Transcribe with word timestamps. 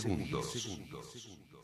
segundos. 0.00 0.78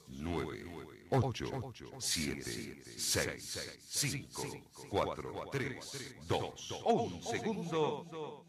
9, 0.09 0.65
8, 1.11 1.73
7, 1.99 2.83
6, 2.97 3.59
5, 3.89 4.43
4, 4.91 5.51
3, 5.51 6.15
2, 6.27 6.73
1 6.85 7.23
segundo. 7.23 8.45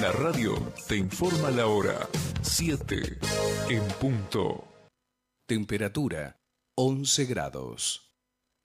La 0.00 0.12
radio 0.12 0.54
te 0.86 0.96
informa 0.96 1.50
la 1.50 1.66
hora 1.66 2.08
7 2.42 3.18
en 3.70 3.88
punto. 4.00 4.68
Temperatura 5.46 6.40
11 6.76 7.26
grados. 7.26 8.14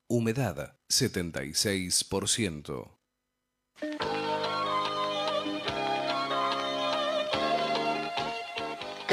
Humedad 0.07 0.77
76%. 0.89 2.99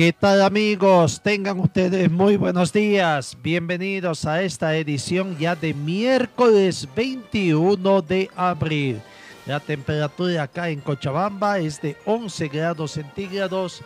¿Qué 0.00 0.14
tal 0.14 0.40
amigos? 0.40 1.20
Tengan 1.20 1.60
ustedes 1.60 2.10
muy 2.10 2.38
buenos 2.38 2.72
días. 2.72 3.36
Bienvenidos 3.42 4.24
a 4.24 4.40
esta 4.40 4.74
edición 4.74 5.36
ya 5.36 5.54
de 5.54 5.74
miércoles 5.74 6.88
21 6.96 8.00
de 8.00 8.30
abril. 8.34 9.02
La 9.44 9.60
temperatura 9.60 10.44
acá 10.44 10.70
en 10.70 10.80
Cochabamba 10.80 11.58
es 11.58 11.82
de 11.82 11.98
11 12.06 12.48
grados 12.48 12.92
centígrados. 12.92 13.82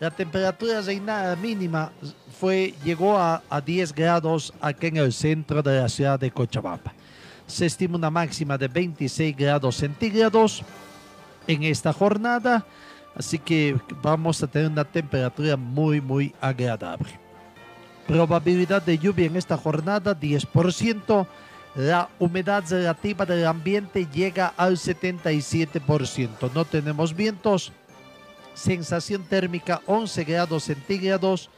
La 0.00 0.10
temperatura 0.10 0.82
reinada 0.82 1.34
mínima 1.34 1.90
fue, 2.38 2.74
llegó 2.84 3.16
a, 3.16 3.42
a 3.48 3.58
10 3.62 3.94
grados 3.94 4.52
aquí 4.60 4.88
en 4.88 4.98
el 4.98 5.14
centro 5.14 5.62
de 5.62 5.80
la 5.80 5.88
ciudad 5.88 6.20
de 6.20 6.30
Cochabamba. 6.30 6.92
Se 7.46 7.64
estima 7.64 7.96
una 7.96 8.10
máxima 8.10 8.58
de 8.58 8.68
26 8.68 9.34
grados 9.34 9.76
centígrados 9.76 10.62
en 11.46 11.62
esta 11.62 11.90
jornada. 11.90 12.66
Así 13.16 13.38
que 13.38 13.76
vamos 14.02 14.42
a 14.42 14.46
tener 14.46 14.70
una 14.70 14.84
temperatura 14.84 15.56
muy, 15.56 16.00
muy 16.00 16.34
agradable. 16.40 17.18
Probabilidad 18.06 18.82
de 18.82 18.98
lluvia 18.98 19.26
en 19.26 19.36
esta 19.36 19.56
jornada 19.56 20.18
10%. 20.18 21.26
La 21.76 22.08
humedad 22.18 22.62
relativa 22.68 23.24
del 23.24 23.46
ambiente 23.46 24.06
llega 24.12 24.52
al 24.56 24.76
77%. 24.76 26.52
No 26.52 26.64
tenemos 26.64 27.14
vientos. 27.14 27.72
Sensación 28.54 29.24
térmica 29.24 29.80
11 29.86 30.24
grados 30.24 30.64
centígrados. 30.64 31.50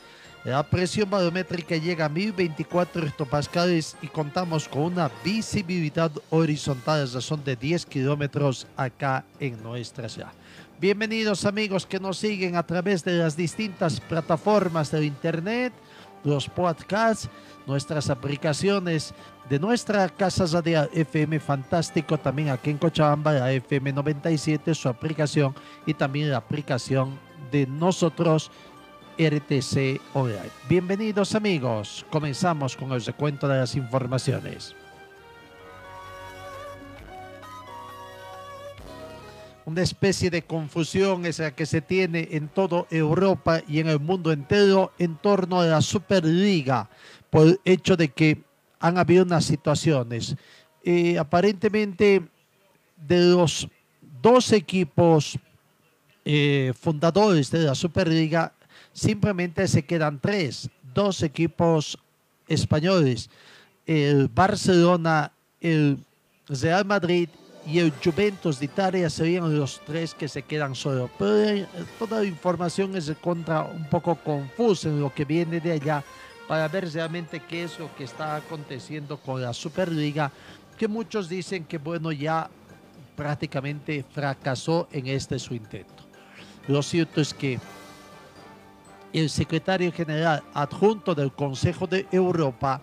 La 0.45 0.63
presión 0.63 1.11
barométrica 1.11 1.77
llega 1.77 2.05
a 2.05 2.09
1024 2.09 3.05
hectopascales 3.07 3.97
y 4.01 4.07
contamos 4.07 4.69
con 4.69 4.83
una 4.83 5.11
visibilidad 5.25 6.13
horizontal 6.31 7.03
a 7.03 7.13
razón 7.13 7.43
de 7.45 7.57
10 7.57 7.85
kilómetros 7.87 8.67
acá 8.77 9.25
en 9.41 9.61
nuestra 9.63 10.09
ciudad. 10.09 10.33
Bienvenidos 10.79 11.47
amigos 11.47 11.87
que 11.87 11.99
nos 11.99 12.19
siguen 12.19 12.55
a 12.55 12.67
través 12.67 13.03
de 13.03 13.15
las 13.15 13.35
distintas 13.35 13.99
plataformas 13.99 14.91
de 14.91 15.07
internet, 15.07 15.73
los 16.23 16.51
podcasts, 16.51 17.31
nuestras 17.67 18.11
aplicaciones 18.11 19.15
de 19.49 19.59
nuestra 19.59 20.07
casa 20.11 20.45
radial 20.45 20.91
FM 20.93 21.41
Fantástico, 21.41 22.19
también 22.19 22.51
aquí 22.51 22.69
en 22.69 22.77
Cochabamba, 22.77 23.33
la 23.33 23.53
FM 23.53 23.91
97, 23.95 24.75
su 24.75 24.91
aplicación 24.91 25.55
y 25.87 25.95
también 25.95 26.31
la 26.31 26.37
aplicación 26.37 27.19
de 27.51 27.67
nosotros 27.67 28.51
RTC 29.17 29.99
Online. 30.13 30.51
Bienvenidos 30.69 31.35
amigos, 31.35 32.05
comenzamos 32.11 32.77
con 32.77 32.93
el 32.93 33.03
recuento 33.03 33.49
de 33.49 33.61
las 33.61 33.77
informaciones. 33.77 34.77
Una 39.67 39.83
especie 39.83 40.31
de 40.31 40.43
confusión 40.43 41.27
esa 41.27 41.51
que 41.51 41.67
se 41.67 41.81
tiene 41.81 42.29
en 42.31 42.49
toda 42.49 42.87
Europa 42.89 43.61
y 43.67 43.81
en 43.81 43.89
el 43.89 43.99
mundo 43.99 44.31
entero 44.31 44.93
en 44.97 45.17
torno 45.17 45.61
a 45.61 45.67
la 45.67 45.83
Superliga, 45.83 46.89
por 47.31 47.49
el 47.49 47.61
hecho 47.65 47.97
de 47.97 48.09
que 48.09 48.45
han 48.79 48.97
habido 48.97 49.25
unas 49.25 49.45
situaciones. 49.45 50.37
Eh, 50.85 51.19
aparentemente, 51.19 52.23
de 52.97 53.31
los 53.31 53.69
dos 54.23 54.53
equipos 54.53 55.37
eh, 56.25 56.73
fundadores 56.81 57.51
de 57.51 57.65
la 57.65 57.75
Superliga, 57.75 58.53
simplemente 58.93 59.67
se 59.67 59.85
quedan 59.85 60.21
tres, 60.21 60.71
dos 60.95 61.25
equipos 61.25 61.99
españoles, 62.47 63.29
el 63.85 64.29
Barcelona, 64.29 65.33
el 65.61 65.99
Real 66.49 66.85
Madrid 66.85 67.29
y 67.67 67.81
el 67.81 67.93
Juventus 68.03 68.61
de 68.61 68.67
Italia 68.67 69.11
serían 69.11 69.59
los 69.59 69.81
tres 69.85 70.15
que 70.15 70.29
se 70.29 70.43
quedan 70.43 70.75
solo. 70.75 71.11
Pero 71.19 71.37
eh, 71.37 71.67
toda 71.99 72.21
la 72.21 72.25
información 72.25 72.97
es 72.97 73.13
contra 73.21 73.63
un 73.63 73.89
poco 73.89 74.15
confusa 74.15 74.89
en 74.89 75.01
lo 75.01 75.13
que 75.13 75.25
viene 75.25 75.61
de 75.61 75.73
allá 75.73 76.05
para 76.47 76.69
ver 76.69 76.91
realmente 76.93 77.41
qué 77.41 77.65
es 77.65 77.79
lo 77.79 77.95
que 77.97 78.05
está 78.05 78.37
aconteciendo 78.37 79.17
con 79.17 79.43
la 79.43 79.53
Superliga, 79.53 80.31
que 80.79 80.87
muchos 80.87 81.29
dicen 81.29 81.65
que 81.65 81.79
bueno 81.79 82.13
ya 82.13 82.49
prácticamente 83.17 84.05
fracasó 84.13 84.87
en 84.93 85.09
este 85.09 85.39
su 85.41 85.55
intento. 85.55 86.05
Lo 86.69 86.83
cierto 86.83 87.21
es 87.21 87.35
que 87.35 87.59
el 89.13 89.29
secretario 89.29 89.91
general 89.93 90.43
adjunto 90.55 91.15
del 91.15 91.33
Consejo 91.33 91.87
de 91.87 92.07
Europa, 92.13 92.81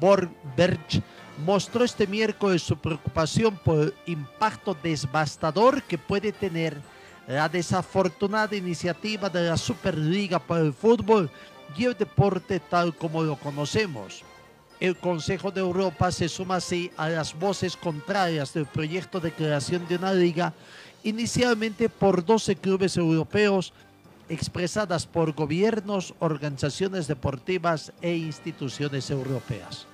Borg 0.00 0.30
Berch, 0.56 1.02
mostró 1.38 1.84
este 1.84 2.06
miércoles 2.06 2.62
su 2.62 2.76
preocupación 2.76 3.56
por 3.56 3.80
el 3.80 3.94
impacto 4.06 4.76
devastador 4.80 5.82
que 5.82 5.98
puede 5.98 6.32
tener 6.32 6.80
la 7.26 7.48
desafortunada 7.48 8.54
iniciativa 8.54 9.28
de 9.28 9.48
la 9.48 9.56
Superliga 9.56 10.38
para 10.38 10.62
el 10.62 10.72
fútbol 10.72 11.30
y 11.76 11.84
el 11.84 11.94
deporte 11.94 12.60
tal 12.60 12.94
como 12.94 13.22
lo 13.22 13.36
conocemos. 13.36 14.22
El 14.78 14.96
Consejo 14.96 15.50
de 15.50 15.60
Europa 15.60 16.12
se 16.12 16.28
suma 16.28 16.56
así 16.56 16.90
a 16.96 17.08
las 17.08 17.36
voces 17.38 17.76
contrarias 17.76 18.52
del 18.52 18.66
proyecto 18.66 19.18
de 19.18 19.32
creación 19.32 19.86
de 19.88 19.96
una 19.96 20.12
liga, 20.12 20.52
inicialmente 21.02 21.88
por 21.88 22.24
12 22.24 22.56
clubes 22.56 22.96
europeos, 22.96 23.72
expresadas 24.28 25.06
por 25.06 25.32
gobiernos, 25.32 26.14
organizaciones 26.18 27.06
deportivas 27.06 27.92
e 28.02 28.14
instituciones 28.16 29.10
europeas 29.10 29.86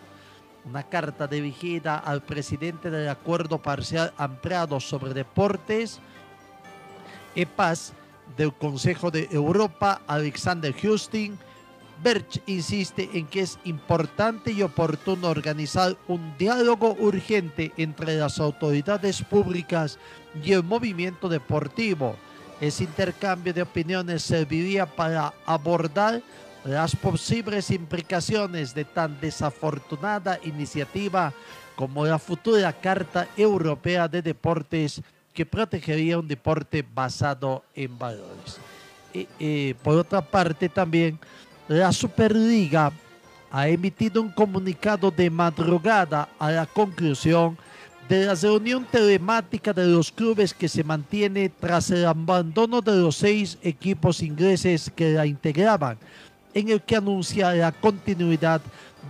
una 0.71 0.85
carta 0.85 1.27
dirigida 1.27 1.99
al 1.99 2.23
presidente 2.23 2.91
del 2.91 3.09
Acuerdo 3.09 3.59
Parcial 3.59 4.13
Ampliado 4.17 4.79
sobre 4.79 5.13
Deportes, 5.13 5.99
EPAS, 7.35 7.93
del 8.37 8.55
Consejo 8.55 9.11
de 9.11 9.29
Europa, 9.33 10.03
Alexander 10.07 10.73
Houston. 10.73 11.37
Berch 12.05 12.41
insiste 12.47 13.11
en 13.15 13.27
que 13.27 13.41
es 13.41 13.59
importante 13.65 14.53
y 14.53 14.63
oportuno 14.63 15.29
organizar 15.29 15.97
un 16.07 16.39
diálogo 16.39 16.97
urgente 17.01 17.73
entre 17.77 18.17
las 18.17 18.39
autoridades 18.39 19.23
públicas 19.23 19.99
y 20.43 20.53
el 20.53 20.63
movimiento 20.63 21.29
deportivo. 21.29 22.15
Ese 22.61 22.85
intercambio 22.85 23.53
de 23.53 23.63
opiniones 23.63 24.23
serviría 24.23 24.87
para 24.87 25.35
abordar 25.45 26.23
las 26.65 26.95
posibles 26.95 27.71
implicaciones 27.71 28.75
de 28.75 28.85
tan 28.85 29.19
desafortunada 29.21 30.39
iniciativa 30.45 31.33
como 31.75 32.05
la 32.05 32.19
futura 32.19 32.73
Carta 32.73 33.29
Europea 33.37 34.09
de 34.09 34.21
Deportes 34.21 35.01
que 35.33 35.47
protegería 35.47 36.19
un 36.19 36.29
deporte 36.29 36.85
basado 36.95 37.65
en 37.75 37.99
valores. 37.99 38.59
Y, 39.39 39.75
por 39.75 39.97
otra 39.97 40.21
parte 40.21 40.69
también, 40.69 41.19
la 41.69 41.93
Superliga 41.93 42.93
ha 43.51 43.69
emitido 43.69 44.21
un 44.21 44.31
comunicado 44.31 45.11
de 45.11 45.31
madrugada 45.31 46.29
a 46.39 46.51
la 46.51 46.67
conclusión 46.67 47.57
de 48.09 48.27
la 48.27 48.35
reunión 48.35 48.85
telemática 48.85 49.73
de 49.73 49.87
los 49.87 50.13
clubes 50.13 50.53
que 50.53 50.69
se 50.69 50.85
mantiene 50.85 51.49
tras 51.49 51.91
el 51.91 52.05
abandono 52.05 52.81
de 52.81 52.97
los 52.97 53.17
seis 53.17 53.57
equipos 53.63 54.21
ingleses 54.23 54.91
que 54.95 55.13
la 55.13 55.27
integraban 55.27 55.97
en 56.55 56.69
el 56.69 56.83
que 56.83 56.97
anuncia 56.97 57.53
la 57.53 57.73
continuidad 57.73 58.61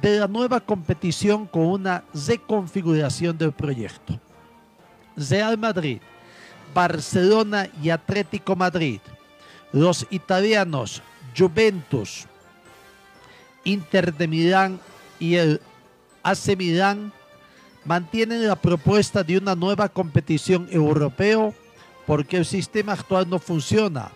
de 0.00 0.18
la 0.18 0.28
nueva 0.28 0.60
competición 0.60 1.46
con 1.46 1.66
una 1.66 2.04
reconfiguración 2.26 3.36
del 3.36 3.52
proyecto. 3.52 4.18
Real 5.16 5.58
Madrid, 5.58 6.00
Barcelona 6.74 7.68
y 7.82 7.90
Atlético 7.90 8.56
Madrid, 8.56 9.00
los 9.72 10.06
italianos 10.10 11.02
Juventus, 11.36 12.26
Inter 13.64 14.14
de 14.14 14.26
Milán 14.26 14.80
y 15.18 15.34
el 15.34 15.60
AC 16.22 16.56
Milán 16.56 17.12
mantienen 17.84 18.46
la 18.46 18.56
propuesta 18.56 19.22
de 19.22 19.38
una 19.38 19.54
nueva 19.54 19.88
competición 19.88 20.68
europeo 20.70 21.54
porque 22.06 22.36
el 22.36 22.44
sistema 22.44 22.92
actual 22.92 23.28
no 23.28 23.38
funciona. 23.38 24.10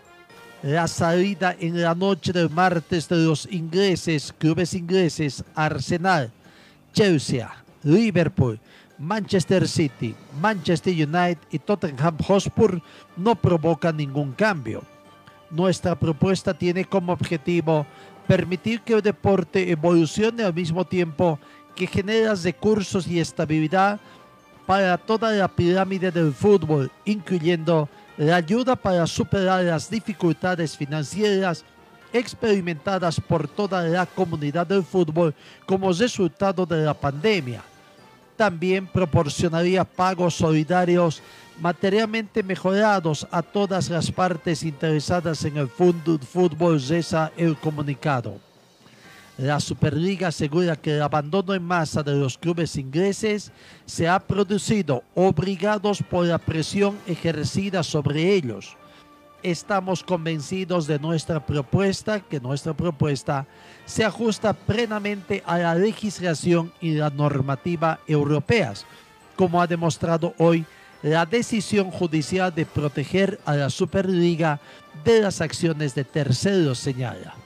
La 0.65 0.89
salida 0.89 1.55
en 1.61 1.83
la 1.83 1.95
noche 1.95 2.33
del 2.33 2.49
martes 2.49 3.07
de 3.07 3.17
los 3.17 3.47
ingleses, 3.53 4.33
clubes 4.39 4.73
ingleses, 4.73 5.45
Arsenal, 5.55 6.31
Chelsea, 6.95 7.47
Liverpool, 7.83 8.59
Manchester 8.99 9.69
City, 9.69 10.15
Manchester 10.41 10.95
United 10.95 11.37
y 11.51 11.59
Tottenham 11.59 12.17
Hotspur 12.17 12.81
no 13.15 13.35
provoca 13.35 13.93
ningún 13.93 14.33
cambio. 14.33 14.83
Nuestra 15.51 15.95
propuesta 16.01 16.55
tiene 16.55 16.87
como 16.87 17.13
objetivo 17.13 17.87
permitir 18.27 18.81
que 18.81 18.95
el 18.95 19.03
deporte 19.03 19.71
evolucione 19.71 20.45
al 20.45 20.55
mismo 20.55 20.87
tiempo 20.87 21.39
que 21.77 21.87
genera 21.87 22.35
recursos 22.37 23.07
y 23.07 23.21
estabilidad 23.21 24.01
para 24.65 24.97
toda 24.97 25.31
la 25.33 25.47
pirámide 25.47 26.11
del 26.11 26.33
fútbol, 26.33 26.91
incluyendo 27.05 27.87
la 28.17 28.37
ayuda 28.37 28.77
para 28.77 29.07
superar 29.07 29.65
las 29.65 29.91
dificultades 29.91 30.77
financieras 30.77 31.65
experimentadas 32.13 33.21
por 33.21 33.49
toda 33.49 33.83
la 33.83 34.07
comunidad 34.07 34.67
del 34.67 34.85
fútbol 34.85 35.35
como 35.67 35.93
resultado 35.93 36.65
de 36.65 36.85
la 36.85 36.95
pandemia. 36.95 37.63
También 38.37 38.87
proporcionaría 38.87 39.85
pagos 39.85 40.35
solidarios 40.35 41.23
materialmente 41.61 42.43
mejorados 42.43 43.27
a 43.31 43.43
todas 43.43 43.89
las 43.89 44.11
partes 44.11 44.63
interesadas 44.63 45.45
en 45.45 45.57
el 45.57 45.69
fútbol, 45.69 46.83
reza 46.89 47.33
el 47.37 47.57
comunicado. 47.57 48.41
La 49.37 49.59
Superliga 49.59 50.29
asegura 50.29 50.77
que 50.77 50.95
el 50.95 51.03
abandono 51.03 51.55
en 51.55 51.63
masa 51.63 52.05
de 52.05 52.15
los 52.15 52.39
clubes 52.39 52.77
ingleses 52.77 53.51
se 53.85 54.09
ha 54.09 54.21
producido 54.21 55.03
obligados 55.17 56.05
por 56.09 56.25
la 56.27 56.39
presión 56.39 56.97
ejercida 57.05 57.83
sobre 57.83 58.33
ellos. 58.33 58.77
Estamos 59.43 60.05
convencidos 60.05 60.87
de 60.87 61.01
nuestra 61.01 61.45
propuesta, 61.45 62.21
que 62.21 62.39
nuestra 62.39 62.75
propuesta 62.75 63.45
se 63.85 64.05
ajusta 64.05 64.53
plenamente 64.53 65.43
a 65.45 65.59
la 65.59 65.75
legislación 65.75 66.73
y 66.81 66.93
la 66.93 67.11
normativa 67.11 67.99
europeas, 68.07 68.87
como 69.35 69.61
ha 69.61 69.67
demostrado 69.67 70.33
hoy 70.39 70.65
la 71.03 71.27
decisión 71.27 71.91
judicial 71.91 72.55
de 72.55 72.67
proteger 72.67 73.41
a 73.45 73.57
la 73.57 73.69
Superliga 73.69 74.61
de 75.05 75.21
las 75.21 75.41
acciones 75.41 75.95
de 75.97 76.05
terceros, 76.05 76.79
señala. 76.79 77.44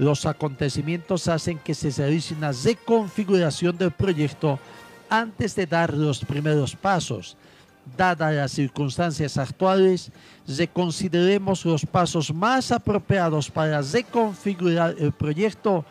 Los 0.00 0.24
acontecimientos 0.24 1.28
hacen 1.28 1.58
que 1.58 1.74
se 1.74 1.90
realice 1.90 2.32
una 2.32 2.52
reconfiguración 2.52 3.76
del 3.76 3.90
proyecto 3.90 4.58
antes 5.10 5.54
de 5.54 5.66
dar 5.66 5.92
los 5.92 6.24
primeros 6.24 6.74
pasos. 6.74 7.36
Dadas 7.98 8.34
las 8.34 8.50
circunstancias 8.50 9.36
actuales, 9.36 10.10
reconsideremos 10.48 11.66
los 11.66 11.84
pasos 11.84 12.32
más 12.32 12.72
apropiados 12.72 13.50
para 13.50 13.82
reconfigurar 13.82 14.94
el 14.98 15.12
proyecto, 15.12 15.84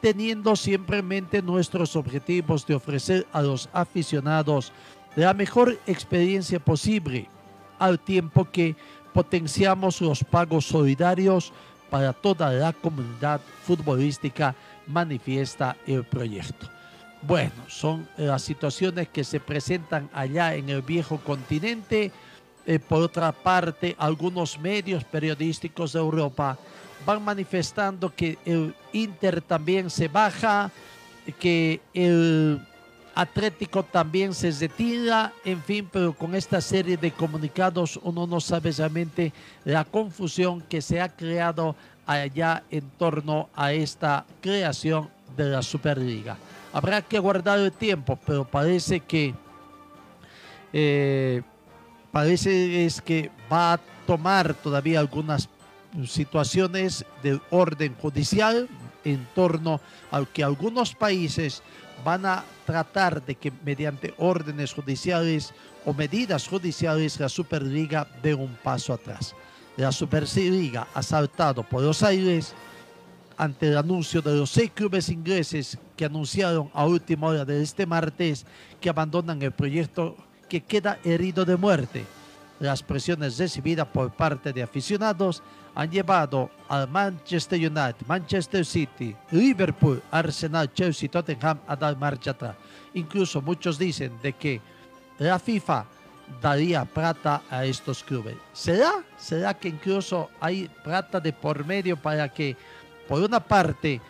teniendo 0.00 0.54
siempre 0.54 0.98
en 0.98 1.08
mente 1.08 1.42
nuestros 1.42 1.96
objetivos 1.96 2.64
de 2.68 2.76
ofrecer 2.76 3.26
a 3.32 3.42
los 3.42 3.68
aficionados 3.72 4.72
la 5.16 5.34
mejor 5.34 5.76
experiencia 5.88 6.60
posible, 6.60 7.28
al 7.80 7.98
tiempo 7.98 8.48
que 8.48 8.76
potenciamos 9.12 10.00
los 10.00 10.22
pagos 10.22 10.66
solidarios 10.66 11.52
para 11.90 12.12
toda 12.12 12.50
la 12.50 12.72
comunidad 12.72 13.40
futbolística, 13.64 14.54
manifiesta 14.86 15.76
el 15.86 16.04
proyecto. 16.04 16.68
Bueno, 17.22 17.54
son 17.66 18.08
las 18.16 18.42
situaciones 18.42 19.08
que 19.08 19.24
se 19.24 19.40
presentan 19.40 20.08
allá 20.12 20.54
en 20.54 20.68
el 20.68 20.82
viejo 20.82 21.18
continente. 21.18 22.12
Eh, 22.66 22.78
por 22.78 23.02
otra 23.02 23.32
parte, 23.32 23.96
algunos 23.98 24.58
medios 24.58 25.04
periodísticos 25.04 25.92
de 25.92 25.98
Europa 25.98 26.58
van 27.04 27.22
manifestando 27.22 28.14
que 28.14 28.38
el 28.44 28.74
Inter 28.92 29.40
también 29.40 29.90
se 29.90 30.08
baja, 30.08 30.70
que 31.38 31.80
el 31.94 32.60
Atlético 33.16 33.82
también 33.82 34.34
se 34.34 34.50
retira, 34.50 35.32
en 35.42 35.62
fin, 35.62 35.88
pero 35.90 36.12
con 36.12 36.34
esta 36.34 36.60
serie 36.60 36.98
de 36.98 37.10
comunicados 37.12 37.98
uno 38.02 38.26
no 38.26 38.40
sabe 38.40 38.70
realmente 38.72 39.32
la 39.64 39.86
confusión 39.86 40.60
que 40.60 40.82
se 40.82 41.00
ha 41.00 41.08
creado 41.08 41.74
allá 42.04 42.62
en 42.70 42.90
torno 42.98 43.48
a 43.56 43.72
esta 43.72 44.26
creación 44.42 45.08
de 45.34 45.46
la 45.46 45.62
Superliga. 45.62 46.36
Habrá 46.74 47.00
que 47.00 47.18
guardar 47.18 47.58
el 47.58 47.72
tiempo, 47.72 48.18
pero 48.26 48.44
parece 48.44 49.00
que 49.00 49.34
eh, 50.74 51.40
parece 52.12 52.84
es 52.84 53.00
que 53.00 53.30
va 53.50 53.72
a 53.72 53.80
tomar 54.06 54.52
todavía 54.52 55.00
algunas 55.00 55.48
situaciones 56.06 57.06
de 57.22 57.40
orden 57.48 57.94
judicial 57.94 58.68
en 59.04 59.26
torno 59.34 59.80
a 60.10 60.22
que 60.26 60.44
algunos 60.44 60.94
países 60.94 61.62
van 62.04 62.26
a 62.26 62.44
tratar 62.64 63.24
de 63.24 63.34
que 63.34 63.52
mediante 63.64 64.14
órdenes 64.18 64.72
judiciales 64.72 65.52
o 65.84 65.94
medidas 65.94 66.48
judiciales 66.48 67.18
la 67.20 67.28
Superliga 67.28 68.06
dé 68.22 68.34
un 68.34 68.56
paso 68.62 68.92
atrás. 68.92 69.34
La 69.76 69.92
Superliga 69.92 70.88
ha 70.94 71.02
saltado 71.02 71.62
por 71.62 71.82
los 71.82 72.02
aires 72.02 72.54
ante 73.36 73.68
el 73.68 73.76
anuncio 73.76 74.22
de 74.22 74.34
los 74.34 74.50
seis 74.50 74.70
clubes 74.72 75.08
ingleses 75.08 75.78
que 75.96 76.04
anunciaron 76.04 76.70
a 76.72 76.86
última 76.86 77.28
hora 77.28 77.44
de 77.44 77.62
este 77.62 77.86
martes 77.86 78.46
que 78.80 78.88
abandonan 78.88 79.42
el 79.42 79.52
proyecto 79.52 80.16
que 80.48 80.62
queda 80.62 80.98
herido 81.04 81.44
de 81.44 81.56
muerte. 81.56 82.04
Las 82.58 82.82
presiones 82.82 83.38
recibidas 83.38 83.86
por 83.88 84.10
parte 84.12 84.52
de 84.52 84.62
aficionados 84.62 85.42
han 85.74 85.90
llevado 85.90 86.50
al 86.68 86.88
Manchester 86.88 87.58
United, 87.58 88.06
Manchester 88.06 88.64
City, 88.64 89.14
Liverpool, 89.30 90.02
Arsenal, 90.10 90.72
Chelsea 90.72 91.10
Tottenham 91.10 91.58
a 91.66 91.76
dar 91.76 91.96
marcha 91.98 92.30
atrás. 92.30 92.56
Incluso 92.94 93.42
muchos 93.42 93.78
dicen 93.78 94.12
de 94.22 94.32
que 94.32 94.60
la 95.18 95.38
FIFA 95.38 95.84
daría 96.40 96.84
plata 96.84 97.42
a 97.50 97.64
estos 97.66 98.02
clubes. 98.02 98.36
¿Será? 98.54 99.04
¿Será 99.18 99.54
que 99.54 99.68
incluso 99.68 100.30
hay 100.40 100.68
plata 100.82 101.20
de 101.20 101.32
por 101.32 101.64
medio 101.64 101.96
para 101.96 102.28
que, 102.28 102.56
por 103.06 103.22
una 103.22 103.38
parte, 103.38 104.00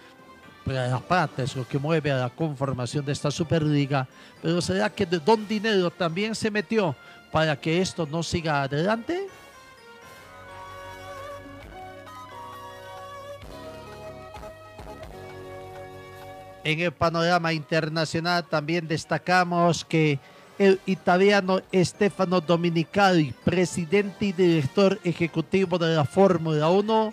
la 0.64 1.00
plata 1.00 1.42
es 1.42 1.54
lo 1.54 1.66
que 1.66 1.78
mueve 1.78 2.10
a 2.10 2.16
la 2.16 2.30
conformación 2.30 3.04
de 3.04 3.12
esta 3.12 3.30
Superliga, 3.30 4.06
pero 4.42 4.60
¿será 4.60 4.90
que 4.90 5.06
Don 5.06 5.46
Dinero 5.46 5.90
también 5.90 6.34
se 6.34 6.50
metió 6.50 6.96
para 7.36 7.60
que 7.60 7.82
esto 7.82 8.08
no 8.10 8.22
siga 8.22 8.62
adelante? 8.62 9.26
En 16.64 16.80
el 16.80 16.92
panorama 16.92 17.52
internacional 17.52 18.42
también 18.46 18.88
destacamos 18.88 19.84
que 19.84 20.18
el 20.58 20.80
italiano 20.86 21.60
Stefano 21.74 22.40
Dominicali, 22.40 23.34
presidente 23.44 24.24
y 24.24 24.32
director 24.32 24.98
ejecutivo 25.04 25.76
de 25.76 25.94
la 25.94 26.06
Fórmula 26.06 26.70
1, 26.70 27.12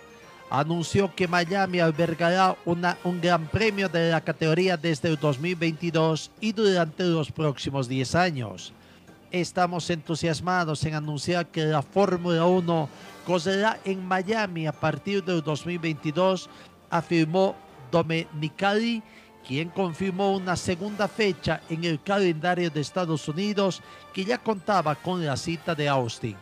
anunció 0.50 1.13
que 1.13 1.27
Miami 1.27 1.82
albergará 1.82 2.56
un 2.63 3.20
gran 3.20 3.46
premio 3.48 3.89
de 3.89 4.12
la 4.12 4.22
categoría 4.22 4.77
desde 4.77 5.10
el 5.10 5.18
2022 5.18 6.32
y 6.39 6.53
durante 6.53 7.03
los 7.03 7.30
próximos 7.30 7.89
10 7.89 8.15
años. 8.15 8.74
Estamos 9.33 9.89
entusiasmados 9.89 10.85
en 10.85 10.93
anunciar 10.93 11.47
que 11.47 11.65
la 11.65 11.81
Fórmula 11.81 12.45
1 12.45 12.87
correrá 13.25 13.79
en 13.83 14.07
Miami 14.07 14.67
a 14.67 14.71
partir 14.71 15.23
del 15.23 15.41
2022, 15.41 16.47
afirmó 16.91 17.55
Dominicali 17.91 19.01
quien 19.43 19.69
confirmó 19.69 20.35
una 20.35 20.55
segunda 20.55 21.07
fecha 21.07 21.61
en 21.67 21.83
el 21.83 21.99
calendario 22.03 22.69
de 22.69 22.81
Estados 22.81 23.27
Unidos 23.27 23.81
que 24.13 24.23
ya 24.23 24.37
contaba 24.37 24.93
con 24.93 25.25
la 25.25 25.35
cita 25.35 25.73
de 25.73 25.89
Austin. 25.89 26.37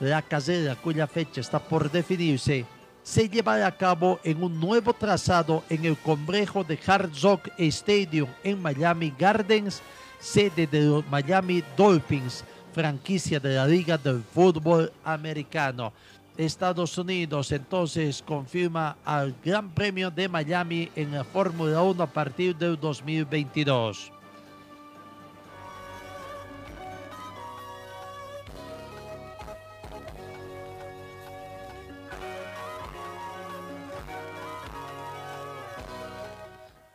La 0.00 0.20
carrera 0.20 0.74
cuya 0.74 1.06
fecha 1.06 1.40
está 1.40 1.60
por 1.60 1.92
definirse 1.92 2.66
se 3.04 3.28
llevará 3.28 3.68
a 3.68 3.76
cabo 3.76 4.18
en 4.24 4.42
un 4.42 4.58
nuevo 4.58 4.92
trazado 4.92 5.62
en 5.68 5.84
el 5.84 5.96
complejo 5.96 6.64
de 6.64 6.76
Hard 6.84 7.12
Rock 7.22 7.50
Stadium 7.56 8.28
en 8.42 8.60
Miami 8.60 9.14
Gardens, 9.16 9.80
sede 10.22 10.66
de 10.66 10.82
los 10.82 11.06
Miami 11.08 11.62
Dolphins, 11.76 12.44
franquicia 12.72 13.40
de 13.40 13.56
la 13.56 13.66
Liga 13.66 13.98
del 13.98 14.22
Fútbol 14.22 14.90
Americano. 15.04 15.92
Estados 16.38 16.96
Unidos 16.96 17.52
entonces 17.52 18.22
confirma 18.26 18.96
al 19.04 19.34
Gran 19.44 19.70
Premio 19.70 20.10
de 20.10 20.28
Miami 20.28 20.90
en 20.96 21.12
la 21.12 21.24
Fórmula 21.24 21.82
1 21.82 22.02
a 22.02 22.06
partir 22.06 22.56
del 22.56 22.78
2022. 22.80 24.12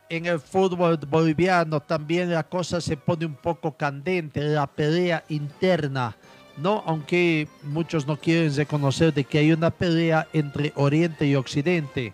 En 0.09 0.25
el 0.25 0.39
fútbol 0.39 0.97
boliviano 0.97 1.79
también 1.79 2.31
la 2.31 2.43
cosa 2.43 2.81
se 2.81 2.97
pone 2.97 3.25
un 3.25 3.35
poco 3.35 3.75
candente, 3.75 4.41
la 4.41 4.67
pelea 4.67 5.23
interna, 5.29 6.15
¿no? 6.57 6.83
Aunque 6.85 7.47
muchos 7.63 8.07
no 8.07 8.17
quieren 8.17 8.55
reconocer 8.55 9.13
de 9.13 9.23
que 9.23 9.39
hay 9.39 9.51
una 9.51 9.69
pelea 9.69 10.27
entre 10.33 10.71
Oriente 10.75 11.25
y 11.25 11.35
Occidente. 11.35 12.13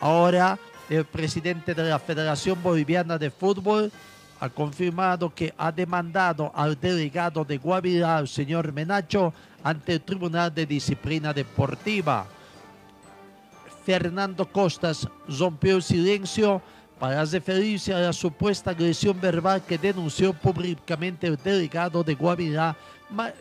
Ahora 0.00 0.58
el 0.88 1.04
presidente 1.04 1.74
de 1.74 1.84
la 1.84 1.98
Federación 1.98 2.62
Boliviana 2.62 3.18
de 3.18 3.30
Fútbol 3.30 3.90
ha 4.40 4.48
confirmado 4.48 5.32
que 5.34 5.54
ha 5.56 5.72
demandado 5.72 6.52
al 6.54 6.78
delegado 6.78 7.44
de 7.44 7.58
Guavirá, 7.58 8.18
el 8.18 8.28
señor 8.28 8.72
Menacho, 8.72 9.32
ante 9.62 9.94
el 9.94 10.00
Tribunal 10.02 10.54
de 10.54 10.66
Disciplina 10.66 11.32
Deportiva. 11.32 12.26
Fernando 13.84 14.46
Costas 14.50 15.06
rompió 15.28 15.76
el 15.76 15.82
silencio 15.82 16.60
para 16.98 17.24
referirse 17.24 17.92
a 17.92 17.98
la 17.98 18.12
supuesta 18.12 18.70
agresión 18.70 19.20
verbal 19.20 19.62
que 19.66 19.78
denunció 19.78 20.32
públicamente 20.32 21.26
el 21.26 21.36
delegado 21.36 22.02
de 22.04 22.14
Guavirá, 22.14 22.76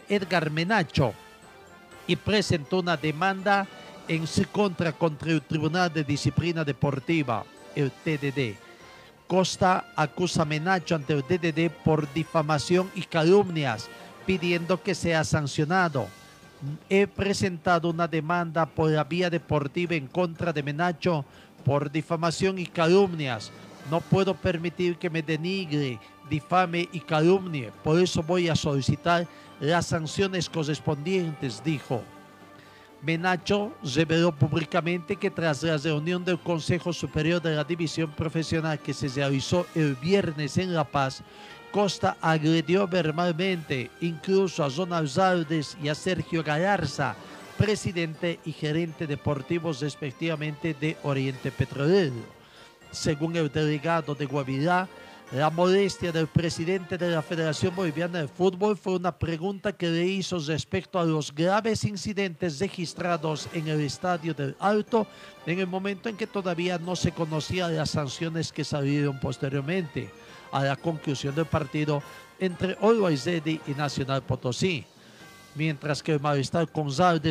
Edgar 0.10 0.50
Menacho, 0.50 1.13
y 2.07 2.15
presentó 2.15 2.79
una 2.79 2.98
demanda 2.98 3.67
en 4.07 4.27
su 4.27 4.45
contra 4.48 4.91
contra 4.91 5.31
el 5.31 5.41
Tribunal 5.41 5.91
de 5.93 6.03
Disciplina 6.03 6.63
Deportiva, 6.63 7.45
el 7.75 7.91
TDD. 7.91 8.55
Costa 9.27 9.86
acusa 9.95 10.41
a 10.41 10.45
Menacho 10.45 10.95
ante 10.95 11.13
el 11.13 11.24
TDD 11.24 11.72
por 11.83 12.12
difamación 12.13 12.91
y 12.95 13.01
calumnias, 13.03 13.89
pidiendo 14.25 14.81
que 14.81 14.93
sea 14.93 15.24
sancionado. 15.24 16.07
He 16.89 17.07
presentado 17.07 17.89
una 17.89 18.07
demanda 18.07 18.65
por 18.65 18.89
la 18.91 19.03
vía 19.03 19.29
deportiva 19.29 19.95
en 19.95 20.07
contra 20.07 20.53
de 20.53 20.63
Menacho 20.63 21.25
por 21.63 21.91
difamación 21.91 22.60
y 22.60 22.65
calumnias. 22.65 23.51
No 23.89 24.01
puedo 24.01 24.34
permitir 24.34 24.98
que 24.98 25.10
me 25.10 25.22
denigre, 25.22 26.00
difame 26.29 26.88
y 26.91 27.00
calumnie. 27.00 27.72
Por 27.84 28.00
eso 28.00 28.24
voy 28.24 28.50
a 28.50 28.55
solicitar 28.55 29.27
las 29.60 29.88
sanciones 29.88 30.50
correspondientes, 30.50 31.63
dijo. 31.63 32.03
Menacho 33.01 33.74
reveló 33.96 34.32
públicamente 34.32 35.17
que 35.17 35.29
tras 35.29 35.62
la 35.62 35.75
reunión 35.77 36.24
del 36.24 36.39
Consejo 36.39 36.93
Superior 36.93 37.41
de 37.41 37.53
la 37.53 37.65
División 37.65 38.10
Profesional 38.12 38.79
que 38.79 38.93
se 38.93 39.10
realizó 39.10 39.67
el 39.75 39.96
viernes 39.96 40.58
en 40.58 40.74
La 40.74 40.86
Paz, 40.86 41.22
Costa 41.74 42.15
agredió 42.22 42.88
verbalmente 42.88 43.91
incluso 44.00 44.63
a 44.63 44.70
Ronald 44.70 45.10
Zaldes 45.10 45.75
y 45.84 45.89
a 45.89 45.96
Sergio 45.96 46.43
Galarza, 46.43 47.15
presidente 47.63 48.41
y 48.43 48.51
gerente 48.51 49.08
deportivos 49.08 49.79
respectivamente 49.79 50.74
de 50.74 50.98
Oriente 51.03 51.50
Petrolero. 51.50 52.13
Según 52.91 53.38
el 53.38 53.50
delegado 53.50 54.13
de 54.15 54.25
Guavirá, 54.25 54.89
la 55.32 55.50
modestia 55.50 56.12
del 56.12 56.27
presidente 56.27 56.98
de 56.98 57.12
la 57.12 57.22
Federación 57.22 57.74
Boliviana 57.74 58.20
de 58.20 58.27
Fútbol 58.27 58.75
fue 58.75 58.96
una 58.98 59.17
pregunta 59.17 59.72
que 59.72 59.88
le 59.88 60.05
hizo 60.05 60.39
respecto 60.39 61.00
a 61.00 61.05
los 61.05 61.34
graves 61.34 61.86
incidentes 61.86 62.60
registrados 62.60 63.48
en 63.53 63.70
el 63.70 63.79
Estadio 63.79 64.34
del 64.34 64.58
Alto 64.60 65.08
en 65.46 65.60
el 65.60 65.67
momento 65.67 66.10
en 66.10 66.17
que 66.17 66.27
todavía 66.27 66.77
no 66.77 66.98
se 66.98 67.13
conocían 67.13 67.77
las 67.77 67.91
sanciones 67.91 68.51
que 68.51 68.65
salieron 68.65 69.22
posteriormente 69.22 70.12
a 70.51 70.65
la 70.65 70.75
conclusión 70.75 71.34
del 71.34 71.46
partido 71.46 72.03
entre 72.41 72.77
Always 72.82 73.25
y 73.25 73.62
Nacional 73.77 74.22
Potosí. 74.22 74.86
Mientras 75.55 76.01
que 76.01 76.13
el 76.13 76.19
malestar 76.19 76.72
con 76.72 76.89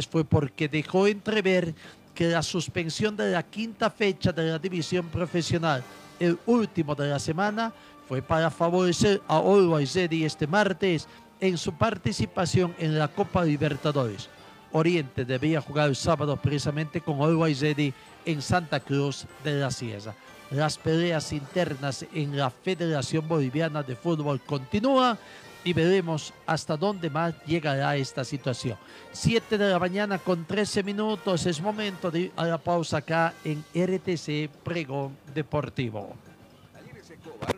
fue 0.09 0.25
porque 0.25 0.69
dejó 0.69 1.07
entrever 1.07 1.75
que 2.15 2.29
la 2.29 2.43
suspensión 2.43 3.17
de 3.17 3.33
la 3.33 3.43
quinta 3.43 3.91
fecha 3.91 4.33
de 4.33 4.51
la 4.51 4.59
división 4.59 5.07
profesional, 5.09 5.83
el 6.21 6.39
último 6.47 6.95
de 6.95 7.09
la 7.09 7.19
semana, 7.19 7.73
fue 8.09 8.23
para 8.23 8.51
favorecer 8.51 9.21
a 9.27 9.39
Always 9.39 9.97
este 9.97 10.47
martes 10.47 11.09
en 11.41 11.59
su 11.59 11.73
participación 11.73 12.75
en 12.79 12.99
la 12.99 13.09
Copa 13.09 13.45
Libertadores. 13.45 14.29
Oriente 14.73 15.25
debía 15.25 15.61
jugar 15.61 15.89
el 15.89 15.97
sábado 15.97 16.37
precisamente 16.37 17.01
con 17.01 17.21
Always 17.21 17.63
en 17.63 18.43
Santa 18.43 18.81
Cruz 18.81 19.27
de 19.43 19.55
la 19.55 19.71
Sierra. 19.71 20.15
Las 20.51 20.77
peleas 20.77 21.33
internas 21.33 22.05
en 22.13 22.37
la 22.37 22.51
Federación 22.51 23.27
Boliviana 23.27 23.83
de 23.83 23.97
Fútbol 23.97 24.41
continúan 24.41 25.19
y 25.65 25.73
veremos 25.73 26.33
hasta 26.47 26.77
dónde 26.77 27.11
más 27.11 27.35
llegará 27.47 27.97
esta 27.97 28.25
situación. 28.25 28.79
7 29.13 29.59
de 29.59 29.71
la 29.71 29.79
mañana 29.79 30.19
con 30.19 30.45
13 30.45 30.83
minutos, 30.83 31.47
es 31.47 31.61
momento 31.61 32.11
de 32.11 32.21
ir 32.21 32.33
a 32.37 32.47
la 32.47 32.59
pausa 32.59 32.99
acá 32.99 33.35
en 33.45 33.65
RTC 33.75 34.51
Pregón 34.63 35.17
Deportivo. 35.35 36.15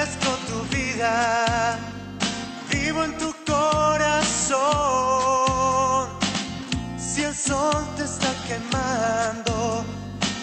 Vivo 2.69 3.03
en 3.03 3.17
tu 3.17 3.33
corazón. 3.47 4.59
Si 6.99 7.23
el 7.23 7.35
sol 7.35 7.87
te 7.97 8.03
está 8.03 8.31
quemando, 8.47 9.83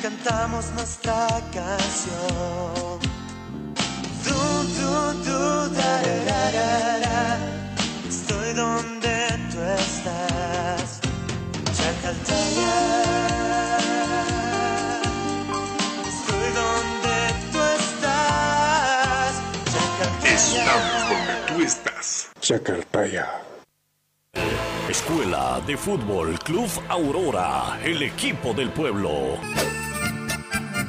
cantamos 0.02 0.66
nuestra 0.74 1.28
canción. 1.52 2.98
Du, 4.24 4.34
du, 4.78 5.12
du, 5.22 5.68
da, 5.76 6.02
da, 6.26 7.38
Estoy 8.08 8.52
donde 8.54 9.28
tú 9.52 9.58
estás. 9.62 11.00
Chacaltaya. 11.76 13.27
Estamos 20.56 21.08
donde 21.10 21.34
tú 21.46 21.62
estás. 21.62 22.30
Chacartaya. 22.40 23.42
Escuela 24.88 25.60
de 25.66 25.76
Fútbol 25.76 26.38
Club 26.38 26.70
Aurora, 26.88 27.78
el 27.84 28.02
equipo 28.02 28.54
del 28.54 28.70
pueblo. 28.70 29.36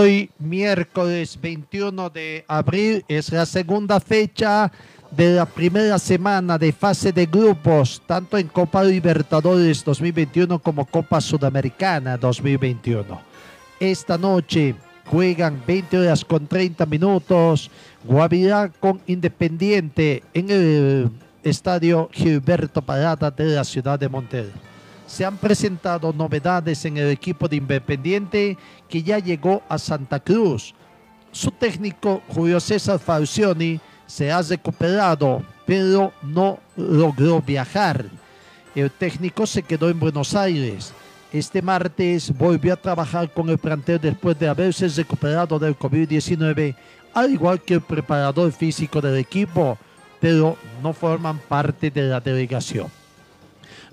Hoy, 0.00 0.30
miércoles 0.38 1.38
21 1.38 2.08
de 2.08 2.42
abril, 2.48 3.04
es 3.06 3.30
la 3.30 3.44
segunda 3.44 4.00
fecha 4.00 4.72
de 5.10 5.34
la 5.34 5.44
primera 5.44 5.98
semana 5.98 6.56
de 6.56 6.72
fase 6.72 7.12
de 7.12 7.26
grupos, 7.26 8.00
tanto 8.06 8.38
en 8.38 8.48
Copa 8.48 8.82
Libertadores 8.82 9.84
2021 9.84 10.58
como 10.60 10.86
Copa 10.86 11.20
Sudamericana 11.20 12.16
2021. 12.16 13.20
Esta 13.78 14.16
noche 14.16 14.74
juegan 15.04 15.62
20 15.66 15.98
horas 15.98 16.24
con 16.24 16.46
30 16.46 16.86
minutos, 16.86 17.70
Guavirá 18.02 18.70
con 18.80 19.02
Independiente 19.06 20.22
en 20.32 20.50
el 20.50 21.10
Estadio 21.42 22.08
Gilberto 22.10 22.80
Parada 22.80 23.30
de 23.30 23.44
la 23.44 23.64
ciudad 23.64 23.98
de 23.98 24.08
Montero 24.08 24.69
se 25.10 25.24
han 25.24 25.36
presentado 25.38 26.12
novedades 26.12 26.84
en 26.84 26.96
el 26.96 27.10
equipo 27.10 27.48
de 27.48 27.56
Independiente 27.56 28.56
que 28.88 29.02
ya 29.02 29.18
llegó 29.18 29.60
a 29.68 29.76
Santa 29.76 30.20
Cruz. 30.20 30.72
Su 31.32 31.50
técnico 31.50 32.22
Julio 32.28 32.60
César 32.60 33.00
Falcioni 33.00 33.80
se 34.06 34.30
ha 34.30 34.40
recuperado, 34.40 35.42
pero 35.66 36.12
no 36.22 36.60
logró 36.76 37.42
viajar. 37.42 38.04
El 38.76 38.88
técnico 38.92 39.48
se 39.48 39.64
quedó 39.64 39.90
en 39.90 39.98
Buenos 39.98 40.36
Aires. 40.36 40.92
Este 41.32 41.60
martes 41.60 42.32
volvió 42.36 42.74
a 42.74 42.80
trabajar 42.80 43.32
con 43.32 43.48
el 43.48 43.58
plantel 43.58 44.00
después 44.00 44.38
de 44.38 44.48
haberse 44.48 44.86
recuperado 44.86 45.58
del 45.58 45.76
COVID-19, 45.76 46.76
al 47.14 47.32
igual 47.32 47.60
que 47.60 47.74
el 47.74 47.80
preparador 47.80 48.52
físico 48.52 49.00
del 49.00 49.16
equipo, 49.16 49.76
pero 50.20 50.56
no 50.84 50.92
forman 50.92 51.40
parte 51.48 51.90
de 51.90 52.02
la 52.02 52.20
delegación. 52.20 52.99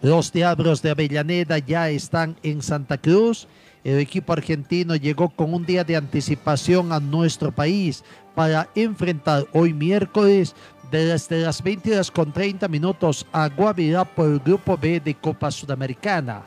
Los 0.01 0.31
Diablos 0.31 0.81
de 0.81 0.91
Avellaneda 0.91 1.57
ya 1.57 1.89
están 1.89 2.35
en 2.43 2.61
Santa 2.61 2.97
Cruz. 2.97 3.47
El 3.83 3.99
equipo 3.99 4.33
argentino 4.33 4.95
llegó 4.95 5.29
con 5.29 5.53
un 5.53 5.65
día 5.65 5.83
de 5.83 5.95
anticipación 5.95 6.91
a 6.91 6.99
nuestro 6.99 7.51
país 7.51 8.03
para 8.35 8.69
enfrentar 8.75 9.47
hoy 9.53 9.73
miércoles 9.73 10.53
desde 10.91 11.41
las 11.41 11.63
20 11.63 11.93
horas 11.93 12.11
con 12.11 12.31
30 12.31 12.67
minutos 12.67 13.25
a 13.31 13.49
Guavirá 13.49 14.05
por 14.05 14.27
el 14.27 14.39
Grupo 14.39 14.77
B 14.77 14.99
de 14.99 15.15
Copa 15.15 15.49
Sudamericana. 15.49 16.43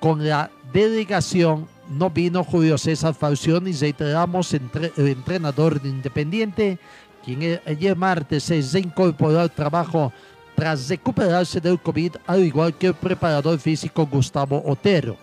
Con 0.00 0.26
la 0.26 0.50
delegación 0.72 1.68
no 1.88 2.10
vino 2.10 2.42
Julio 2.42 2.76
César 2.78 3.14
Falcioni, 3.14 3.72
reiteramos, 3.72 4.52
entre, 4.54 4.92
el 4.96 5.08
entrenador 5.08 5.80
de 5.80 5.88
Independiente, 5.88 6.78
quien 7.24 7.60
ayer 7.64 7.96
martes 7.96 8.44
se 8.44 8.60
reincorporó 8.60 9.40
al 9.40 9.50
trabajo 9.50 10.12
tras 10.58 10.88
recuperarse 10.88 11.60
del 11.60 11.78
COVID, 11.78 12.16
al 12.26 12.44
igual 12.44 12.74
que 12.74 12.88
el 12.88 12.94
preparador 12.94 13.60
físico 13.60 14.04
Gustavo 14.06 14.60
Otero. 14.66 15.16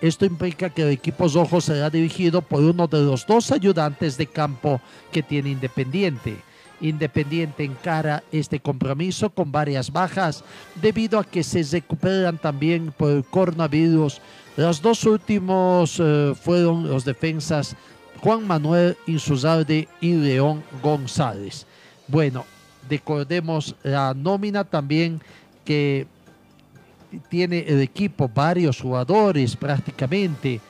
Esto 0.00 0.24
implica 0.24 0.68
que 0.68 0.82
el 0.82 0.88
equipo 0.88 1.28
rojo 1.28 1.60
será 1.60 1.88
dirigido 1.88 2.42
por 2.42 2.60
uno 2.60 2.88
de 2.88 3.00
los 3.00 3.24
dos 3.24 3.52
ayudantes 3.52 4.16
de 4.16 4.26
campo 4.26 4.80
que 5.12 5.22
tiene 5.22 5.50
Independiente. 5.50 6.38
Independiente 6.80 7.62
encara 7.62 8.24
este 8.32 8.58
compromiso 8.58 9.30
con 9.30 9.52
varias 9.52 9.92
bajas 9.92 10.42
debido 10.82 11.20
a 11.20 11.24
que 11.24 11.44
se 11.44 11.62
recuperan 11.62 12.38
también 12.38 12.90
por 12.90 13.12
el 13.12 13.22
coronavirus. 13.22 14.20
Los 14.56 14.82
dos 14.82 15.04
últimos 15.04 16.00
eh, 16.00 16.34
fueron 16.34 16.88
los 16.88 17.04
defensas 17.04 17.76
Juan 18.24 18.44
Manuel 18.44 18.96
Insulzarde 19.06 19.86
y 20.00 20.14
León 20.14 20.64
González. 20.82 21.64
Bueno, 22.08 22.44
recordemos 22.90 23.74
la 23.82 24.12
nómina 24.12 24.64
también 24.64 25.22
que 25.64 26.06
tiene 27.28 27.60
el 27.60 27.80
equipo, 27.80 28.28
varios 28.28 28.80
jugadores 28.80 29.56
prácticamente, 29.56 30.60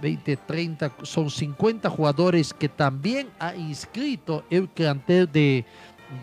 20, 0.00 0.36
30, 0.36 0.92
son 1.02 1.30
50 1.30 1.90
jugadores 1.90 2.54
que 2.54 2.68
también 2.68 3.28
ha 3.38 3.54
inscrito 3.54 4.44
el 4.50 4.68
plantel 4.68 5.30
de, 5.30 5.64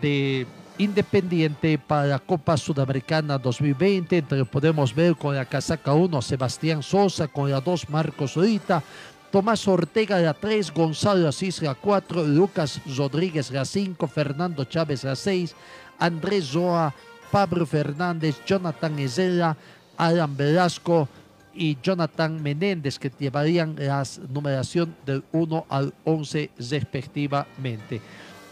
de 0.00 0.46
Independiente 0.80 1.76
para 1.76 2.06
la 2.06 2.18
Copa 2.20 2.56
Sudamericana 2.56 3.36
2020. 3.36 4.18
Entre 4.18 4.44
podemos 4.44 4.94
ver 4.94 5.16
con 5.16 5.34
la 5.34 5.44
casaca 5.44 5.92
1 5.92 6.22
Sebastián 6.22 6.84
Sosa, 6.84 7.26
con 7.26 7.50
la 7.50 7.60
2 7.60 7.90
Marcos 7.90 8.36
Rita, 8.36 8.80
Tomás 9.30 9.68
Ortega 9.68 10.18
la 10.20 10.32
3, 10.32 10.72
Gonzalo 10.72 11.28
Asís 11.28 11.60
la 11.60 11.74
4, 11.74 12.24
Lucas 12.24 12.80
Rodríguez 12.96 13.50
la 13.50 13.64
5, 13.64 14.08
Fernando 14.08 14.64
Chávez 14.64 15.04
la 15.04 15.14
6, 15.14 15.54
Andrés 15.98 16.46
Zoa, 16.46 16.94
Pablo 17.30 17.66
Fernández, 17.66 18.36
Jonathan 18.46 18.98
Ezela, 18.98 19.56
Alan 19.98 20.34
Velasco 20.34 21.08
y 21.52 21.76
Jonathan 21.82 22.42
Menéndez 22.42 22.98
que 22.98 23.12
llevarían 23.18 23.74
la 23.76 24.02
numeración 24.30 24.96
del 25.04 25.22
1 25.32 25.66
al 25.68 25.92
11 26.04 26.50
respectivamente. 26.70 28.00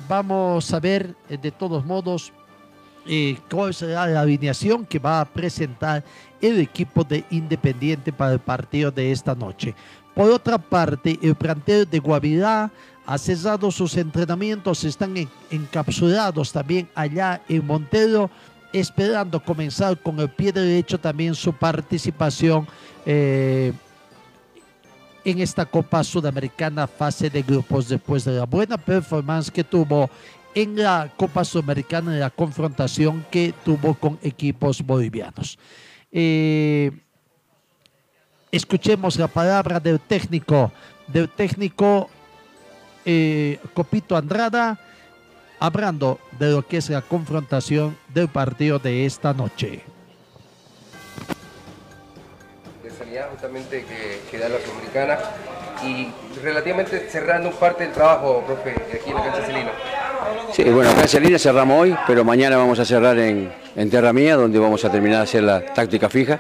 Vamos 0.07 0.73
a 0.75 0.81
ver 0.81 1.15
eh, 1.31 1.39
de 1.39 1.53
todos 1.53 1.87
modos 1.87 2.33
eh, 3.07 3.39
cuál 3.51 3.73
será 3.73 4.07
la 4.07 4.21
alineación 4.21 4.85
que 4.85 4.99
va 4.99 5.21
a 5.21 5.25
presentar 5.25 6.05
el 6.41 6.61
equipo 6.61 7.03
de 7.03 7.25
Independiente 7.31 8.13
para 8.13 8.33
el 8.33 8.41
partido 8.41 8.91
de 8.91 9.11
esta 9.11 9.35
noche. 9.35 9.75
Por 10.17 10.31
otra 10.31 10.57
parte, 10.57 11.19
el 11.21 11.35
plantel 11.35 11.87
de 11.91 11.99
Guavirá 11.99 12.71
ha 13.05 13.19
cesado 13.19 13.71
sus 13.71 13.95
entrenamientos, 13.99 14.83
están 14.83 15.15
encapsulados 15.51 16.53
también 16.53 16.89
allá 16.95 17.43
en 17.51 17.67
Montero, 17.67 18.31
esperando 18.73 19.39
comenzar 19.45 20.01
con 20.01 20.19
el 20.19 20.31
pie 20.31 20.53
derecho 20.53 20.99
también 20.99 21.35
su 21.35 21.53
participación 21.53 22.67
eh, 23.05 23.75
en 25.23 25.39
esta 25.39 25.67
Copa 25.67 26.03
Sudamericana 26.03 26.87
fase 26.87 27.29
de 27.29 27.43
grupos 27.43 27.87
después 27.87 28.25
de 28.25 28.39
la 28.39 28.47
buena 28.47 28.79
performance 28.79 29.51
que 29.51 29.65
tuvo 29.65 30.09
en 30.55 30.77
la 30.77 31.13
Copa 31.15 31.45
Sudamericana 31.45 32.15
en 32.15 32.21
la 32.21 32.31
confrontación 32.31 33.23
que 33.31 33.53
tuvo 33.63 33.93
con 33.93 34.19
equipos 34.23 34.81
bolivianos. 34.81 35.59
Eh, 36.11 36.91
escuchemos 38.57 39.19
la 39.19 39.29
palabra 39.29 39.81
del 39.81 40.01
técnico, 40.01 40.73
del 41.07 41.29
técnico 41.29 42.09
eh, 43.05 43.59
Copito 43.75 44.17
Andrada, 44.17 44.79
hablando 45.61 46.19
de 46.39 46.51
lo 46.51 46.67
que 46.67 46.79
es 46.79 46.91
la 46.91 47.03
confrontación 47.03 47.97
del 48.13 48.29
partido 48.29 48.79
de 48.79 49.07
esta 49.07 49.33
noche. 49.33 49.83
justamente 53.31 53.85
que, 53.85 54.21
que 54.31 54.39
da 54.39 54.49
la 54.49 54.59
Sudamericana 54.59 55.19
y 55.85 56.09
relativamente 56.43 57.09
cerrando 57.11 57.51
parte 57.51 57.85
del 57.85 57.93
trabajo, 57.93 58.43
profe, 58.47 58.71
aquí 58.71 59.11
en 59.11 59.15
la 59.15 59.23
cancha 59.23 59.47
Celina. 59.47 59.71
Sí, 60.53 60.65
bueno, 60.65 60.91
acá 60.91 61.03
en 61.03 61.09
Celina 61.09 61.39
cerramos 61.39 61.81
hoy, 61.81 61.97
pero 62.07 62.25
mañana 62.25 62.57
vamos 62.57 62.79
a 62.79 62.85
cerrar 62.85 63.19
en, 63.19 63.53
en 63.75 63.91
Terra 63.91 64.13
Mía, 64.13 64.37
donde 64.37 64.59
vamos 64.59 64.85
a 64.85 64.91
terminar 64.91 65.19
de 65.19 65.25
hacer 65.25 65.43
la 65.43 65.65
táctica 65.65 66.09
fija, 66.09 66.39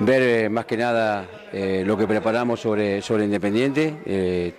ver 0.00 0.22
eh, 0.22 0.48
más 0.48 0.66
que 0.66 0.76
nada 0.76 1.26
eh, 1.52 1.82
lo 1.86 1.96
que 1.96 2.06
preparamos 2.06 2.60
sobre, 2.60 3.02
sobre 3.02 3.24
Independiente, 3.24 3.96
eh, 4.04 4.54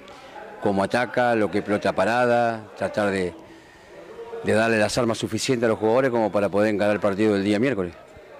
cómo 0.61 0.83
ataca, 0.83 1.35
lo 1.35 1.49
que 1.51 1.61
pelota 1.61 1.93
parada, 1.93 2.71
tratar 2.77 3.11
de, 3.11 3.33
de 4.43 4.53
darle 4.53 4.77
las 4.77 4.97
armas 4.97 5.17
suficientes 5.17 5.65
a 5.65 5.69
los 5.69 5.79
jugadores 5.79 6.11
como 6.11 6.31
para 6.31 6.49
poder 6.49 6.73
encarar 6.73 6.95
el 6.95 6.99
partido 6.99 7.33
del 7.33 7.43
día 7.43 7.59
miércoles. 7.59 7.93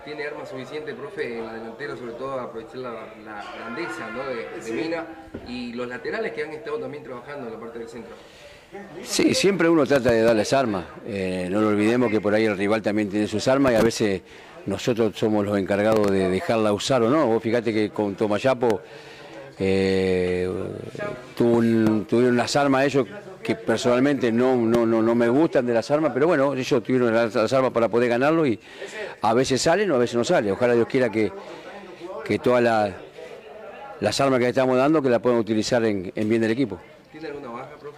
Tiene 0.06 0.26
armas 0.26 0.48
suficientes, 0.50 0.96
profe, 0.96 1.38
en 1.38 1.46
la 1.46 1.54
delantera, 1.54 1.98
sobre 1.98 2.14
todo 2.14 2.40
aprovechar 2.40 2.78
la, 2.78 2.92
la 3.26 3.44
grandeza 3.60 4.10
¿no? 4.16 4.24
de, 4.24 4.64
de 4.64 4.82
Mina 4.82 5.06
y 5.48 5.74
los 5.74 5.88
laterales 5.88 6.32
que 6.32 6.44
han 6.44 6.54
estado 6.54 6.80
también 6.80 7.04
trabajando 7.04 7.48
en 7.48 7.54
la 7.54 7.60
parte 7.60 7.80
del 7.80 7.90
centro. 7.90 8.14
Sí, 9.04 9.34
siempre 9.34 9.70
uno 9.70 9.86
trata 9.86 10.12
de 10.12 10.22
darles 10.22 10.52
armas. 10.54 10.86
Eh, 11.06 11.48
no 11.52 11.62
lo 11.62 11.70
olvidemos 11.70 12.10
que 12.10 12.20
por 12.22 12.34
ahí 12.34 12.46
el 12.46 12.58
rival 12.58 12.82
también 12.82 13.10
tiene 13.10 13.28
sus 13.28 13.48
armas 13.48 13.74
y 13.74 13.76
a 13.76 13.82
veces 13.82 14.22
nosotros 14.68 15.18
somos 15.18 15.46
los 15.46 15.58
encargados 15.58 16.12
de 16.12 16.30
dejarla 16.30 16.72
usar 16.74 17.02
o 17.04 17.10
no. 17.10 17.26
Vos 17.28 17.42
fíjate 17.42 17.74
que 17.74 17.90
con 17.90 18.16
Tomayapo 18.16 18.82
eh, 19.60 20.50
tuvo 21.36 21.58
un- 21.58 22.06
tuvieron 22.08 22.34
unas 22.36 22.56
armas 22.56 22.86
ellos 22.86 23.08
que 23.42 23.56
personalmente 23.56 24.32
no, 24.32 24.56
no, 24.56 24.86
no, 24.86 25.02
no 25.02 25.16
me 25.16 25.30
gustan 25.30 25.66
de 25.66 25.74
las 25.74 25.90
armas, 25.90 26.12
pero 26.14 26.28
bueno, 26.28 26.54
ellos 26.54 26.84
tuvieron 26.84 27.14
las, 27.14 27.34
las 27.34 27.52
armas 27.54 27.72
para 27.72 27.88
poder 27.90 28.10
ganarlo 28.10 28.46
y 28.46 28.60
a 29.22 29.34
veces 29.34 29.62
salen 29.62 29.90
o 29.92 29.96
a 29.96 29.98
veces 30.00 30.16
no 30.16 30.24
salen. 30.24 30.52
Ojalá 30.52 30.74
Dios 30.74 30.88
quiera 30.88 31.10
que, 31.10 31.32
que 32.26 32.40
todas 32.40 32.62
las, 32.62 32.92
las 34.02 34.20
armas 34.22 34.40
que 34.40 34.50
estamos 34.50 34.78
dando 34.78 35.02
que 35.02 35.10
las 35.10 35.20
puedan 35.22 35.40
utilizar 35.40 35.84
en, 35.86 36.12
en 36.14 36.30
bien 36.30 36.42
del 36.42 36.52
equipo. 36.52 36.78
¿Tiene 37.12 37.28
alguna 37.28 37.50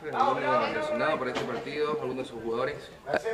este? 0.10 2.02
¿Alguno 2.02 2.22
de 2.22 2.28
sus 2.28 2.42
jugadores? 2.44 2.76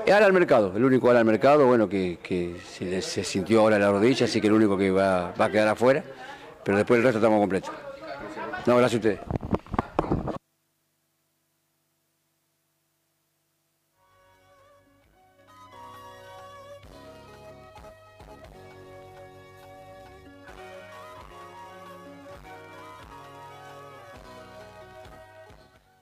Eh, 0.05 0.11
Ahora 0.11 0.25
al 0.25 0.33
mercado, 0.33 0.73
el 0.75 0.83
único 0.83 1.07
ahora 1.07 1.19
al 1.19 1.25
mercado, 1.25 1.65
bueno, 1.65 1.87
que, 1.89 2.17
se 2.63 3.23
sintió 3.23 3.61
ahora 3.61 3.79
la 3.79 3.91
rodilla, 3.91 4.25
así 4.25 4.41
que 4.41 4.47
el 4.47 4.53
único 4.53 4.77
que 4.77 4.91
va, 4.91 5.33
va 5.39 5.45
a 5.45 5.49
quedar 5.49 5.67
afuera, 5.67 6.03
pero 6.63 6.77
después 6.77 6.97
el 6.97 7.03
resto 7.03 7.19
estamos 7.19 7.39
completos. 7.39 7.71
No, 8.65 8.77
gracias 8.77 8.93
a 8.93 8.97
ustedes. 8.97 9.19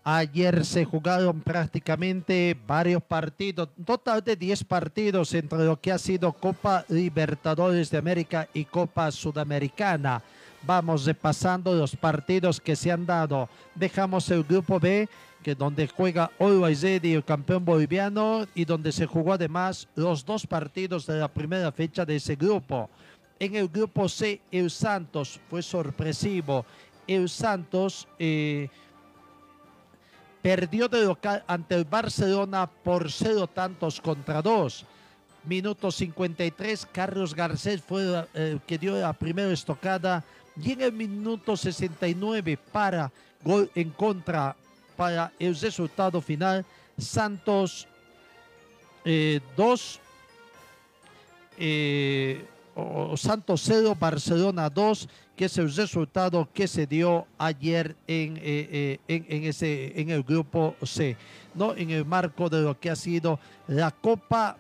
Ayer 0.06 0.66
se 0.66 0.84
jugaron 0.84 1.40
prácticamente 1.40 2.58
varios 2.68 3.02
partidos, 3.02 3.70
total 3.86 4.22
de 4.22 4.36
10 4.36 4.66
partidos 4.66 5.34
entre 5.34 5.64
lo 5.64 5.80
que 5.80 5.94
ha 5.94 5.98
sido 5.98 6.34
Copa 6.34 6.84
Libertadores 6.90 7.90
de 7.90 8.00
América 8.00 8.50
y 8.54 8.66
Copa 8.66 9.10
Sudamericana. 9.12 10.22
Vamos 10.64 11.06
repasando 11.06 11.74
los 11.74 11.96
partidos 11.96 12.60
que 12.60 12.76
se 12.76 12.92
han 12.92 13.06
dado. 13.06 13.48
Dejamos 13.76 14.30
el 14.30 14.44
grupo 14.44 14.78
B, 14.78 15.08
que 15.42 15.56
donde 15.56 15.88
juega 15.88 16.32
Always 16.38 16.82
Ready, 16.82 17.14
el 17.14 17.24
campeón 17.24 17.64
boliviano, 17.64 18.46
y 18.54 18.66
donde 18.66 18.92
se 18.92 19.06
jugó 19.06 19.34
además 19.34 19.88
los 19.96 20.26
dos 20.26 20.46
partidos 20.46 21.06
de 21.06 21.16
la 21.16 21.30
primera 21.30 21.72
fecha 21.72 22.06
de 22.06 22.18
ese 22.18 22.36
grupo. 22.36 22.90
En 23.40 23.56
el 23.56 23.70
grupo 23.70 24.10
C, 24.10 24.42
el 24.52 24.70
Santos 24.70 25.40
fue 25.50 25.62
sorpresivo. 25.62 26.66
El 27.08 27.28
Santos 27.30 28.08
eh, 28.20 28.70
perdió 30.44 30.90
de 30.90 31.06
local 31.06 31.42
ante 31.48 31.74
el 31.74 31.86
Barcelona 31.86 32.68
por 32.68 33.10
cero 33.10 33.48
tantos 33.48 34.02
contra 34.02 34.42
dos. 34.42 34.86
Minuto 35.46 35.90
53, 35.90 36.86
Carlos 36.92 37.34
Garcés 37.34 37.82
fue 37.82 38.28
el 38.34 38.62
que 38.62 38.78
dio 38.78 39.00
la 39.00 39.14
primera 39.14 39.52
estocada 39.52 40.24
y 40.62 40.74
en 40.74 40.82
el 40.82 40.92
minuto 40.92 41.56
69 41.56 42.58
para 42.72 43.12
gol 43.44 43.72
en 43.74 43.90
contra 43.92 44.56
para 44.98 45.32
el 45.40 45.58
resultado 45.58 46.22
final. 46.22 46.66
Santos 46.98 47.88
2, 49.06 50.00
eh, 51.58 52.46
o 52.76 53.16
Santos 53.18 53.62
0, 53.66 53.96
Barcelona 54.00 54.70
2, 54.70 55.08
que 55.36 55.46
es 55.46 55.58
el 55.58 55.74
resultado 55.74 56.48
que 56.54 56.68
se 56.68 56.88
dio 56.88 57.28
ayer 57.38 57.96
en, 58.08 58.38
eh, 58.38 58.42
eh, 58.44 59.00
en, 59.08 59.26
en 59.30 59.44
ese, 59.44 60.00
en 60.00 60.10
el 60.10 60.24
grupo 60.24 60.76
C, 60.84 61.16
¿no? 61.56 61.76
en 61.76 61.92
el 61.92 62.06
marco 62.06 62.50
de 62.50 62.62
lo 62.62 62.80
que 62.80 62.90
ha 62.90 62.96
sido 62.96 63.40
la 63.68 63.92
Copa 63.92 64.58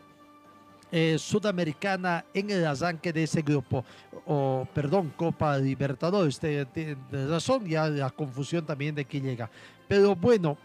eh, 0.91 1.17
Sudamericana 1.17 2.23
en 2.33 2.51
el 2.51 2.65
arranque 2.65 3.11
de 3.11 3.23
ese 3.23 3.41
grupo, 3.41 3.83
o 4.27 4.67
perdón, 4.73 5.11
Copa 5.15 5.57
Libertadores, 5.57 6.39
tiene 6.39 6.97
razón, 7.11 7.65
ya 7.65 7.89
la 7.89 8.11
confusión 8.11 8.65
también 8.65 8.93
de 8.93 9.05
que 9.05 9.19
llega. 9.19 9.49
Pero 9.87 10.15
bueno, 10.15 10.57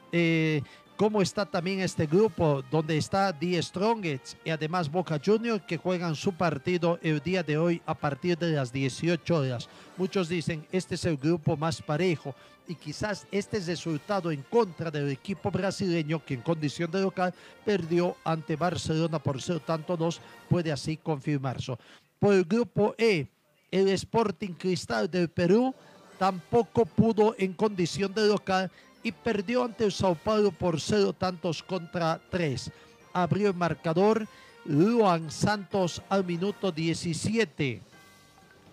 cómo 0.98 1.22
está 1.22 1.46
también 1.46 1.78
este 1.78 2.06
grupo 2.06 2.60
donde 2.72 2.98
está 2.98 3.32
The 3.32 3.62
Strongest 3.62 4.34
y 4.44 4.50
además 4.50 4.90
Boca 4.90 5.20
Juniors 5.24 5.62
que 5.64 5.76
juegan 5.76 6.16
su 6.16 6.32
partido 6.32 6.98
el 7.02 7.20
día 7.20 7.44
de 7.44 7.56
hoy 7.56 7.80
a 7.86 7.94
partir 7.94 8.36
de 8.36 8.50
las 8.50 8.72
18 8.72 9.36
horas. 9.36 9.68
Muchos 9.96 10.28
dicen 10.28 10.66
este 10.72 10.96
es 10.96 11.04
el 11.04 11.16
grupo 11.16 11.56
más 11.56 11.80
parejo 11.80 12.34
y 12.66 12.74
quizás 12.74 13.28
este 13.30 13.60
resultado 13.60 14.32
en 14.32 14.42
contra 14.42 14.90
del 14.90 15.08
equipo 15.10 15.52
brasileño 15.52 16.24
que 16.24 16.34
en 16.34 16.42
condición 16.42 16.90
de 16.90 17.00
local 17.00 17.32
perdió 17.64 18.16
ante 18.24 18.56
Barcelona 18.56 19.20
por 19.20 19.40
ser 19.40 19.60
tanto 19.60 19.96
dos 19.96 20.20
puede 20.48 20.72
así 20.72 20.96
confirmarse. 20.96 21.76
Por 22.18 22.34
el 22.34 22.44
grupo 22.44 22.96
E, 22.98 23.28
el 23.70 23.88
Sporting 23.90 24.54
Cristal 24.54 25.08
del 25.08 25.28
Perú 25.28 25.72
tampoco 26.18 26.84
pudo 26.84 27.36
en 27.38 27.52
condición 27.52 28.12
de 28.12 28.26
local 28.26 28.68
y 29.02 29.12
perdió 29.12 29.64
ante 29.64 29.84
el 29.84 29.92
Sao 29.92 30.14
Paulo 30.14 30.50
por 30.50 30.80
cero 30.80 31.12
tantos 31.12 31.62
contra 31.62 32.20
tres. 32.30 32.70
Abrió 33.12 33.48
el 33.48 33.54
marcador 33.54 34.26
Luan 34.64 35.30
Santos 35.30 36.02
al 36.08 36.24
minuto 36.24 36.70
17. 36.70 37.82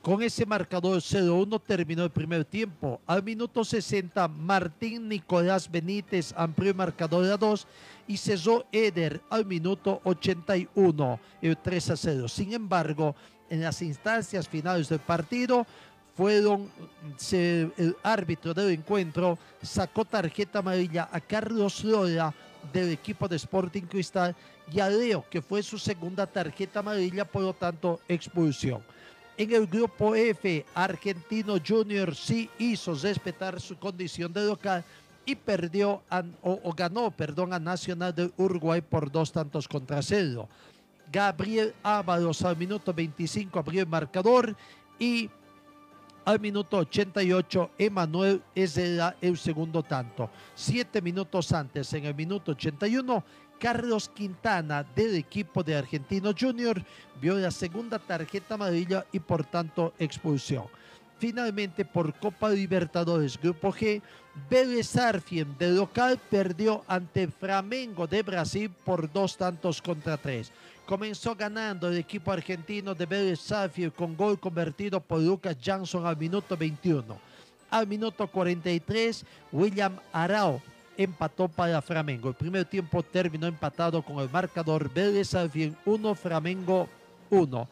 Con 0.05 0.21
ese 0.21 0.45
marcador 0.45 0.97
0-1 0.97 1.59
terminó 1.65 2.03
el 2.03 2.11
primer 2.11 2.45
tiempo. 2.45 3.01
Al 3.07 3.23
minuto 3.23 3.63
60, 3.63 4.27
Martín 4.27 5.09
Nicolás 5.09 5.71
Benítez 5.71 6.31
amplió 6.37 6.69
el 6.69 6.77
marcador 6.77 7.25
a 7.25 7.37
2 7.37 7.65
y 8.07 8.17
cesó 8.17 8.67
Eder 8.71 9.19
al 9.31 9.47
minuto 9.47 10.01
81, 10.03 11.19
el 11.41 11.57
3 11.57 11.89
a 11.89 11.97
0. 11.97 12.27
Sin 12.27 12.53
embargo, 12.53 13.15
en 13.49 13.61
las 13.61 13.81
instancias 13.81 14.47
finales 14.47 14.89
del 14.89 14.99
partido, 14.99 15.65
fueron, 16.15 16.69
se- 17.17 17.69
el 17.77 17.95
árbitro 18.03 18.53
del 18.53 18.71
encuentro 18.71 19.37
sacó 19.61 20.05
tarjeta 20.05 20.59
amarilla 20.59 21.09
a 21.11 21.19
Carlos 21.19 21.83
Lola 21.83 22.33
del 22.71 22.91
equipo 22.91 23.27
de 23.27 23.35
Sporting 23.35 23.83
Cristal 23.83 24.35
y 24.71 24.79
a 24.79 24.89
Leo, 24.89 25.25
que 25.29 25.41
fue 25.41 25.61
su 25.61 25.77
segunda 25.77 26.25
tarjeta 26.25 26.79
amarilla, 26.79 27.25
por 27.25 27.43
lo 27.43 27.53
tanto, 27.53 27.99
expulsión. 28.07 28.81
En 29.37 29.53
el 29.53 29.67
grupo 29.67 30.15
F, 30.15 30.65
Argentino 30.73 31.55
Junior 31.65 32.15
sí 32.15 32.49
hizo 32.57 32.95
respetar 32.95 33.59
su 33.59 33.77
condición 33.77 34.31
de 34.31 34.45
local 34.45 34.83
y 35.25 35.35
perdió 35.35 36.01
o 36.41 36.73
ganó, 36.73 37.11
perdón, 37.11 37.51
a 37.51 37.59
Nacional 37.59 38.15
del 38.15 38.31
Uruguay 38.37 38.79
por 38.81 39.11
dos 39.11 39.31
tantos 39.33 39.67
contra 39.67 40.01
cero. 40.01 40.47
Gabriel 41.11 41.73
Ábalos 41.83 42.41
al 42.43 42.55
minuto 42.57 42.93
25 42.93 43.59
abrió 43.59 43.81
el 43.81 43.87
marcador 43.87 44.55
y 44.97 45.29
al 46.25 46.39
minuto 46.39 46.77
88, 46.77 47.71
Emanuel 47.77 48.41
es 48.55 48.77
el, 48.77 49.37
segundo 49.37 49.83
tanto. 49.83 50.29
Siete 50.55 51.01
minutos 51.01 51.51
antes, 51.51 51.93
en 51.93 52.05
el 52.05 52.15
minuto 52.15 52.51
81, 52.51 53.23
Carlos 53.59 54.09
Quintana 54.09 54.83
del 54.83 55.15
equipo 55.15 55.63
de 55.63 55.75
Argentino 55.75 56.33
Junior 56.37 56.83
vio 57.21 57.35
la 57.35 57.51
segunda 57.51 57.99
tarjeta 57.99 58.55
amarilla 58.55 59.05
y 59.11 59.19
por 59.19 59.45
tanto 59.45 59.93
expulsión. 59.99 60.65
Finalmente, 61.19 61.85
por 61.85 62.13
Copa 62.15 62.49
Libertadores 62.49 63.39
Grupo 63.39 63.71
G, 63.71 64.01
Vélez 64.49 64.97
Arfiem 64.97 65.57
de 65.57 65.69
local 65.69 66.19
perdió 66.29 66.83
ante 66.87 67.27
Flamengo 67.27 68.05
de 68.05 68.21
Brasil 68.21 68.69
por 68.83 69.11
dos 69.11 69.37
tantos 69.37 69.81
contra 69.81 70.17
tres. 70.17 70.51
Comenzó 70.85 71.35
ganando 71.35 71.87
el 71.89 71.97
equipo 71.97 72.31
argentino 72.31 72.93
de 72.93 73.07
Vélez 73.07 73.39
Sarsfield 73.39 73.93
con 73.93 74.15
gol 74.15 74.39
convertido 74.39 74.99
por 74.99 75.19
Lucas 75.19 75.57
Johnson 75.63 76.05
al 76.05 76.15
minuto 76.15 76.55
21. 76.55 77.17
Al 77.71 77.87
minuto 77.87 78.27
43, 78.27 79.25
William 79.51 79.97
Arao 80.13 80.61
empató 80.95 81.47
para 81.47 81.81
Flamengo. 81.81 82.29
El 82.29 82.35
primer 82.35 82.65
tiempo 82.65 83.01
terminó 83.01 83.47
empatado 83.47 84.03
con 84.03 84.19
el 84.19 84.29
marcador 84.29 84.93
Vélez 84.93 85.29
Sarsfield 85.29 85.75
1, 85.85 86.13
Flamengo 86.13 86.87
1. 87.31 87.67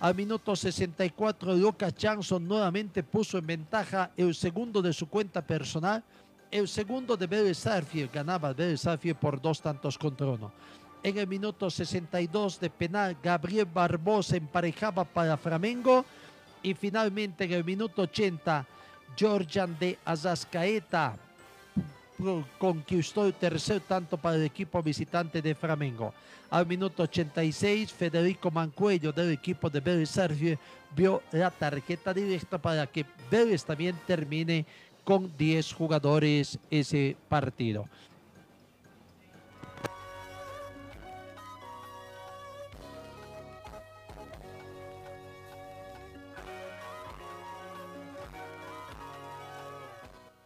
Al 0.00 0.14
minuto 0.14 0.54
64, 0.54 1.54
Lucas 1.54 1.94
Johnson 2.00 2.46
nuevamente 2.46 3.02
puso 3.02 3.38
en 3.38 3.46
ventaja 3.46 4.10
el 4.14 4.34
segundo 4.34 4.82
de 4.82 4.92
su 4.92 5.08
cuenta 5.08 5.40
personal. 5.40 6.04
El 6.50 6.68
segundo 6.68 7.16
de 7.16 7.26
Vélez 7.26 7.58
Sarfield 7.58 8.12
ganaba 8.12 8.52
Vélez 8.52 8.82
Sarfield 8.82 9.16
por 9.16 9.40
dos 9.40 9.60
tantos 9.60 9.96
contra 9.96 10.26
uno. 10.26 10.52
En 11.02 11.16
el 11.16 11.26
minuto 11.26 11.70
62 11.70 12.58
de 12.58 12.70
penal, 12.70 13.16
Gabriel 13.22 13.66
Barbosa 13.66 14.36
emparejaba 14.36 15.04
para 15.04 15.36
Flamengo. 15.36 16.04
Y 16.62 16.74
finalmente 16.74 17.44
en 17.44 17.52
el 17.52 17.64
minuto 17.64 18.02
80, 18.02 18.66
Georgian 19.16 19.78
de 19.78 19.96
Azascaeta 20.04 21.16
conquistó 22.58 23.26
el 23.26 23.34
tercer 23.34 23.80
tanto 23.80 24.16
para 24.16 24.36
el 24.36 24.44
equipo 24.44 24.82
visitante 24.82 25.40
de 25.40 25.54
Flamengo. 25.54 26.12
Al 26.50 26.66
minuto 26.66 27.04
86, 27.04 27.92
Federico 27.92 28.50
Mancuello 28.50 29.12
del 29.12 29.32
equipo 29.32 29.70
de 29.70 29.80
Vélez 29.80 30.10
Sergio 30.10 30.58
vio 30.96 31.22
la 31.30 31.50
tarjeta 31.50 32.12
directa 32.12 32.58
para 32.58 32.86
que 32.86 33.04
Vélez 33.30 33.64
también 33.64 33.94
termine 34.06 34.66
con 35.04 35.30
10 35.38 35.72
jugadores 35.72 36.58
ese 36.70 37.16
partido. 37.28 37.86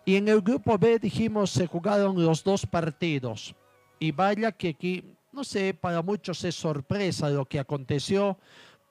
Y 0.04 0.16
en 0.16 0.28
el 0.28 0.40
grupo 0.40 0.76
B 0.78 0.98
dijimos 0.98 1.50
se 1.50 1.66
jugaron 1.66 2.24
los 2.24 2.42
dos 2.42 2.66
partidos. 2.66 3.54
Y 3.98 4.10
vaya 4.10 4.50
que 4.50 4.70
aquí, 4.70 5.04
no 5.32 5.44
sé, 5.44 5.74
para 5.74 6.02
muchos 6.02 6.42
es 6.44 6.56
sorpresa 6.56 7.30
lo 7.30 7.44
que 7.44 7.60
aconteció, 7.60 8.36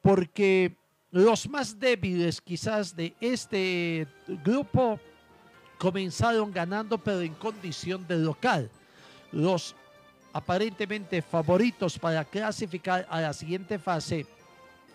porque 0.02 0.76
los 1.12 1.50
más 1.50 1.78
débiles 1.78 2.39
quizás 2.39 2.95
de 2.95 3.13
este 3.19 4.08
grupo 4.43 5.00
comenzaron 5.78 6.52
ganando, 6.52 6.97
pero 6.97 7.21
en 7.21 7.34
condición 7.34 8.08
de 8.08 8.17
local. 8.17 8.69
Los 9.34 9.76
aparentemente 10.32 11.21
favoritos 11.21 12.00
para 12.00 12.24
clasificar 12.24 13.06
a 13.10 13.19
la 13.19 13.34
siguiente 13.34 13.78
fase 13.78 14.26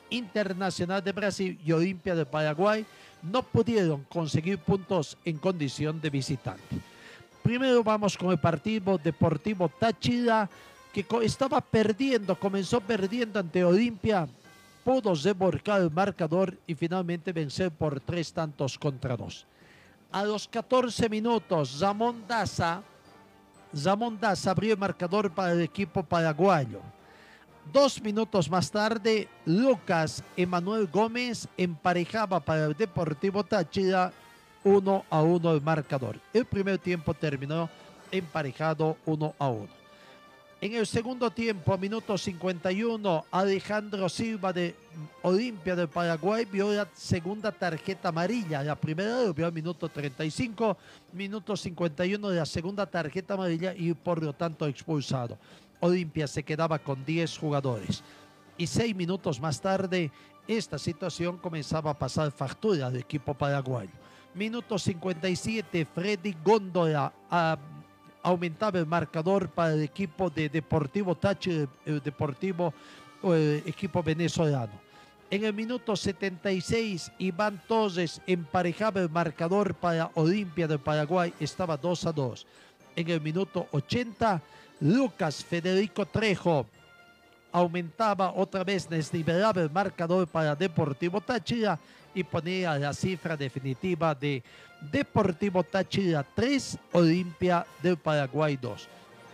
Internacional 0.08 1.02
de 1.02 1.12
Brasil 1.12 1.58
y 1.64 1.72
Olimpia 1.72 2.14
de 2.14 2.24
Paraguay 2.24 2.86
no 3.30 3.42
pudieron 3.42 4.04
conseguir 4.04 4.58
puntos 4.58 5.16
en 5.24 5.38
condición 5.38 6.00
de 6.00 6.10
visitante. 6.10 6.80
Primero 7.42 7.82
vamos 7.84 8.16
con 8.16 8.30
el 8.30 8.38
partido 8.38 8.98
Deportivo 8.98 9.68
Táchira, 9.68 10.48
que 10.92 11.06
estaba 11.22 11.60
perdiendo, 11.60 12.38
comenzó 12.38 12.80
perdiendo 12.80 13.38
ante 13.38 13.64
Olimpia, 13.64 14.26
pudo 14.84 15.14
desborcar 15.14 15.80
el 15.82 15.90
marcador 15.90 16.56
y 16.66 16.74
finalmente 16.74 17.32
vencer 17.32 17.70
por 17.70 18.00
tres 18.00 18.32
tantos 18.32 18.78
contra 18.78 19.16
dos. 19.16 19.46
A 20.12 20.24
los 20.24 20.48
14 20.48 21.08
minutos, 21.08 21.78
Zamón 21.78 22.24
Daza, 22.26 22.82
Zamón 23.76 24.18
Daza 24.18 24.52
abrió 24.52 24.72
el 24.72 24.78
marcador 24.78 25.30
para 25.32 25.52
el 25.52 25.60
equipo 25.60 26.02
paraguayo. 26.02 26.80
Dos 27.72 28.00
minutos 28.00 28.48
más 28.48 28.70
tarde, 28.70 29.28
Lucas 29.44 30.22
Emanuel 30.36 30.86
Gómez 30.86 31.48
emparejaba 31.56 32.40
para 32.40 32.66
el 32.66 32.74
Deportivo 32.74 33.42
Táchira 33.42 34.12
1 34.62 35.04
a 35.10 35.22
1 35.22 35.52
el 35.52 35.60
marcador. 35.60 36.18
El 36.32 36.44
primer 36.44 36.78
tiempo 36.78 37.12
terminó 37.12 37.68
emparejado 38.10 38.96
1 39.04 39.34
a 39.38 39.48
1. 39.48 39.68
En 40.58 40.74
el 40.74 40.86
segundo 40.86 41.30
tiempo, 41.30 41.76
minuto 41.76 42.16
51, 42.16 43.26
Alejandro 43.30 44.08
Silva 44.08 44.54
de 44.54 44.74
Olimpia 45.20 45.76
de 45.76 45.86
Paraguay 45.86 46.46
vio 46.46 46.72
la 46.72 46.88
segunda 46.94 47.52
tarjeta 47.52 48.08
amarilla. 48.08 48.62
La 48.62 48.74
primera 48.74 49.22
lo 49.22 49.34
vio 49.34 49.52
minuto 49.52 49.88
35, 49.88 50.78
minuto 51.12 51.56
51 51.56 52.30
de 52.30 52.36
la 52.36 52.46
segunda 52.46 52.86
tarjeta 52.86 53.34
amarilla 53.34 53.74
y 53.76 53.92
por 53.92 54.22
lo 54.22 54.32
tanto 54.32 54.66
expulsado. 54.66 55.36
Olimpia 55.80 56.26
se 56.26 56.42
quedaba 56.42 56.78
con 56.78 57.04
10 57.04 57.38
jugadores. 57.38 58.02
Y 58.58 58.66
seis 58.66 58.94
minutos 58.94 59.40
más 59.40 59.60
tarde, 59.60 60.10
esta 60.48 60.78
situación 60.78 61.36
comenzaba 61.38 61.90
a 61.90 61.98
pasar 61.98 62.30
factura 62.30 62.86
al 62.86 62.96
equipo 62.96 63.34
paraguayo. 63.34 63.90
Minuto 64.34 64.78
57, 64.78 65.86
Freddy 65.86 66.36
Góndola 66.44 67.12
ah, 67.30 67.58
aumentaba 68.22 68.78
el 68.78 68.86
marcador 68.86 69.48
para 69.48 69.74
el 69.74 69.82
equipo 69.82 70.30
de 70.30 70.48
Deportivo 70.48 71.14
Táchira, 71.14 71.68
el 71.84 72.00
Deportivo 72.00 72.72
equipo 73.64 74.02
venezolano. 74.02 74.72
En 75.30 75.44
el 75.44 75.52
minuto 75.52 75.96
76, 75.96 77.10
Iván 77.18 77.60
Torres 77.66 78.20
emparejaba 78.26 79.00
el 79.00 79.10
marcador 79.10 79.74
para 79.74 80.10
Olimpia 80.14 80.68
de 80.68 80.78
Paraguay, 80.78 81.34
estaba 81.40 81.76
2 81.76 82.06
a 82.06 82.12
2. 82.12 82.46
En 82.94 83.10
el 83.10 83.20
minuto 83.20 83.66
80, 83.72 84.40
Lucas 84.80 85.42
Federico 85.42 86.04
Trejo 86.04 86.66
aumentaba 87.50 88.32
otra 88.34 88.62
vez, 88.62 88.88
desnivelaba 88.88 89.62
el 89.62 89.70
marcador 89.70 90.26
para 90.26 90.54
Deportivo 90.54 91.20
Táchira 91.20 91.78
y 92.14 92.22
ponía 92.22 92.78
la 92.78 92.92
cifra 92.92 93.36
definitiva 93.36 94.14
de 94.14 94.42
Deportivo 94.92 95.62
Táchira 95.62 96.26
3, 96.34 96.78
Olimpia 96.92 97.66
del 97.82 97.96
Paraguay 97.96 98.58
2. 98.60 98.88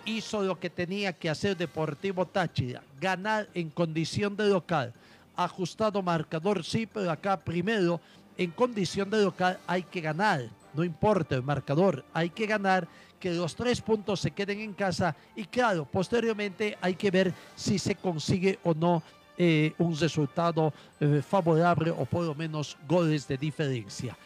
Hizo 0.05 0.43
lo 0.43 0.59
que 0.59 0.71
tenía 0.71 1.13
que 1.13 1.29
hacer 1.29 1.57
Deportivo 1.57 2.25
Táchira, 2.27 2.83
ganar 3.01 3.49
en 3.55 3.71
condición 3.71 4.37
de 4.37 4.47
local. 4.47 4.93
Ajustado 5.35 6.03
marcador, 6.03 6.63
sí, 6.63 6.87
pero 6.87 7.11
acá 7.11 7.37
primero, 7.37 8.01
en 8.37 8.53
condición 8.53 9.11
de 9.11 9.25
local 9.25 9.59
hay 9.67 9.83
que 9.83 10.01
ganar. 10.01 10.62
No 10.75 10.85
importa 10.85 11.35
el 11.35 11.43
marcador, 11.43 12.05
hay 12.13 12.31
que 12.31 12.47
ganar 12.47 12.89
que 13.21 13.31
los 13.31 13.55
tres 13.55 13.81
puntos 13.81 14.21
se 14.21 14.33
queden 14.33 14.61
en 14.61 14.73
casa 14.73 15.15
y 15.37 15.45
claro, 15.45 15.85
posteriormente 15.85 16.77
hay 16.81 16.95
que 16.95 17.11
ver 17.11 17.33
si 17.55 17.79
se 17.79 17.95
consigue 17.95 18.59
o 18.65 18.75
no 18.75 19.03
eh, 19.39 19.73
un 19.79 19.99
resultado 19.99 20.73
eh, 21.01 21.23
favorable 21.27 21.91
o 21.91 22.05
por 22.05 22.25
lo 22.25 22.35
menos 22.35 22.77
goles 22.89 23.29
de 23.29 23.37
diferencia. 23.37 24.17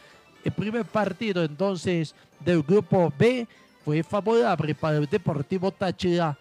El 0.45 0.53
primer 0.53 0.85
partido 0.85 1.45
entonces 1.45 2.15
del 2.41 2.63
grupo 2.63 3.13
B 3.19 3.47
fue 3.85 4.03
favorable 4.03 4.75
para 4.75 4.97
el 4.97 5.07
Deportivo 5.07 5.71
Táchira 5.71 6.37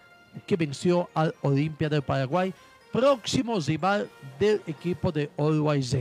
que 0.46 0.56
venció 0.56 1.08
al 1.14 1.34
Olimpia 1.42 1.88
del 1.88 2.02
Paraguay, 2.02 2.52
próximo 2.92 3.58
rival 3.60 4.08
del 4.38 4.62
equipo 4.66 5.12
de 5.12 5.30
Always. 5.36 5.94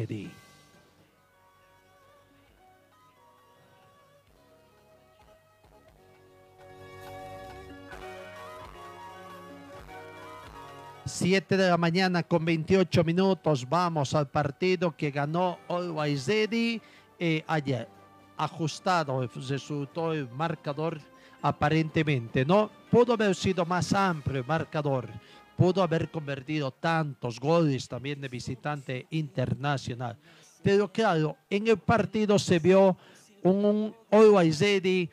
Siete 11.18 11.56
de 11.56 11.70
la 11.70 11.78
mañana 11.78 12.24
con 12.24 12.44
28 12.44 13.06
minutos. 13.06 13.66
Vamos 13.70 14.14
al 14.14 14.28
partido 14.28 14.98
que 14.98 15.12
ganó 15.12 15.60
Always 15.70 16.28
Ready 16.28 16.82
eh, 17.18 17.42
ayer. 17.48 17.88
Ajustado 18.36 19.26
resultó 19.48 20.12
el 20.12 20.28
marcador 20.28 21.00
aparentemente, 21.42 22.44
¿no? 22.44 22.70
Pudo 22.92 23.14
haber 23.14 23.34
sido 23.34 23.66
más 23.66 23.94
amplio 23.94 24.42
el 24.42 24.46
marcador. 24.46 25.08
Pudo 25.56 25.82
haber 25.82 26.12
convertido 26.12 26.70
tantos 26.72 27.40
goles 27.40 27.88
también 27.88 28.20
de 28.20 28.28
visitante 28.28 29.08
internacional. 29.12 30.18
Pero 30.62 30.92
claro, 30.92 31.38
en 31.50 31.70
el 31.70 31.78
partido 31.78 32.38
se 32.38 32.60
vio 32.60 32.98
un 33.42 33.96
Always 34.12 34.60
Ready 34.60 35.10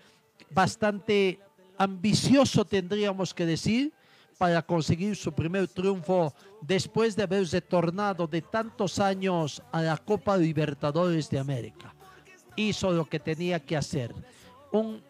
bastante 0.50 1.38
ambicioso, 1.78 2.64
tendríamos 2.64 3.32
que 3.32 3.46
decir, 3.46 3.92
para 4.38 4.62
conseguir 4.62 5.16
su 5.16 5.32
primer 5.32 5.68
triunfo 5.68 6.34
después 6.60 7.14
de 7.14 7.22
haber 7.22 7.46
retornado 7.46 8.26
de 8.26 8.42
tantos 8.42 8.98
años 8.98 9.62
a 9.70 9.82
la 9.82 9.96
Copa 9.96 10.36
Libertadores 10.36 11.28
de 11.30 11.38
América. 11.38 11.94
Hizo 12.56 12.90
lo 12.90 13.04
que 13.04 13.18
tenía 13.18 13.60
que 13.60 13.76
hacer. 13.76 14.14
Un 14.72 15.02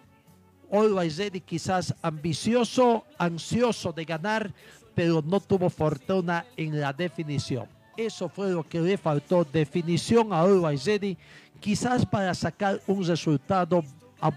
Always 0.71 1.19
Ready 1.19 1.41
quizás 1.41 1.95
ambicioso, 2.01 3.05
ansioso 3.19 3.93
de 3.93 4.05
ganar, 4.05 4.53
pero 4.95 5.23
no 5.23 5.41
tuvo 5.41 5.69
fortuna 5.69 6.47
en 6.57 6.81
la 6.81 6.93
definición. 6.93 7.67
Eso 7.97 8.29
fue 8.29 8.51
lo 8.51 8.67
que 8.67 8.81
le 8.81 8.97
faltó, 8.97 9.45
definición 9.45 10.33
a 10.33 10.41
Always 10.41 10.87
Ready, 10.87 11.19
quizás 11.61 12.07
para 12.07 12.33
sacar 12.35 12.81
un 12.87 13.05
resultado 13.07 13.85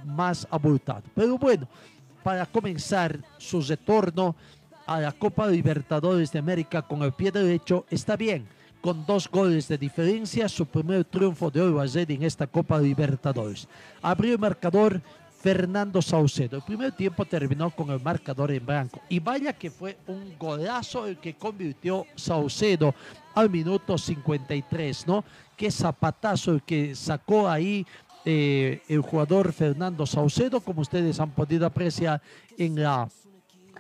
más 0.06 0.46
abultado. 0.50 1.04
Pero 1.14 1.38
bueno, 1.38 1.68
para 2.24 2.46
comenzar 2.46 3.20
su 3.38 3.62
retorno, 3.62 4.36
a 4.86 5.00
la 5.00 5.12
Copa 5.12 5.48
Libertadores 5.48 6.32
de 6.32 6.40
América 6.40 6.82
con 6.82 7.04
el 7.04 7.12
pie 7.12 7.32
derecho 7.32 7.86
está 7.90 8.16
bien. 8.16 8.48
Con 8.82 9.06
dos 9.06 9.30
goles 9.30 9.68
de 9.68 9.80
diferencia, 9.80 10.48
su 10.48 10.68
primer 10.68 11.06
triunfo 11.06 11.50
de 11.50 11.62
hoy 11.62 12.06
en 12.08 12.24
esta 12.24 12.46
Copa 12.46 12.80
Libertadores. 12.80 13.68
Abrió 14.02 14.34
el 14.34 14.40
marcador 14.40 15.02
Fernando 15.46 16.02
Saucedo. 16.02 16.58
El 16.58 16.64
primer 16.64 16.92
tiempo 16.92 17.26
terminó 17.26 17.70
con 17.72 17.90
el 17.90 18.00
marcador 18.00 18.52
en 18.52 18.66
blanco. 18.66 19.02
Y 19.10 19.20
vaya 19.20 19.54
que 19.54 19.72
fue 19.72 19.98
un 20.08 20.36
golazo 20.38 21.08
el 21.08 21.18
que 21.18 21.36
convirtió 21.36 22.06
Saucedo 22.16 22.94
al 23.34 23.50
minuto 23.50 23.98
53, 23.98 25.08
¿no? 25.08 25.24
Qué 25.58 25.72
zapatazo 25.72 26.60
que 26.66 26.96
sacó 26.96 27.50
ahí 27.50 27.86
eh, 28.24 28.82
el 28.88 29.02
jugador 29.02 29.54
Fernando 29.54 30.06
Saucedo, 30.06 30.62
como 30.62 30.82
ustedes 30.82 31.20
han 31.20 31.30
podido 31.30 31.68
apreciar 31.68 32.22
en 32.58 32.82
las 32.82 33.25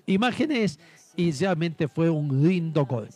imágenes, 0.05 0.79
y 1.15 1.31
realmente 1.31 1.87
fue 1.87 2.09
un 2.09 2.47
lindo 2.47 2.85
gol. 2.85 3.09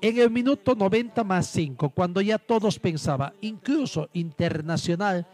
En 0.00 0.18
el 0.18 0.30
minuto 0.30 0.74
90 0.74 1.22
más 1.22 1.46
5, 1.48 1.90
cuando 1.90 2.20
ya 2.20 2.38
todos 2.38 2.78
pensaban, 2.78 3.32
incluso 3.40 4.08
Internacional, 4.14 5.26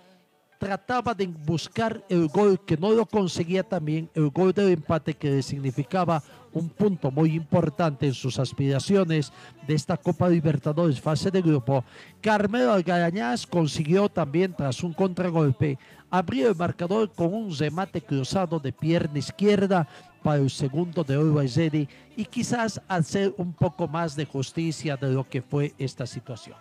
trataba 0.59 1.14
de 1.14 1.27
buscar 1.27 2.05
el 2.09 2.29
gol 2.29 2.61
que 2.64 2.77
no 2.77 2.90
lo 2.90 3.07
conseguía 3.07 3.62
también, 3.62 4.11
el 4.14 4.29
gol 4.31 4.53
del 4.53 4.73
empate 4.73 5.14
que 5.14 5.31
le 5.31 5.42
significaba 5.42 6.23
un 6.53 6.68
punto 6.68 7.11
muy 7.11 7.35
importante 7.35 8.07
en 8.07 8.14
sus 8.14 8.38
aspiraciones 8.38 9.33
de 9.66 9.75
esta 9.75 9.97
Copa 9.97 10.29
Libertadores 10.29 11.01
fase 11.01 11.31
de 11.31 11.40
grupo. 11.40 11.85
Carmelo 12.21 12.73
Algarañaz 12.73 13.47
consiguió 13.47 14.09
también 14.09 14.53
tras 14.55 14.83
un 14.83 14.92
contragolpe 14.92 15.79
abrir 16.11 16.47
el 16.47 16.57
marcador 16.57 17.11
con 17.12 17.33
un 17.33 17.57
remate 17.57 18.01
cruzado 18.01 18.59
de 18.59 18.73
pierna 18.73 19.18
izquierda 19.18 19.87
para 20.22 20.40
el 20.40 20.50
segundo 20.50 21.04
de 21.04 21.16
Uruguay 21.16 21.88
y 22.16 22.24
quizás 22.24 22.81
hacer 22.88 23.35
un 23.37 23.52
poco 23.52 23.87
más 23.87 24.16
de 24.16 24.24
justicia 24.24 24.96
de 24.96 25.12
lo 25.12 25.28
que 25.28 25.42
fue 25.42 25.74
esta 25.78 26.07
situación. 26.07 26.57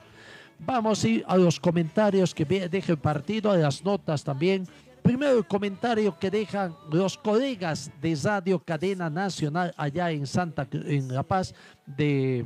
Vamos 0.59 1.03
a 1.03 1.07
ir 1.07 1.25
a 1.27 1.37
los 1.37 1.59
comentarios 1.59 2.33
que 2.33 2.45
deje 2.45 2.91
el 2.91 2.97
partido, 2.97 3.51
a 3.51 3.57
las 3.57 3.83
notas 3.83 4.23
también. 4.23 4.67
Primero 5.03 5.37
el 5.37 5.45
comentario 5.45 6.17
que 6.17 6.31
dejan 6.31 6.75
los 6.91 7.17
colegas 7.17 7.91
de 8.01 8.17
Radio 8.23 8.59
Cadena 8.59 9.09
Nacional 9.09 9.73
allá 9.77 10.11
en 10.11 10.25
Santa 10.25 10.67
en 10.71 11.13
La 11.13 11.23
Paz 11.23 11.53
de 11.85 12.45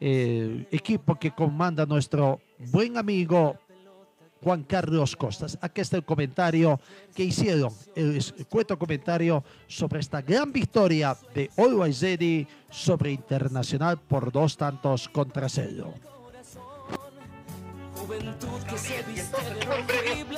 eh, 0.00 0.66
equipo 0.70 1.14
que 1.14 1.30
comanda 1.30 1.86
nuestro 1.86 2.40
buen 2.70 2.96
amigo 2.96 3.56
Juan 4.42 4.62
Carlos 4.64 5.16
Costas. 5.16 5.58
Aquí 5.60 5.80
está 5.80 5.96
el 5.96 6.04
comentario 6.04 6.80
que 7.14 7.24
hicieron, 7.24 7.72
el, 7.94 8.22
cuento 8.48 8.78
comentario 8.78 9.44
sobre 9.66 10.00
esta 10.00 10.22
gran 10.22 10.52
victoria 10.52 11.16
de 11.34 11.50
Always 11.56 12.04
sobre 12.70 13.12
Internacional 13.12 13.98
por 13.98 14.30
dos 14.32 14.56
tantos 14.56 15.08
contra 15.08 15.48
cero 15.48 15.94
juventud 18.08 18.62
que 18.62 18.78
se 18.78 19.04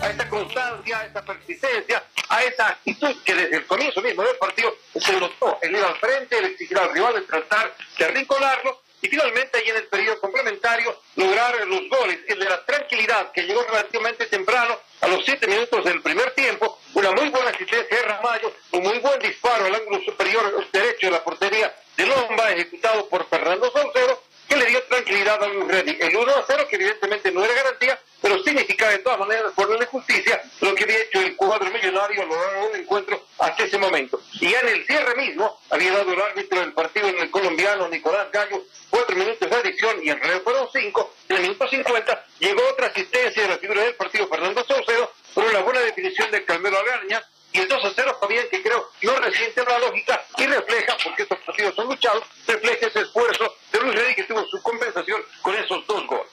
a 0.00 0.10
esa 0.10 0.28
constancia, 0.28 0.98
a 0.98 1.06
esa 1.06 1.24
persistencia, 1.24 2.02
a 2.28 2.42
esa 2.42 2.68
actitud 2.68 3.14
que 3.24 3.34
desde 3.34 3.56
el 3.58 3.66
comienzo 3.66 4.02
mismo 4.02 4.22
del 4.22 4.36
partido 4.36 4.70
se 4.98 5.20
notó, 5.20 5.58
el 5.62 5.70
ir 5.70 5.84
al 5.84 5.94
frente, 5.96 6.38
el 6.38 6.46
exigir 6.46 6.78
al 6.78 6.92
rival, 6.92 7.16
el 7.16 7.26
tratar 7.26 7.72
de 7.98 8.04
arrinconarlo 8.04 8.80
y 9.02 9.08
finalmente 9.08 9.58
ahí 9.58 9.68
en 9.70 9.76
el 9.76 9.86
periodo 9.86 10.20
complementario 10.20 11.00
lograr 11.16 11.66
los 11.66 11.88
goles, 11.88 12.18
el 12.28 12.38
de 12.38 12.44
la 12.44 12.64
tranquilidad 12.64 13.32
que 13.32 13.42
llegó 13.42 13.62
relativamente 13.62 14.26
temprano 14.26 14.78
a 15.00 15.08
los 15.08 15.24
siete 15.24 15.46
minutos 15.46 15.84
del 15.84 16.02
primer 16.02 16.30
tiempo, 16.32 16.78
una 16.94 17.10
muy 17.12 17.28
buena 17.28 17.50
asistencia 17.50 17.96
de 17.96 18.02
Ramallo, 18.02 18.52
un 18.72 18.82
muy 18.82 18.98
buen 18.98 19.18
disparo 19.20 19.64
al 19.64 19.74
ángulo 19.74 20.02
superior 20.04 20.66
derecho 20.72 21.06
de 21.06 21.12
la 21.12 21.24
portería 21.24 21.74
de 21.96 22.06
Lomba 22.06 22.52
ejecutado 22.52 23.08
por 23.08 23.28
Fernando 23.28 23.70
Saucedo 23.72 24.22
que 24.50 24.56
le 24.56 24.66
dio 24.66 24.82
tranquilidad 24.82 25.40
a 25.40 25.46
Luis 25.46 25.68
Reddy. 25.68 25.96
El 26.00 26.16
1 26.16 26.32
a 26.34 26.44
0, 26.44 26.66
que 26.68 26.74
evidentemente 26.74 27.30
no 27.30 27.44
era 27.44 27.54
garantía, 27.54 27.96
pero 28.20 28.42
significaba 28.42 28.90
de 28.90 28.98
todas 28.98 29.20
maneras 29.20 29.52
ponerle 29.54 29.86
justicia 29.86 30.42
lo 30.60 30.74
que 30.74 30.82
había 30.84 31.02
hecho 31.02 31.20
el 31.20 31.36
cuadro 31.36 31.70
millonario 31.70 32.22
a 32.22 32.26
lo 32.26 32.34
largo 32.34 32.68
del 32.70 32.80
encuentro 32.80 33.24
hasta 33.38 33.64
ese 33.64 33.78
momento. 33.78 34.20
Y 34.40 34.50
ya 34.50 34.58
en 34.60 34.68
el 34.68 34.84
cierre 34.86 35.14
mismo 35.14 35.60
había 35.70 35.92
dado 35.92 36.12
el 36.12 36.20
árbitro 36.20 36.60
del 36.60 36.72
partido 36.72 37.08
en 37.08 37.20
el 37.20 37.30
colombiano 37.30 37.88
Nicolás 37.88 38.26
Gallo 38.32 38.64
cuatro 38.90 39.14
minutos 39.14 39.48
de 39.48 39.56
adición 39.56 39.96
y 40.02 40.10
en 40.10 40.18
realidad 40.18 40.42
fueron 40.42 40.68
cinco. 40.72 41.14
En 41.28 41.36
el 41.36 41.42
minuto 41.42 41.68
50 41.68 42.26
llegó 42.40 42.60
otra 42.72 42.86
asistencia 42.88 43.42
de 43.42 43.48
la 43.50 43.58
figura 43.58 43.82
del 43.82 43.94
partido 43.94 44.26
Fernando 44.26 44.64
Saucedo 44.64 45.12
por 45.32 45.44
una 45.44 45.60
buena 45.60 45.80
definición 45.80 46.28
de 46.32 46.44
Calmero 46.44 46.76
Agaña 46.76 47.22
y 47.52 47.58
el 47.58 47.68
2 47.68 47.84
a 47.84 47.92
0 47.94 48.18
también 48.20 48.46
que 48.50 48.62
creo 48.62 48.90
no 49.02 49.16
resiente 49.16 49.64
la 49.64 49.78
lógica 49.78 50.24
y 50.36 50.46
refleja, 50.46 50.96
porque 51.02 51.22
estos 51.22 51.38
partidos 51.40 51.74
son 51.74 51.88
luchados, 51.88 52.24
refleja 52.46 52.86
ese 52.86 53.00
esfuerzo 53.00 53.54
de 53.72 53.80
Luis 53.80 53.94
Rey 53.94 54.14
que 54.14 54.24
tuvo 54.24 54.44
su 54.46 54.62
compensación 54.62 55.22
con 55.42 55.54
esos 55.56 55.86
dos 55.86 56.06
goles. 56.06 56.26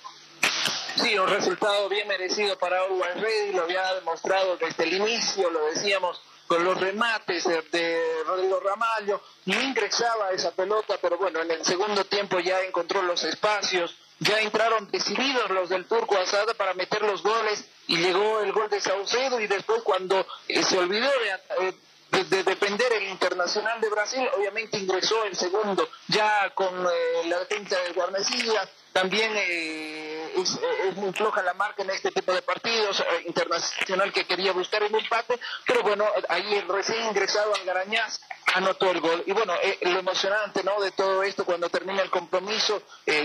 Sí, 0.95 1.17
un 1.17 1.29
resultado 1.29 1.87
bien 1.89 2.07
merecido 2.07 2.57
para 2.57 2.83
Uruguay 2.85 3.11
Ready, 3.15 3.53
lo 3.53 3.63
había 3.63 3.93
demostrado 3.93 4.57
desde 4.57 4.83
el 4.83 4.93
inicio, 4.93 5.49
lo 5.49 5.65
decíamos 5.65 6.21
con 6.47 6.63
los 6.63 6.79
remates 6.79 7.43
de 7.71 8.23
Rodrigo 8.25 8.59
Ramallo, 8.59 9.21
no 9.45 9.61
ingresaba 9.61 10.31
esa 10.31 10.51
pelota, 10.51 10.97
pero 11.01 11.17
bueno, 11.17 11.41
en 11.41 11.51
el 11.51 11.65
segundo 11.65 12.05
tiempo 12.05 12.39
ya 12.39 12.61
encontró 12.61 13.01
los 13.01 13.23
espacios, 13.25 13.95
ya 14.19 14.39
entraron 14.41 14.89
decididos 14.91 15.49
los 15.51 15.69
del 15.69 15.85
Turco 15.85 16.17
Asada 16.17 16.53
para 16.53 16.73
meter 16.73 17.01
los 17.01 17.21
goles 17.21 17.65
y 17.87 17.97
llegó 17.97 18.41
el 18.41 18.51
gol 18.51 18.69
de 18.69 18.81
Saucedo 18.81 19.39
y 19.39 19.47
después 19.47 19.81
cuando 19.83 20.25
eh, 20.47 20.63
se 20.63 20.77
olvidó 20.77 21.09
de, 21.09 21.67
eh, 21.67 22.23
de, 22.23 22.43
defender 22.43 22.91
el 22.93 23.09
Internacional 23.09 23.79
de 23.79 23.89
Brasil, 23.89 24.27
obviamente 24.35 24.77
ingresó 24.77 25.23
el 25.25 25.35
segundo 25.35 25.87
ya 26.07 26.49
con 26.55 26.85
eh, 26.85 27.27
la 27.27 27.39
defensa 27.39 27.77
de 27.79 27.93
Guarnecilla, 27.93 28.67
también 28.97 29.31
es, 29.37 30.59
muy 30.95 31.13
floja 31.13 31.43
la 31.43 31.53
marca 31.53 31.83
en 31.83 31.91
este 31.91 32.09
tipo 32.09 32.33
de 32.33 32.41
partidos, 32.41 33.03
Internacional 33.27 34.11
que 34.11 34.25
quería 34.25 34.53
buscar 34.53 34.81
el 34.81 34.95
empate, 34.95 35.39
pero 35.67 35.83
bueno, 35.83 36.03
ahí 36.29 36.55
el 36.55 36.67
recién 36.67 37.05
ingresado 37.05 37.53
Algarañaz 37.53 38.19
anotó 38.55 38.89
el 38.89 38.99
gol. 38.99 39.23
Y 39.27 39.33
bueno, 39.33 39.53
lo 39.81 39.99
emocionante 39.99 40.63
¿no? 40.63 40.81
de 40.81 40.89
todo 40.91 41.21
esto 41.21 41.45
cuando 41.45 41.69
termina 41.69 42.01
el 42.01 42.09
compromiso 42.09 42.81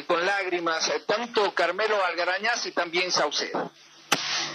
con 0.06 0.26
lágrimas, 0.26 0.92
tanto 1.06 1.54
Carmelo 1.54 2.04
Algarañaz 2.04 2.66
y 2.66 2.72
también 2.72 3.11
Saucedo. 3.11 3.70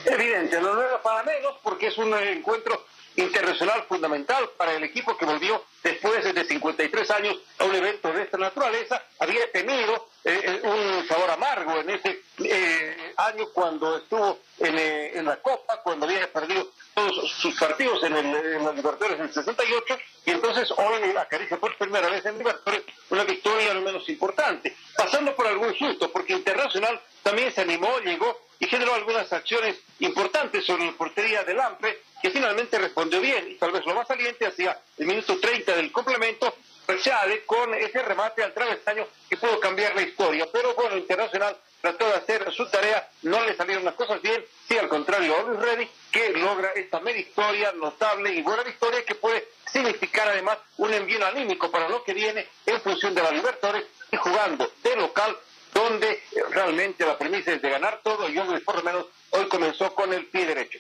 Evidente, 0.06 0.62
no 0.62 0.80
era 0.80 1.02
para 1.02 1.24
menos 1.24 1.56
porque 1.64 1.88
es 1.88 1.98
un 1.98 2.14
encuentro 2.14 2.86
internacional 3.16 3.86
fundamental 3.88 4.52
para 4.58 4.74
el 4.74 4.84
equipo 4.84 5.18
que 5.18 5.26
volvió 5.26 5.64
después 5.84 6.24
de 6.24 6.46
53 6.46 7.12
años 7.12 7.38
a 7.58 7.64
un 7.66 7.76
evento 7.76 8.14
de 8.14 8.22
esta 8.22 8.38
naturaleza. 8.38 9.04
Había 9.20 9.52
tenido 9.52 10.08
eh, 10.30 10.42
eh, 10.44 10.62
un 10.68 11.08
sabor 11.08 11.32
amargo 11.32 11.80
en 11.80 11.90
ese 11.90 12.22
eh, 12.40 13.14
año 13.16 13.46
cuando 13.54 13.96
estuvo 13.96 14.40
en, 14.60 15.24
la 15.24 15.38
Copa, 15.38 15.82
cuando 15.82 16.06
había 16.06 16.30
perdido 16.34 16.70
todos 16.94 17.32
sus 17.32 17.58
partidos 17.58 18.04
en, 18.04 18.14
el, 18.14 18.26
en 18.36 18.66
los 18.66 18.76
Libertadores 18.76 19.20
en 19.20 19.28
el 19.28 19.34
68, 19.34 19.98
y 20.26 20.32
entonces 20.32 20.70
hoy 20.72 21.16
acaricia 21.18 21.58
por 21.58 21.78
primera 21.78 22.10
vez 22.10 22.26
en 22.26 22.38
Libertadores 22.38 22.84
una 23.10 23.24
victoria 23.24 23.72
al 23.72 23.82
menos 23.82 24.10
importante, 24.10 24.76
pasando 24.98 25.34
por 25.34 25.48
algún 25.48 25.74
susto, 25.76 26.12
porque 26.12 26.34
Internacional 26.34 27.00
también 27.24 27.54
se 27.54 27.62
animó, 27.62 27.98
llegó 28.00 28.38
y 28.60 28.68
generó 28.68 28.96
algunas 28.96 29.32
acciones 29.32 29.78
importantes 30.00 30.66
sobre 30.66 30.88
la 30.88 30.92
portería 30.92 31.46
del 31.46 31.62
AMPE, 31.62 32.02
que 32.22 32.32
finalmente 32.32 32.78
respondió 32.78 33.22
bien, 33.22 33.50
y 33.52 33.56
tal 33.56 33.72
vez 33.72 33.86
lo 33.86 33.96
más 33.96 34.06
saliente 34.10 34.46
hacia 34.46 34.78
el 34.98 35.08
minuto 35.08 35.40
30 35.40 35.74
del 35.74 35.90
complemento, 35.94 36.54
Chale 36.96 37.46
con 37.46 37.74
ese 37.74 38.02
remate 38.02 38.44
al 38.44 38.54
travesaño 38.54 39.08
que 39.30 39.38
pudo 39.38 39.60
cambiar 39.60 39.96
la 39.96 40.02
historia. 40.02 40.48
Pero 40.52 40.74
bueno, 40.74 40.98
Internacional 40.98 41.56
trató 41.82 42.08
de 42.08 42.16
hacer 42.16 42.52
su 42.54 42.68
tarea, 42.70 43.08
no 43.24 43.44
le 43.46 43.56
salieron 43.56 43.86
las 43.86 43.94
cosas 43.94 44.22
bien, 44.22 44.44
sí 44.68 44.78
al 44.78 44.88
contrario 44.88 45.36
Luis 45.44 45.60
Reddy, 45.60 45.90
que 46.12 46.30
logra 46.32 46.72
esta 46.72 47.00
victoria 47.00 47.72
notable 47.74 48.34
y 48.34 48.42
buena 48.42 48.64
victoria 48.64 49.06
que 49.06 49.16
puede 49.16 49.48
significar 49.72 50.28
además 50.28 50.58
un 50.78 50.94
envío 50.94 51.24
anímico 51.26 51.70
para 51.70 51.88
lo 51.88 52.04
que 52.04 52.14
viene 52.14 52.48
en 52.66 52.82
función 52.82 53.14
de 53.14 53.22
la 53.22 53.32
Libertadores 53.32 53.86
y 54.12 54.18
jugando 54.18 54.72
de 54.84 54.96
local 54.96 55.38
donde 55.74 56.24
realmente 56.50 57.06
la 57.06 57.18
premisa 57.18 57.52
es 57.52 57.62
de 57.62 57.70
ganar 57.70 58.02
todo 58.04 58.28
y 58.30 58.38
hoy 58.38 58.60
por 58.62 58.78
lo 58.78 58.84
menos 58.84 59.06
hoy 59.32 59.48
comenzó 59.48 59.94
con 59.94 60.12
el 60.14 60.26
pie 60.26 60.46
derecho. 60.46 60.80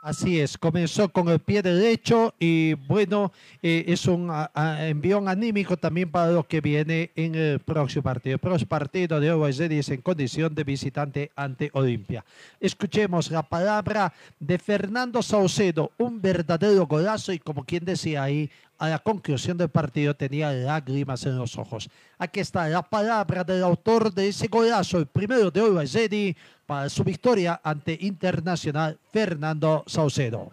Así 0.00 0.38
es, 0.38 0.56
comenzó 0.56 1.08
con 1.08 1.28
el 1.28 1.40
pie 1.40 1.60
derecho 1.60 2.32
y 2.38 2.74
bueno, 2.74 3.32
eh, 3.60 3.84
es 3.88 4.06
un 4.06 4.30
envión 4.54 5.28
anímico 5.28 5.76
también 5.76 6.08
para 6.08 6.30
lo 6.30 6.46
que 6.46 6.60
viene 6.60 7.10
en 7.16 7.34
el 7.34 7.58
próximo 7.58 8.04
partido. 8.04 8.34
El 8.34 8.38
próximo 8.38 8.68
partido 8.68 9.18
de 9.18 9.78
es 9.78 9.88
en 9.88 10.00
condición 10.00 10.54
de 10.54 10.62
visitante 10.62 11.32
ante 11.34 11.70
Olimpia. 11.72 12.24
Escuchemos 12.60 13.32
la 13.32 13.42
palabra 13.42 14.12
de 14.38 14.58
Fernando 14.58 15.20
Saucedo, 15.20 15.90
un 15.98 16.22
verdadero 16.22 16.86
golazo 16.86 17.32
y 17.32 17.40
como 17.40 17.64
quien 17.64 17.84
decía 17.84 18.22
ahí, 18.22 18.48
a 18.78 18.88
la 18.88 18.98
conclusión 19.00 19.58
del 19.58 19.68
partido 19.68 20.14
tenía 20.14 20.52
lágrimas 20.52 21.26
en 21.26 21.36
los 21.36 21.58
ojos. 21.58 21.90
Aquí 22.16 22.40
está 22.40 22.68
la 22.68 22.82
palabra 22.82 23.42
del 23.44 23.62
autor 23.62 24.12
de 24.12 24.28
ese 24.28 24.46
golazo, 24.46 24.98
el 24.98 25.06
primero 25.06 25.50
de 25.50 25.62
Uruguay 25.62 26.36
para 26.64 26.88
su 26.88 27.02
victoria 27.02 27.60
ante 27.62 27.96
Internacional, 28.00 28.98
Fernando 29.10 29.82
Saucedo. 29.86 30.50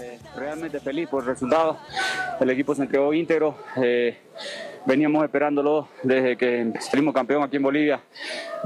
Eh, 0.00 0.18
realmente 0.36 0.80
feliz 0.80 1.08
por 1.08 1.22
el 1.22 1.28
resultado. 1.28 1.78
El 2.40 2.50
equipo 2.50 2.74
se 2.74 2.82
entregó 2.82 3.12
íntegro. 3.14 3.58
Eh, 3.76 4.18
veníamos 4.86 5.22
esperándolo 5.22 5.88
desde 6.02 6.36
que 6.36 6.72
salimos 6.80 7.14
campeón 7.14 7.42
aquí 7.42 7.56
en 7.56 7.62
Bolivia, 7.62 8.00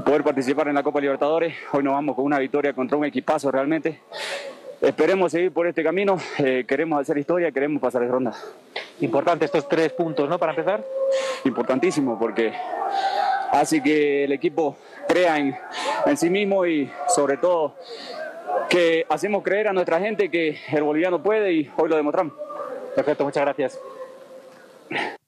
poder 0.05 0.23
participar 0.23 0.69
en 0.69 0.75
la 0.75 0.83
Copa 0.83 1.01
Libertadores. 1.01 1.53
Hoy 1.71 1.83
nos 1.83 1.93
vamos 1.93 2.15
con 2.15 2.25
una 2.25 2.39
victoria 2.39 2.73
contra 2.73 2.97
un 2.97 3.05
equipazo 3.05 3.51
realmente 3.51 3.99
esperemos 4.83 5.31
seguir 5.31 5.51
por 5.51 5.65
este 5.65 5.83
camino, 5.83 6.17
eh, 6.39 6.65
queremos 6.67 6.99
hacer 6.99 7.17
historia, 7.17 7.51
queremos 7.51 7.81
pasar 7.81 8.01
de 8.01 8.09
ronda. 8.09 8.33
Importante 8.99 9.45
estos 9.45 9.67
tres 9.67 9.93
puntos, 9.93 10.29
¿no? 10.29 10.37
Para 10.37 10.51
empezar. 10.51 10.83
Importantísimo 11.45 12.19
porque 12.19 12.53
hace 13.51 13.81
que 13.81 14.25
el 14.25 14.31
equipo 14.31 14.77
crea 15.07 15.37
en, 15.37 15.55
en 16.05 16.17
sí 16.17 16.29
mismo 16.29 16.65
y 16.65 16.89
sobre 17.07 17.37
todo 17.37 17.75
que 18.69 19.05
hacemos 19.09 19.43
creer 19.43 19.69
a 19.69 19.73
nuestra 19.73 19.99
gente 19.99 20.29
que 20.29 20.57
el 20.71 20.83
boliviano 20.83 21.21
puede 21.23 21.53
y 21.53 21.71
hoy 21.77 21.89
lo 21.89 21.95
demostramos. 21.95 22.33
Perfecto, 22.95 23.23
muchas 23.23 23.43
gracias. 23.43 23.79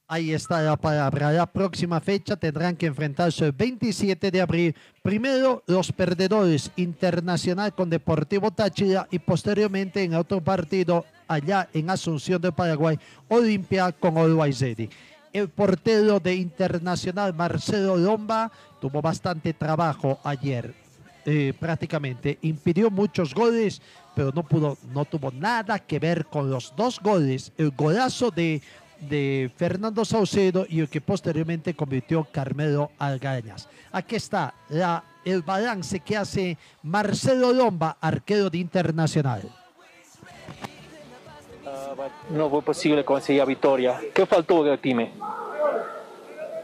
Ahí 0.07 0.33
está 0.33 0.61
la 0.61 0.77
palabra. 0.77 1.31
La 1.31 1.47
próxima 1.47 1.99
fecha 1.99 2.35
tendrán 2.35 2.75
que 2.75 2.85
enfrentarse 2.85 3.45
el 3.45 3.53
27 3.53 4.29
de 4.29 4.39
abril. 4.39 4.75
Primero 5.01 5.63
los 5.65 5.91
perdedores 5.91 6.69
Internacional 6.75 7.73
con 7.73 7.89
Deportivo 7.89 8.51
Táchira 8.51 9.07
y 9.09 9.17
posteriormente 9.17 10.03
en 10.03 10.13
otro 10.13 10.41
partido 10.41 11.05
allá 11.27 11.67
en 11.73 11.89
Asunción 11.89 12.39
de 12.39 12.51
Paraguay, 12.51 12.99
Olimpia 13.29 13.91
con 13.93 14.19
Always 14.19 14.63
El 15.33 15.49
portero 15.49 16.19
de 16.19 16.35
Internacional, 16.35 17.33
Marcelo 17.33 17.97
Lomba, 17.97 18.51
tuvo 18.79 19.01
bastante 19.01 19.53
trabajo 19.53 20.19
ayer. 20.23 20.71
Eh, 21.25 21.53
prácticamente 21.59 22.37
impidió 22.43 22.91
muchos 22.91 23.33
goles, 23.33 23.81
pero 24.15 24.31
no 24.31 24.43
pudo, 24.43 24.77
no 24.93 25.05
tuvo 25.05 25.31
nada 25.31 25.79
que 25.79 25.97
ver 25.97 26.27
con 26.27 26.51
los 26.51 26.75
dos 26.75 26.99
goles. 26.99 27.51
El 27.57 27.71
golazo 27.71 28.29
de 28.29 28.61
de 28.99 29.51
Fernando 29.55 30.05
Saucedo 30.05 30.65
y 30.67 30.79
el 30.79 30.89
que 30.89 31.01
posteriormente 31.01 31.75
convirtió 31.75 32.27
Carmelo 32.31 32.91
Algañas. 32.97 33.69
Aquí 33.91 34.15
está 34.15 34.53
la, 34.69 35.03
el 35.23 35.41
balance 35.41 35.99
que 35.99 36.17
hace 36.17 36.57
Marcelo 36.83 37.53
Lomba, 37.53 37.97
arquero 38.01 38.49
de 38.49 38.59
Internacional. 38.59 39.41
não 42.29 42.49
foi 42.49 42.61
possível 42.61 43.03
conseguir 43.03 43.41
a 43.41 43.45
vitória. 43.45 43.93
O 43.93 44.11
que 44.11 44.25
faltou 44.25 44.63
do 44.63 44.77
time? 44.77 45.11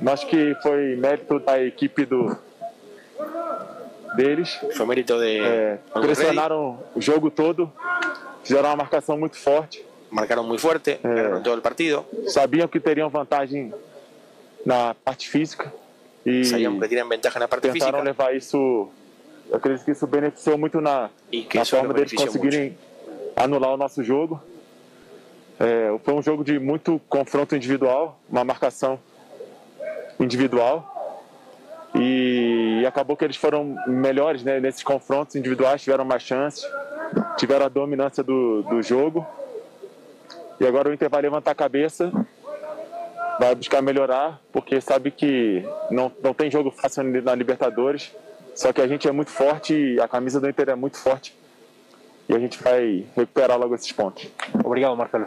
Acho 0.06 0.28
que 0.28 0.56
foi 0.62 0.96
mérito 0.96 1.40
da 1.40 1.62
equipe 1.62 2.06
do 2.06 2.38
deles. 4.16 4.60
Foi 4.76 4.86
mérito 4.86 5.18
de. 5.20 5.40
É, 5.40 5.80
pressionaram 5.94 6.80
o 6.96 7.02
jogo 7.02 7.30
todo, 7.30 7.72
fizeram 8.44 8.70
uma 8.70 8.78
marcação 8.78 9.18
muito 9.18 9.38
forte. 9.38 9.86
Marcaram 10.12 10.44
muito 10.44 10.62
forte, 10.62 11.00
É. 11.04 11.16
ganaron 11.16 11.42
todo 11.42 11.56
el 11.56 11.62
partido. 11.62 12.06
Sabiam 12.28 12.68
que 12.68 12.80
teriam 12.80 13.10
vantagem 13.10 13.74
na 14.66 14.94
parte 14.94 15.30
física 15.30 15.72
e 16.26 16.44
Sabían 16.46 16.80
que 16.80 16.88
tenían 16.90 17.08
ventaja 17.10 17.38
en 17.38 17.42
la 17.42 17.48
parte 17.48 17.70
tentaram 17.72 18.00
física. 18.00 18.04
levar 18.04 18.36
isso. 18.36 18.90
Eu 19.50 19.58
acredito 19.58 19.84
que 19.86 19.92
isso 19.92 20.06
beneficiou 20.08 20.58
muito 20.58 20.80
na, 20.82 21.10
na 21.54 21.66
forma 21.66 21.94
deles 21.94 22.14
conseguirem 22.14 22.78
anular 23.36 23.74
o 23.74 23.78
nosso 23.78 24.04
jogo. 24.04 24.40
É, 25.60 25.96
foi 26.04 26.14
um 26.14 26.22
jogo 26.22 26.44
de 26.44 26.60
muito 26.60 27.00
confronto 27.08 27.56
individual, 27.56 28.20
uma 28.30 28.44
marcação 28.44 29.00
individual. 30.20 30.88
E 31.96 32.84
acabou 32.88 33.18
que 33.18 33.26
eles 33.26 33.36
foram 33.36 33.76
melhores 33.88 34.44
né, 34.44 34.60
nesses 34.60 34.84
confrontos 34.84 35.36
individuais, 35.36 35.82
tiveram 35.82 36.06
mais 36.06 36.24
chances, 36.24 36.66
tiveram 37.38 37.66
a 37.66 37.70
dominância 37.70 38.24
do, 38.24 38.62
do 38.64 38.82
jogo. 38.82 39.26
E 40.62 40.68
agora 40.68 40.90
o 40.90 40.94
Inter 40.94 41.10
vai 41.10 41.24
levantar 41.24 41.50
a 41.50 41.56
cabeça, 41.56 42.12
vai 43.40 43.56
buscar 43.56 43.82
melhorar, 43.82 44.40
porque 44.54 44.80
sabe 44.80 45.10
que 45.10 45.66
não, 45.90 46.12
não 46.24 46.36
tem 46.36 46.52
jogo 46.52 46.70
fácil 46.70 47.04
na 47.24 47.34
Libertadores. 47.34 48.12
Só 48.54 48.72
que 48.72 48.80
a 48.80 48.88
gente 48.88 49.08
é 49.08 49.12
muito 49.12 49.32
forte 49.32 49.74
e 49.74 50.00
a 50.00 50.08
camisa 50.08 50.40
do 50.40 50.48
Inter 50.48 50.70
é 50.70 50.76
muito 50.76 50.98
forte. 50.98 51.36
E 52.30 52.36
a 52.36 52.38
gente 52.38 52.62
vai 52.62 53.08
recuperar 53.16 53.58
logo 53.58 53.74
esses 53.74 53.92
pontos. 53.92 54.30
Obrigado, 54.64 54.96
Marcelo. 54.96 55.26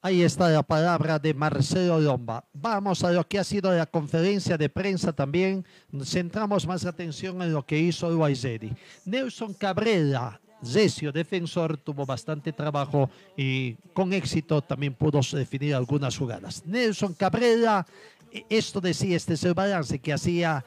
Ahí 0.00 0.22
está 0.22 0.48
la 0.48 0.62
palabra 0.62 1.18
de 1.18 1.34
Marcelo 1.34 2.00
Lomba. 2.00 2.44
Vamos 2.54 3.04
a 3.04 3.10
lo 3.10 3.24
que 3.26 3.38
ha 3.38 3.44
sido 3.44 3.70
la 3.70 3.84
conferencia 3.84 4.56
de 4.56 4.70
prensa 4.70 5.12
también. 5.12 5.66
Centramos 6.04 6.66
más 6.66 6.86
atención 6.86 7.42
en 7.42 7.52
lo 7.52 7.64
que 7.64 7.78
hizo 7.78 8.08
el 8.08 8.16
Guaiseri. 8.16 8.72
Nelson 9.04 9.52
Cabrera, 9.54 10.40
Zesio, 10.64 11.12
defensor, 11.12 11.76
tuvo 11.76 12.06
bastante 12.06 12.52
trabajo 12.52 13.10
y 13.36 13.74
con 13.92 14.12
éxito 14.12 14.62
también 14.62 14.94
pudo 14.94 15.20
definir 15.32 15.74
algunas 15.74 16.16
jugadas. 16.16 16.64
Nelson 16.66 17.14
Cabrera, 17.14 17.86
eh, 18.32 18.44
esto 18.48 18.80
decía, 18.80 19.16
este 19.16 19.34
es 19.34 19.44
el 19.44 19.54
balance 19.54 19.98
que 19.98 20.12
hacía 20.12 20.64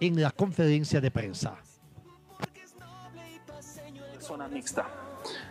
en 0.00 0.20
la 0.20 0.30
conferencia 0.30 1.00
de 1.00 1.10
prensa. 1.10 1.56
Zona 4.18 4.48
mixta. 4.48 4.86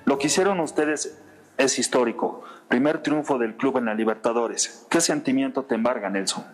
Lo 0.06 0.18
que 0.18 0.28
hicieron 0.28 0.60
ustedes 0.60 1.18
es 1.58 1.80
histórico. 1.80 2.44
Primer 2.68 3.02
triunfo 3.02 3.38
del 3.38 3.56
club 3.56 3.78
en 3.78 3.86
la 3.86 3.94
Libertadores. 3.94 4.86
¿Qué 4.90 5.02
sentimiento 5.02 5.64
te 5.64 5.76
embarga, 5.76 6.10
Nelson? 6.10 6.46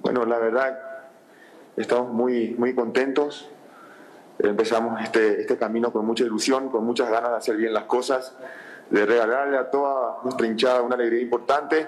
Bueno, 0.00 0.24
la 0.24 0.38
verdad, 0.38 0.78
estamos 1.76 2.12
muy, 2.12 2.54
muy 2.58 2.74
contentos. 2.74 3.48
Empezamos 4.38 5.00
este, 5.02 5.40
este 5.40 5.56
camino 5.56 5.92
con 5.92 6.06
mucha 6.06 6.24
ilusión, 6.24 6.68
con 6.68 6.84
muchas 6.84 7.10
ganas 7.10 7.30
de 7.30 7.36
hacer 7.36 7.56
bien 7.56 7.72
las 7.72 7.84
cosas, 7.84 8.34
de 8.90 9.04
regalarle 9.04 9.58
a 9.58 9.70
toda 9.70 10.18
nuestra 10.22 10.46
hinchada 10.46 10.82
una 10.82 10.94
alegría 10.94 11.20
importante. 11.22 11.86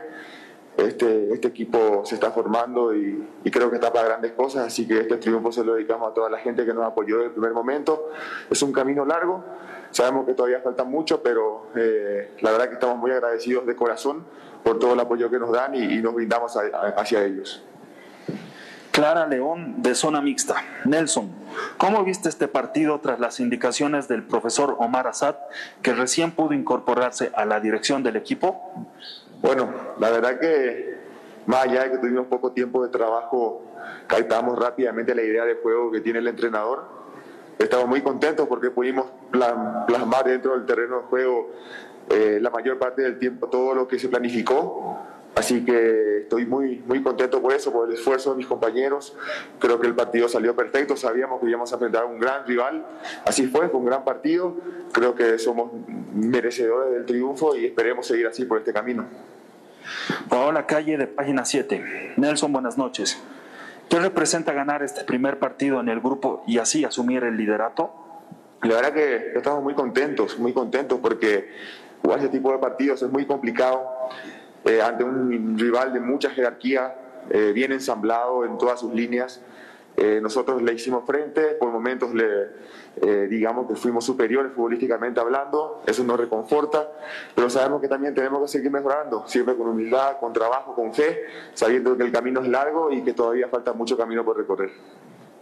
Este, 0.76 1.32
este 1.32 1.48
equipo 1.48 2.03
se 2.07 2.14
está 2.14 2.30
formando 2.30 2.94
y, 2.94 3.28
y 3.44 3.51
creo 3.51 3.68
que 3.68 3.76
está 3.76 3.92
para 3.92 4.07
grandes 4.09 4.32
cosas, 4.32 4.66
así 4.66 4.86
que 4.86 5.01
este 5.01 5.16
triunfo 5.18 5.53
se 5.53 5.62
lo 5.64 5.74
dedicamos 5.74 6.11
a 6.11 6.14
toda 6.14 6.30
la 6.30 6.38
gente 6.38 6.64
que 6.64 6.72
nos 6.72 6.84
apoyó 6.86 7.16
desde 7.16 7.26
el 7.28 7.32
primer 7.32 7.53
momento. 7.53 8.11
Es 8.48 8.62
un 8.62 8.72
camino 8.72 9.05
largo, 9.05 9.44
sabemos 9.90 10.24
que 10.26 10.32
todavía 10.32 10.61
falta 10.61 10.84
mucho, 10.84 11.22
pero 11.22 11.66
eh, 11.76 12.30
la 12.40 12.53
verdad 12.53 12.68
que 12.68 12.74
estamos 12.74 12.96
muy 12.96 13.11
agradecidos 13.11 13.66
de 13.66 13.76
corazón 13.76 14.24
por 14.64 14.78
todo 14.78 14.94
el 14.94 15.01
apoyo 15.01 15.28
que 15.28 15.38
nos 15.38 15.53
dan 15.53 15.74
y, 15.74 15.82
y 15.82 16.03
nos 16.03 16.14
brindamos 16.14 16.57
a- 16.57 16.61
a- 16.72 16.88
hacia 17.01 17.24
ellos. 17.24 17.62
Clara 18.90 19.26
León, 19.26 19.74
de 19.82 19.94
zona 19.94 20.20
mixta. 20.20 20.57
Nelson, 20.84 21.30
¿cómo 21.78 22.05
viste 22.05 22.28
este 22.28 22.48
partido 22.48 23.01
tras 23.01 23.20
las 23.20 23.40
indicaciones 23.40 24.09
del 24.09 24.22
profesor 24.22 24.76
Omar 24.78 25.07
Azad, 25.07 25.36
que 25.82 25.92
recién 25.92 26.32
pudo 26.32 26.55
incorporarse 26.55 27.30
a 27.34 27.44
la 27.44 27.61
dirección 27.61 28.03
del 28.03 28.16
equipo? 28.16 28.86
Bueno, 29.42 29.70
la 29.98 30.11
verdad 30.11 30.38
que 30.38 30.98
más 31.46 31.64
allá 31.64 31.84
de 31.84 31.92
que 31.92 31.98
tuvimos 31.98 32.26
poco 32.26 32.53
tiempo 32.53 32.82
de 32.82 32.90
trabajo, 32.90 33.62
captamos 34.07 34.59
rápidamente 34.59 35.14
la 35.14 35.22
idea 35.22 35.44
de 35.44 35.57
juego 35.57 35.90
que 35.90 36.01
tiene 36.01 36.18
el 36.18 36.28
entrenador. 36.28 36.84
Estamos 37.59 37.88
muy 37.88 38.03
contentos 38.03 38.46
porque 38.48 38.70
pudimos 38.70 39.07
plasmar 39.30 40.24
dentro 40.24 40.53
del 40.53 40.66
terreno 40.66 40.98
de 40.98 41.03
juego 41.05 41.51
eh, 42.09 42.38
la 42.40 42.51
mayor 42.51 42.78
parte 42.78 43.03
del 43.03 43.18
tiempo 43.18 43.48
todo 43.48 43.74
lo 43.74 43.86
que 43.86 43.98
se 43.98 44.09
planificó. 44.09 44.98
Así 45.34 45.64
que 45.64 46.18
estoy 46.22 46.44
muy, 46.44 46.82
muy 46.86 47.02
contento 47.02 47.40
por 47.40 47.52
eso, 47.52 47.72
por 47.72 47.88
el 47.88 47.94
esfuerzo 47.94 48.30
de 48.32 48.36
mis 48.36 48.46
compañeros. 48.46 49.16
Creo 49.58 49.80
que 49.80 49.86
el 49.86 49.94
partido 49.94 50.28
salió 50.28 50.54
perfecto, 50.56 50.96
sabíamos 50.96 51.40
que 51.40 51.48
íbamos 51.48 51.70
a 51.72 51.76
enfrentar 51.76 52.02
a 52.02 52.06
un 52.06 52.18
gran 52.18 52.46
rival. 52.46 52.84
Así 53.24 53.46
fue, 53.46 53.68
fue 53.68 53.80
un 53.80 53.86
gran 53.86 54.04
partido. 54.04 54.56
Creo 54.92 55.14
que 55.14 55.38
somos 55.38 55.70
merecedores 56.12 56.92
del 56.92 57.06
triunfo 57.06 57.56
y 57.56 57.66
esperemos 57.66 58.06
seguir 58.06 58.26
así 58.26 58.44
por 58.44 58.58
este 58.58 58.72
camino. 58.72 59.06
Paola 60.28 60.66
Calle, 60.66 60.98
de 60.98 61.06
página 61.06 61.44
7. 61.44 62.14
Nelson, 62.16 62.52
buenas 62.52 62.76
noches. 62.76 63.18
¿Qué 63.88 63.98
representa 63.98 64.52
ganar 64.52 64.82
este 64.82 65.04
primer 65.04 65.38
partido 65.38 65.80
en 65.80 65.88
el 65.88 66.00
grupo 66.00 66.44
y 66.46 66.58
así 66.58 66.84
asumir 66.84 67.24
el 67.24 67.36
liderato? 67.36 67.92
La 68.62 68.76
verdad 68.76 68.92
que 68.92 69.32
estamos 69.34 69.62
muy 69.62 69.74
contentos, 69.74 70.38
muy 70.38 70.52
contentos 70.52 70.98
porque 71.00 71.50
jugar 72.02 72.18
ese 72.18 72.28
tipo 72.28 72.52
de 72.52 72.58
partidos 72.58 73.02
es 73.02 73.10
muy 73.10 73.26
complicado 73.26 73.82
eh, 74.64 74.82
ante 74.82 75.04
un 75.04 75.58
rival 75.58 75.92
de 75.92 76.00
mucha 76.00 76.30
jerarquía, 76.30 76.94
eh, 77.30 77.52
bien 77.52 77.72
ensamblado 77.72 78.44
en 78.44 78.58
todas 78.58 78.80
sus 78.80 78.92
líneas. 78.92 79.40
Eh, 79.96 80.20
nosotros 80.22 80.62
le 80.62 80.72
hicimos 80.72 81.04
frente, 81.04 81.42
por 81.61 81.70
momentos 81.70 82.14
le, 82.14 82.48
eh, 83.02 83.26
digamos 83.28 83.68
que 83.68 83.74
fuimos 83.74 84.04
superiores 84.04 84.52
futbolísticamente 84.52 85.20
hablando, 85.20 85.82
eso 85.86 86.02
nos 86.04 86.18
reconforta, 86.18 86.90
pero 87.34 87.50
sabemos 87.50 87.82
que 87.82 87.88
también 87.88 88.14
tenemos 88.14 88.40
que 88.42 88.48
seguir 88.48 88.70
mejorando, 88.70 89.24
siempre 89.26 89.56
con 89.56 89.68
humildad, 89.68 90.18
con 90.18 90.32
trabajo, 90.32 90.74
con 90.74 90.94
fe, 90.94 91.24
sabiendo 91.52 91.96
que 91.96 92.04
el 92.04 92.12
camino 92.12 92.40
es 92.40 92.48
largo 92.48 92.90
y 92.90 93.02
que 93.02 93.12
todavía 93.12 93.48
falta 93.48 93.72
mucho 93.72 93.96
camino 93.96 94.24
por 94.24 94.38
recorrer. 94.38 94.70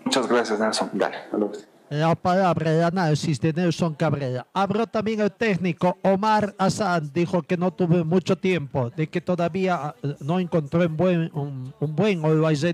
Muchas 0.08 0.26
gracias, 0.26 0.58
Nelson. 0.58 0.88
Dale, 0.94 1.16
a 1.30 1.36
usted. 1.36 1.68
La 1.90 2.14
palabra 2.14 2.70
de 2.70 2.82
análisis 2.82 3.38
de 3.38 3.52
Nelson 3.52 3.92
Cabrera. 3.92 4.46
Habló 4.54 4.86
también 4.86 5.20
el 5.20 5.30
técnico 5.30 5.98
Omar 6.02 6.54
Hassan, 6.56 7.10
dijo 7.12 7.42
que 7.42 7.58
no 7.58 7.70
tuvo 7.74 8.02
mucho 8.06 8.36
tiempo, 8.36 8.88
de 8.88 9.06
que 9.06 9.20
todavía 9.20 9.94
eh, 10.02 10.14
no 10.20 10.40
encontró 10.40 10.80
un 10.80 10.96
buen, 10.96 11.30
un, 11.34 11.74
un 11.78 11.94
buen 11.94 12.22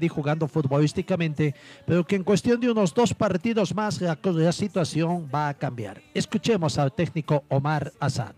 jugando 0.08 0.46
futbolísticamente, 0.46 1.56
pero 1.84 2.04
que 2.06 2.14
en 2.14 2.22
cuestión 2.22 2.60
de 2.60 2.70
unos 2.70 2.94
dos 2.94 3.12
partidos 3.12 3.74
más 3.74 4.00
la, 4.00 4.16
la 4.22 4.52
situación 4.52 5.28
va 5.34 5.48
a 5.48 5.54
cambiar. 5.54 6.00
Escuchemos 6.14 6.78
al 6.78 6.92
técnico 6.92 7.42
Omar 7.48 7.92
Hassan. 7.98 8.34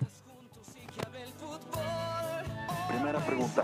Primera 2.88 3.18
pregunta. 3.18 3.62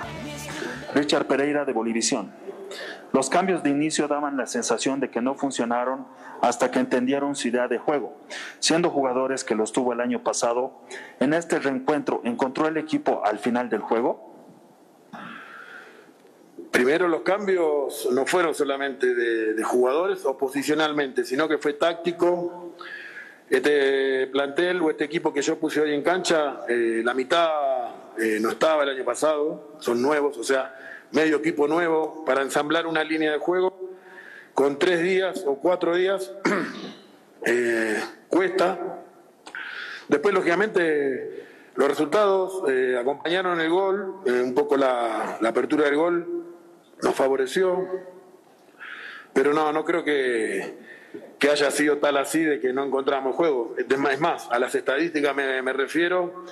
Richard 0.94 1.26
Pereira 1.26 1.64
de 1.64 1.72
Bolivisión. 1.72 2.51
Los 3.12 3.28
cambios 3.28 3.62
de 3.62 3.70
inicio 3.70 4.08
daban 4.08 4.36
la 4.36 4.46
sensación 4.46 5.00
de 5.00 5.10
que 5.10 5.20
no 5.20 5.34
funcionaron 5.34 6.06
hasta 6.40 6.70
que 6.70 6.78
entendieron 6.78 7.36
su 7.36 7.48
idea 7.48 7.68
de 7.68 7.78
juego. 7.78 8.16
Siendo 8.58 8.90
jugadores 8.90 9.44
que 9.44 9.54
los 9.54 9.72
tuvo 9.72 9.92
el 9.92 10.00
año 10.00 10.22
pasado, 10.22 10.72
en 11.20 11.34
este 11.34 11.58
reencuentro, 11.58 12.20
¿encontró 12.24 12.66
el 12.68 12.76
equipo 12.76 13.22
al 13.24 13.38
final 13.38 13.68
del 13.68 13.80
juego? 13.80 14.32
Primero 16.72 17.06
los 17.06 17.20
cambios 17.20 18.08
no 18.12 18.24
fueron 18.24 18.54
solamente 18.54 19.14
de, 19.14 19.62
jugadores 19.62 20.24
o 20.24 20.38
posicionalmente, 20.38 21.24
sino 21.24 21.46
que 21.46 21.58
fue 21.58 21.74
táctico. 21.74 22.74
Este 23.50 24.26
plantel 24.28 24.80
o 24.80 24.88
este 24.88 25.04
equipo 25.04 25.34
que 25.34 25.42
yo 25.42 25.58
puse 25.58 25.82
hoy 25.82 25.92
en 25.92 26.02
cancha, 26.02 26.60
eh, 26.66 27.02
la 27.04 27.12
mitad 27.12 27.50
eh, 28.18 28.38
no 28.40 28.50
estaba 28.50 28.84
el 28.84 28.88
año 28.88 29.04
pasado, 29.04 29.74
son 29.78 30.00
nuevos, 30.00 30.38
o 30.38 30.42
sea, 30.42 30.74
medio 31.12 31.36
equipo 31.36 31.68
nuevo 31.68 32.24
para 32.24 32.42
ensamblar 32.42 32.86
una 32.86 33.04
línea 33.04 33.32
de 33.32 33.38
juego 33.38 33.92
con 34.54 34.78
tres 34.78 35.02
días 35.02 35.44
o 35.46 35.56
cuatro 35.56 35.94
días 35.94 36.32
eh, 37.46 38.00
cuesta. 38.28 39.00
Después, 40.08 40.34
lógicamente, 40.34 41.46
los 41.74 41.88
resultados 41.88 42.62
eh, 42.68 42.96
acompañaron 43.00 43.60
el 43.60 43.70
gol, 43.70 44.16
eh, 44.26 44.42
un 44.42 44.54
poco 44.54 44.76
la, 44.76 45.38
apertura 45.44 45.84
del 45.84 45.96
gol 45.96 46.44
nos 47.02 47.14
favoreció, 47.14 47.88
pero 49.32 49.52
no, 49.52 49.72
no 49.72 49.84
creo 49.84 50.04
que, 50.04 50.78
que 51.38 51.50
haya 51.50 51.70
sido 51.70 51.98
tal 51.98 52.16
así 52.16 52.42
de 52.44 52.60
que 52.60 52.72
no 52.72 52.84
encontramos 52.84 53.34
juego. 53.34 53.74
Es 53.76 54.20
más, 54.20 54.48
a 54.50 54.58
las 54.58 54.74
estadísticas 54.74 55.34
me 55.34 55.72
refiero, 55.72 56.44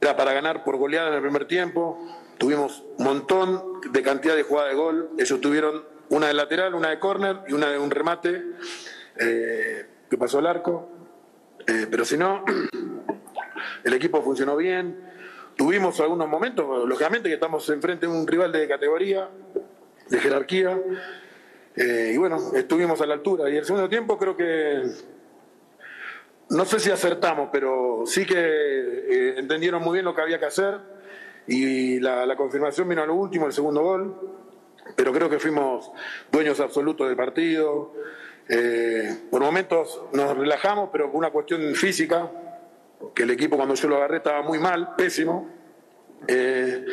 era 0.00 0.16
para 0.16 0.32
ganar 0.32 0.62
por 0.62 0.76
goleada 0.76 1.08
en 1.08 1.14
el 1.14 1.22
primer 1.22 1.46
tiempo, 1.46 1.98
tuvimos 2.38 2.84
un 2.98 3.04
montón 3.04 3.80
de 3.90 4.02
cantidad 4.02 4.36
de 4.36 4.42
jugadas 4.42 4.70
de 4.70 4.76
gol, 4.76 5.10
ellos 5.18 5.40
tuvieron 5.40 5.84
una 6.08 6.28
de 6.28 6.34
lateral, 6.34 6.74
una 6.74 6.90
de 6.90 6.98
córner 6.98 7.40
y 7.48 7.52
una 7.52 7.70
de 7.70 7.78
un 7.78 7.90
remate 7.90 8.42
eh, 9.18 9.86
que 10.08 10.18
pasó 10.18 10.38
al 10.38 10.46
arco, 10.46 10.90
Eh, 11.68 11.88
pero 11.90 12.04
si 12.04 12.16
no, 12.16 12.44
el 13.84 13.92
equipo 13.92 14.22
funcionó 14.22 14.56
bien, 14.56 15.02
tuvimos 15.56 15.98
algunos 15.98 16.28
momentos, 16.28 16.64
lógicamente 16.86 17.28
que 17.28 17.34
estamos 17.34 17.68
enfrente 17.70 18.06
de 18.06 18.12
un 18.12 18.24
rival 18.24 18.52
de 18.52 18.68
categoría, 18.68 19.28
de 20.08 20.18
jerarquía, 20.20 20.78
eh, 21.74 22.12
y 22.14 22.16
bueno, 22.18 22.38
estuvimos 22.54 23.00
a 23.00 23.06
la 23.06 23.14
altura. 23.14 23.50
Y 23.50 23.56
el 23.56 23.64
segundo 23.64 23.88
tiempo 23.88 24.16
creo 24.16 24.36
que, 24.36 24.82
no 26.50 26.64
sé 26.64 26.78
si 26.78 26.92
acertamos, 26.92 27.48
pero 27.50 28.04
sí 28.06 28.24
que 28.24 29.34
entendieron 29.36 29.82
muy 29.82 29.94
bien 29.94 30.04
lo 30.04 30.14
que 30.14 30.22
había 30.22 30.38
que 30.38 30.46
hacer. 30.46 30.78
Y 31.46 32.00
la, 32.00 32.36
confirmación 32.36 32.88
vino 32.88 33.02
a 33.02 33.06
lo 33.06 33.14
último, 33.14 33.46
el 33.46 33.52
segundo 33.52 33.82
gol. 33.82 34.14
Pero 34.94 35.12
creo 35.12 35.28
que 35.28 35.38
fuimos 35.38 35.90
dueños 36.30 36.60
absolutos 36.60 37.08
del 37.08 37.16
partido. 37.16 37.92
Eh, 38.48 39.26
por 39.30 39.42
momentos 39.42 40.02
nos 40.12 40.36
relajamos, 40.36 40.90
pero 40.92 41.06
por 41.06 41.16
una 41.16 41.30
cuestión 41.30 41.74
física, 41.74 42.30
que 43.14 43.24
el 43.24 43.30
equipo 43.30 43.56
cuando 43.56 43.74
yo 43.74 43.88
lo 43.88 43.96
agarré 43.96 44.18
estaba 44.18 44.42
muy 44.42 44.58
mal, 44.58 44.94
pésimo. 44.96 45.48
Eh, 46.28 46.84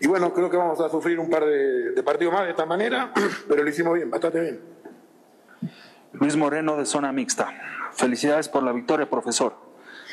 y 0.00 0.06
bueno, 0.06 0.32
creo 0.32 0.48
que 0.48 0.56
vamos 0.56 0.80
a 0.80 0.88
sufrir 0.88 1.18
un 1.18 1.28
par 1.28 1.44
de 1.44 2.02
partidos 2.02 2.32
más 2.32 2.44
de 2.44 2.50
esta 2.50 2.64
manera, 2.64 3.12
pero 3.48 3.62
lo 3.62 3.68
hicimos 3.68 3.94
bien, 3.94 4.10
bastante 4.10 4.40
bien. 4.40 4.60
Luis 6.12 6.36
Moreno 6.36 6.76
de 6.76 6.86
Zona 6.86 7.12
Mixta. 7.12 7.52
Felicidades 7.92 8.48
por 8.48 8.62
la 8.62 8.72
victoria, 8.72 9.08
profesor. 9.08 9.69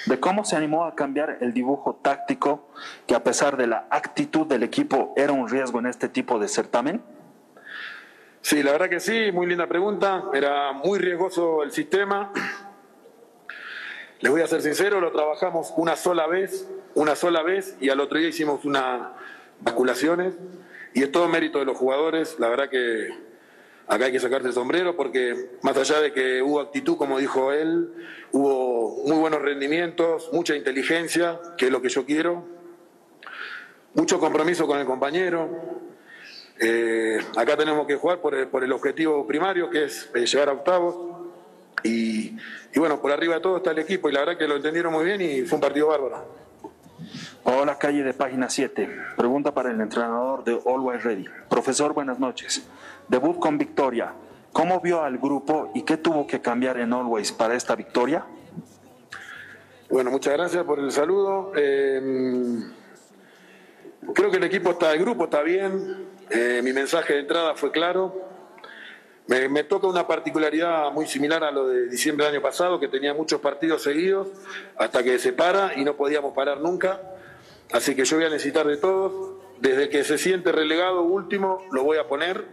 ¿De 0.08 0.22
cómo 0.22 0.46
se 0.46 0.56
animó 0.56 0.86
a 0.86 0.96
cambiar 0.96 1.40
el 1.42 1.52
dibujo 1.52 2.00
táctico 2.02 2.70
que 3.06 3.14
a 3.14 3.26
pesar 3.26 3.58
de 3.58 3.68
la 3.68 3.88
actitud 3.90 4.48
del 4.48 4.64
equipo 4.64 5.14
era 5.18 5.34
un 5.34 5.50
riesgo 5.50 5.80
en 5.80 5.88
este 5.88 6.08
tipo 6.08 6.40
de 6.40 6.48
certamen? 6.48 7.04
Sí, 8.40 8.64
la 8.64 8.72
verdad 8.72 8.88
que 8.88 9.02
sí, 9.02 9.34
muy 9.34 9.48
linda 9.48 9.68
pregunta. 9.68 10.24
Era 10.34 10.72
muy 10.72 10.98
riesgoso 10.98 11.62
el 11.62 11.74
sistema. 11.74 12.32
Les 14.22 14.32
voy 14.32 14.42
a 14.42 14.48
ser 14.48 14.62
sincero, 14.62 15.02
lo 15.02 15.12
trabajamos 15.12 15.74
una 15.76 15.98
sola 15.98 16.26
vez, 16.26 16.70
una 16.96 17.18
sola 17.18 17.44
vez, 17.44 17.76
y 17.82 17.90
al 17.90 18.00
otro 18.00 18.18
día 18.18 18.30
hicimos 18.30 18.64
unas 18.64 19.10
basculaciones. 19.60 20.36
Y 20.94 21.04
es 21.04 21.12
todo 21.12 21.28
mérito 21.28 21.60
de 21.60 21.66
los 21.66 21.76
jugadores. 21.76 22.40
La 22.40 22.48
verdad 22.48 22.70
que 22.70 23.10
acá 23.88 24.06
hay 24.06 24.12
que 24.12 24.20
sacarse 24.20 24.48
el 24.48 24.54
sombrero 24.54 24.96
porque 24.96 25.52
más 25.62 25.78
allá 25.78 26.02
de 26.02 26.12
que 26.12 26.42
hubo 26.42 26.60
actitud, 26.60 26.98
como 26.98 27.18
dijo 27.20 27.54
él, 27.54 27.94
hubo 28.32 29.04
muy 29.06 29.18
buenos 29.18 29.42
rendimientos, 29.42 30.30
mucha 30.34 30.56
inteligencia, 30.56 31.40
que 31.58 31.66
es 31.66 31.72
lo 31.72 31.82
que 31.82 31.90
yo 31.90 32.06
quiero, 32.06 32.46
mucho 33.94 34.20
compromiso 34.20 34.68
con 34.68 34.80
el 34.80 34.86
compañero. 34.86 35.50
Eh, 36.60 37.20
acá 37.36 37.56
tenemos 37.56 37.88
que 37.88 37.96
jugar 37.96 38.20
por 38.20 38.36
el, 38.36 38.72
objetivo 38.72 39.26
primario, 39.26 39.70
que 39.70 39.86
es 39.86 40.10
eh, 40.14 40.26
llegar 40.26 40.50
a 40.50 40.54
octavos. 40.54 41.18
Y, 41.84 42.36
y 42.74 42.80
bueno, 42.80 43.00
por 43.00 43.12
arriba 43.12 43.36
de 43.36 43.42
todo 43.42 43.58
está 43.58 43.72
el 43.72 43.80
equipo 43.80 44.10
y 44.10 44.12
la 44.12 44.22
verdad 44.22 44.38
que 44.38 44.48
lo 44.48 44.56
entendieron 44.56 44.92
muy 44.92 45.06
bien 45.06 45.22
y 45.22 45.42
fue 45.44 45.58
un 45.58 45.62
partido 45.62 45.88
bárbaro. 45.88 46.47
Hola, 47.44 47.78
calle 47.78 48.04
de 48.04 48.14
página 48.14 48.50
7. 48.50 48.90
Pregunta 49.16 49.54
para 49.54 49.72
el 49.72 49.80
entrenador 49.80 50.44
de 50.44 50.60
Always 50.66 51.04
Ready. 51.04 51.26
Profesor, 51.48 51.94
buenas 51.94 52.20
noches. 52.20 52.68
Debut 53.08 53.40
con 53.40 53.58
victoria. 53.58 54.14
¿Cómo 54.52 54.80
vio 54.82 55.04
al 55.04 55.20
grupo 55.20 55.72
y 55.76 55.84
qué 55.84 55.98
tuvo 55.98 56.26
que 56.26 56.42
cambiar 56.42 56.80
en 56.80 56.94
Always 56.94 57.32
para 57.32 57.54
esta 57.54 57.76
victoria? 57.76 58.26
Bueno, 59.90 60.10
muchas 60.10 60.34
gracias 60.34 60.64
por 60.64 60.80
el 60.80 60.92
saludo. 60.92 61.52
Eh, 61.56 62.64
creo 64.14 64.32
que 64.32 64.38
el 64.38 64.44
equipo 64.44 64.72
está, 64.72 64.94
el 64.94 65.00
grupo 65.00 65.26
está 65.26 65.44
bien. 65.44 66.08
Eh, 66.32 66.62
mi 66.64 66.74
mensaje 66.74 67.14
de 67.14 67.20
entrada 67.20 67.56
fue 67.56 67.72
claro. 67.72 68.37
Me, 69.28 69.64
toca 69.66 69.88
una 69.88 70.08
particularidad 70.08 70.90
muy 70.94 71.06
similar 71.06 71.44
a 71.44 71.52
lo 71.52 71.68
de 71.68 71.88
diciembre 71.90 72.26
del 72.26 72.36
año 72.36 72.42
pasado, 72.42 72.80
que 72.80 72.88
tenía 72.88 73.14
muchos 73.14 73.42
partidos 73.42 73.84
seguidos 73.84 74.30
hasta 74.78 75.04
que 75.04 75.20
se 75.20 75.34
para 75.34 75.78
y 75.78 75.84
no 75.84 75.98
podíamos 75.98 76.34
parar 76.34 76.62
nunca. 76.62 77.02
Así 77.74 77.94
que 77.94 78.06
yo 78.06 78.16
voy 78.16 78.26
a 78.26 78.30
necesitar 78.30 78.66
de 78.66 78.78
todos. 78.78 79.36
Desde 79.60 79.90
que 79.90 80.06
se 80.06 80.18
siente 80.18 80.52
relegado 80.54 81.02
último, 81.02 81.66
lo 81.72 81.84
voy 81.84 81.98
a 81.98 82.08
poner. 82.08 82.46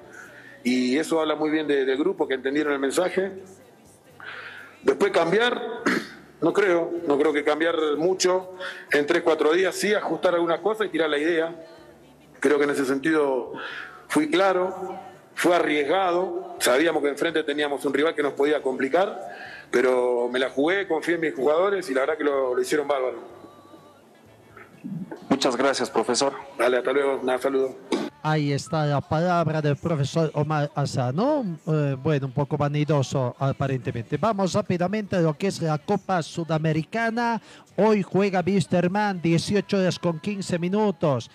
Y 0.65 0.97
eso 0.99 1.21
habla 1.21 1.37
muy 1.37 1.51
bien 1.51 1.69
de- 1.69 1.85
del 1.85 1.97
grupo, 1.97 2.27
que 2.27 2.35
entendieron 2.35 2.73
el 2.73 2.81
mensaje. 2.81 3.31
Después 4.83 5.13
cambiar, 5.13 5.63
no 6.41 6.53
creo, 6.53 6.91
no 7.07 7.17
creo 7.19 7.33
que 7.33 7.45
cambiar 7.45 7.77
mucho 7.99 8.51
en 8.91 9.07
tres, 9.07 9.23
cuatro 9.23 9.53
días, 9.53 9.77
sí 9.77 9.95
ajustar 9.95 10.35
algunas 10.35 10.59
cosas 10.59 10.89
y 10.89 10.91
tirar 10.91 11.09
la 11.09 11.19
idea. 11.19 11.55
Creo 12.41 12.59
que 12.59 12.65
en 12.65 12.71
ese 12.71 12.85
sentido 12.85 13.53
fui 14.09 14.29
claro, 14.29 14.99
fue 15.35 15.55
arriesgado, 15.55 16.57
sabíamos 16.61 17.03
que 17.03 17.09
enfrente 17.09 17.43
teníamos 17.43 17.85
un 17.85 17.93
rival 17.93 18.15
que 18.15 18.23
nos 18.23 18.35
podía 18.35 18.63
complicar, 18.63 19.21
pero 19.71 20.29
me 20.31 20.39
la 20.39 20.51
jugué, 20.51 20.87
confié 20.87 21.15
en 21.15 21.21
mis 21.21 21.35
jugadores 21.35 21.89
y 21.91 21.95
la 21.95 22.01
verdad 22.01 22.17
que 22.17 22.25
lo, 22.25 22.55
lo 22.55 22.61
hicieron 22.61 22.87
bárbaro. 22.87 23.19
Muchas 25.29 25.57
gracias, 25.57 25.91
profesor. 25.91 26.33
Dale, 26.59 26.79
hasta 26.79 26.93
luego, 26.93 27.21
nada, 27.23 27.39
saludos. 27.39 27.73
Ahí 28.27 28.53
está 28.53 28.87
la 28.87 29.03
palabra 29.03 29.61
del 29.61 29.77
profesor 29.77 30.31
Omar 30.33 30.71
Asano. 30.75 31.45
Eh, 31.67 31.95
bueno, 32.03 32.27
un 32.29 32.33
poco 32.33 32.57
vanidoso 32.57 33.37
aparentemente. 33.39 34.17
Vamos 34.17 34.55
rápidamente 34.55 35.17
a 35.17 35.21
lo 35.21 35.37
que 35.37 35.49
es 35.49 35.61
la 35.61 35.77
Copa 35.77 36.23
Sudamericana. 36.23 37.43
Hoy 37.77 38.03
juega 38.03 38.43
Wisterman, 38.47 39.21
18 39.21 39.77
horas 39.77 39.99
con 39.99 40.21
15 40.21 40.59
minutos. 40.59 41.31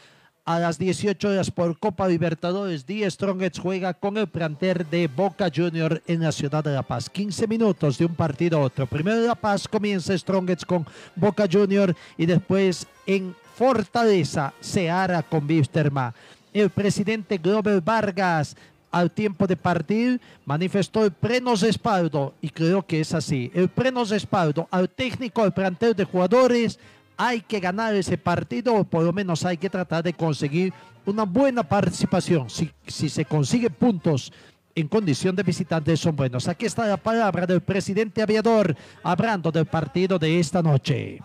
A 0.50 0.58
las 0.58 0.80
18 0.80 1.30
horas 1.30 1.52
por 1.52 1.78
Copa 1.78 2.08
Libertadores, 2.08 2.84
Die 2.84 3.08
Strongets 3.12 3.60
juega 3.60 3.94
con 3.94 4.18
el 4.18 4.26
planter 4.26 4.84
de 4.84 5.08
Boca 5.08 5.48
Junior 5.56 6.02
en 6.08 6.22
la 6.22 6.32
ciudad 6.32 6.64
de 6.64 6.74
La 6.74 6.82
Paz. 6.82 7.08
15 7.08 7.46
minutos 7.46 8.00
de 8.00 8.06
un 8.06 8.16
partido 8.16 8.58
a 8.58 8.62
otro. 8.62 8.88
Primero 8.88 9.22
La 9.22 9.36
Paz 9.36 9.68
comienza 9.68 10.18
Strongets 10.18 10.66
con 10.66 10.88
Boca 11.16 11.46
Junior 11.48 11.96
y 12.18 12.26
después 12.26 12.88
en 13.06 13.36
Fortaleza 13.54 14.52
se 14.60 14.90
hará 14.90 15.22
con 15.22 15.48
Wisterman. 15.48 16.16
El 16.52 16.72
presidente 16.72 17.38
Glover 17.38 17.80
Vargas 17.80 18.56
al 18.90 19.12
tiempo 19.12 19.46
de 19.46 19.56
partir 19.56 20.20
manifestó 20.46 21.06
el 21.06 21.12
pleno 21.12 21.54
respaldo 21.54 22.34
y 22.42 22.50
creo 22.50 22.82
que 22.82 23.02
es 23.02 23.14
así. 23.14 23.52
El 23.54 23.70
pleno 23.70 24.04
respaldo 24.04 24.68
al 24.72 24.90
técnico, 24.90 25.44
al 25.44 25.54
plantel 25.54 25.94
de 25.94 26.06
jugadores. 26.06 26.80
Hay 27.22 27.42
que 27.42 27.60
ganar 27.60 27.94
ese 27.96 28.18
partido 28.18 28.74
o 28.74 28.86
por 28.86 29.04
lo 29.04 29.12
menos 29.12 29.44
hay 29.44 29.58
que 29.58 29.70
tratar 29.70 30.02
de 30.02 30.14
conseguir 30.14 30.74
una 31.06 31.26
buena 31.26 31.64
participación. 31.64 32.50
Si, 32.50 32.72
se 32.88 33.26
consigue 33.26 33.70
puntos 33.70 34.32
en 34.74 34.88
condición 34.88 35.36
de 35.36 35.44
visitantes 35.44 36.00
son 36.00 36.16
buenos. 36.16 36.48
Aquí 36.48 36.66
está 36.66 36.88
la 36.88 36.96
palabra 36.96 37.46
del 37.46 37.60
presidente 37.60 38.22
aviador 38.22 38.74
hablando 39.04 39.52
del 39.52 39.66
partido 39.66 40.18
de 40.18 40.40
esta 40.40 40.62
noche. 40.62 41.20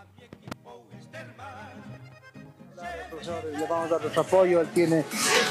le 3.57 3.67
vamos 3.69 3.87
a 3.87 3.91
dar 3.91 4.01
nuestro 4.01 4.23
apoyo, 4.23 4.61
él 4.63 4.69
tiene, 4.75 5.05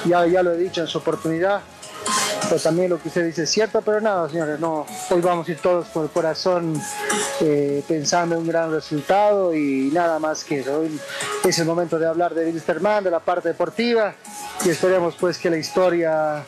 ya, 0.05 0.27
ya 0.27 0.43
lo 0.43 0.51
he 0.51 0.57
dicho 0.57 0.81
en 0.81 0.87
su 0.87 0.97
oportunidad, 0.97 1.61
pero 2.49 2.61
también 2.61 2.89
lo 2.89 3.01
que 3.01 3.07
usted 3.07 3.25
dice 3.25 3.43
es 3.43 3.49
cierto, 3.49 3.81
pero 3.81 3.99
nada, 4.01 4.29
señores, 4.29 4.59
no, 4.59 4.85
hoy 5.09 5.21
vamos 5.21 5.47
a 5.47 5.51
ir 5.51 5.57
todos 5.57 5.87
con 5.87 6.03
el 6.03 6.09
corazón 6.09 6.79
eh, 7.41 7.83
pensando 7.87 8.35
en 8.35 8.41
un 8.41 8.47
gran 8.47 8.71
resultado 8.71 9.53
y 9.53 9.89
nada 9.91 10.19
más 10.19 10.43
que 10.43 10.59
eso. 10.59 10.79
Hoy 10.79 10.99
es 11.43 11.59
el 11.59 11.65
momento 11.65 11.97
de 11.97 12.05
hablar 12.05 12.33
de 12.33 12.45
Wilstermann, 12.45 13.03
de 13.03 13.11
la 13.11 13.19
parte 13.19 13.49
deportiva 13.49 14.13
y 14.63 14.69
esperemos 14.69 15.15
pues 15.19 15.37
que 15.37 15.49
la 15.49 15.57
historia 15.57 16.43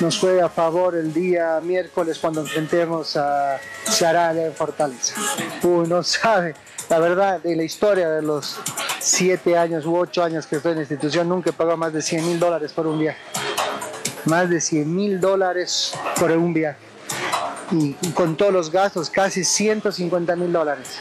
nos 0.00 0.18
juegue 0.18 0.40
a 0.40 0.48
favor 0.48 0.94
el 0.94 1.12
día 1.12 1.60
miércoles 1.62 2.18
cuando 2.18 2.40
enfrentemos 2.42 3.16
a 3.16 3.58
Charalla 3.90 4.46
en 4.46 4.54
Fortaleza. 4.54 5.14
Uy, 5.62 5.88
no 5.88 6.02
sabe, 6.02 6.54
la 6.88 6.98
verdad, 6.98 7.40
de 7.40 7.56
la 7.56 7.62
historia 7.62 8.08
de 8.10 8.22
los 8.22 8.58
siete 9.00 9.56
años 9.56 9.86
u 9.86 9.96
ocho 9.96 10.22
años 10.22 10.46
que 10.46 10.56
estoy 10.56 10.72
en 10.72 10.78
la 10.78 10.82
institución, 10.82 11.28
nunca 11.28 11.50
he 11.50 11.52
pagado 11.52 11.76
más 11.76 11.92
de 11.92 12.02
100 12.02 12.26
mil 12.26 12.38
dólares 12.38 12.72
por 12.72 12.86
un 12.86 12.98
viaje. 12.98 13.18
Más 14.24 14.50
de 14.50 14.60
100 14.60 14.94
mil 14.94 15.20
dólares 15.20 15.94
por 16.18 16.30
un 16.32 16.52
viaje. 16.52 16.78
Y 17.70 17.92
con 18.12 18.36
todos 18.36 18.52
los 18.52 18.70
gastos, 18.70 19.10
casi 19.10 19.44
150 19.44 20.36
mil 20.36 20.52
dólares. 20.52 20.98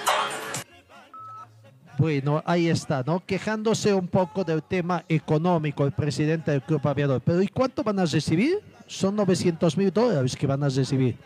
Bueno, 1.97 2.43
ahí 2.45 2.69
está, 2.69 3.03
¿no? 3.03 3.23
Quejándose 3.25 3.93
un 3.93 4.07
poco 4.07 4.43
del 4.43 4.61
tema 4.61 5.03
económico 5.09 5.83
el 5.83 5.91
presidente 5.91 6.51
del 6.51 6.61
Club 6.61 6.87
Aviador. 6.87 7.21
Pero 7.25 7.41
¿y 7.41 7.47
cuánto 7.47 7.83
van 7.83 7.99
a 7.99 8.05
recibir? 8.05 8.59
Son 8.85 9.15
900 9.15 9.75
mil 9.77 9.91
dólares 9.91 10.35
que 10.35 10.45
van 10.45 10.63
a 10.63 10.69
recibir. 10.69 11.17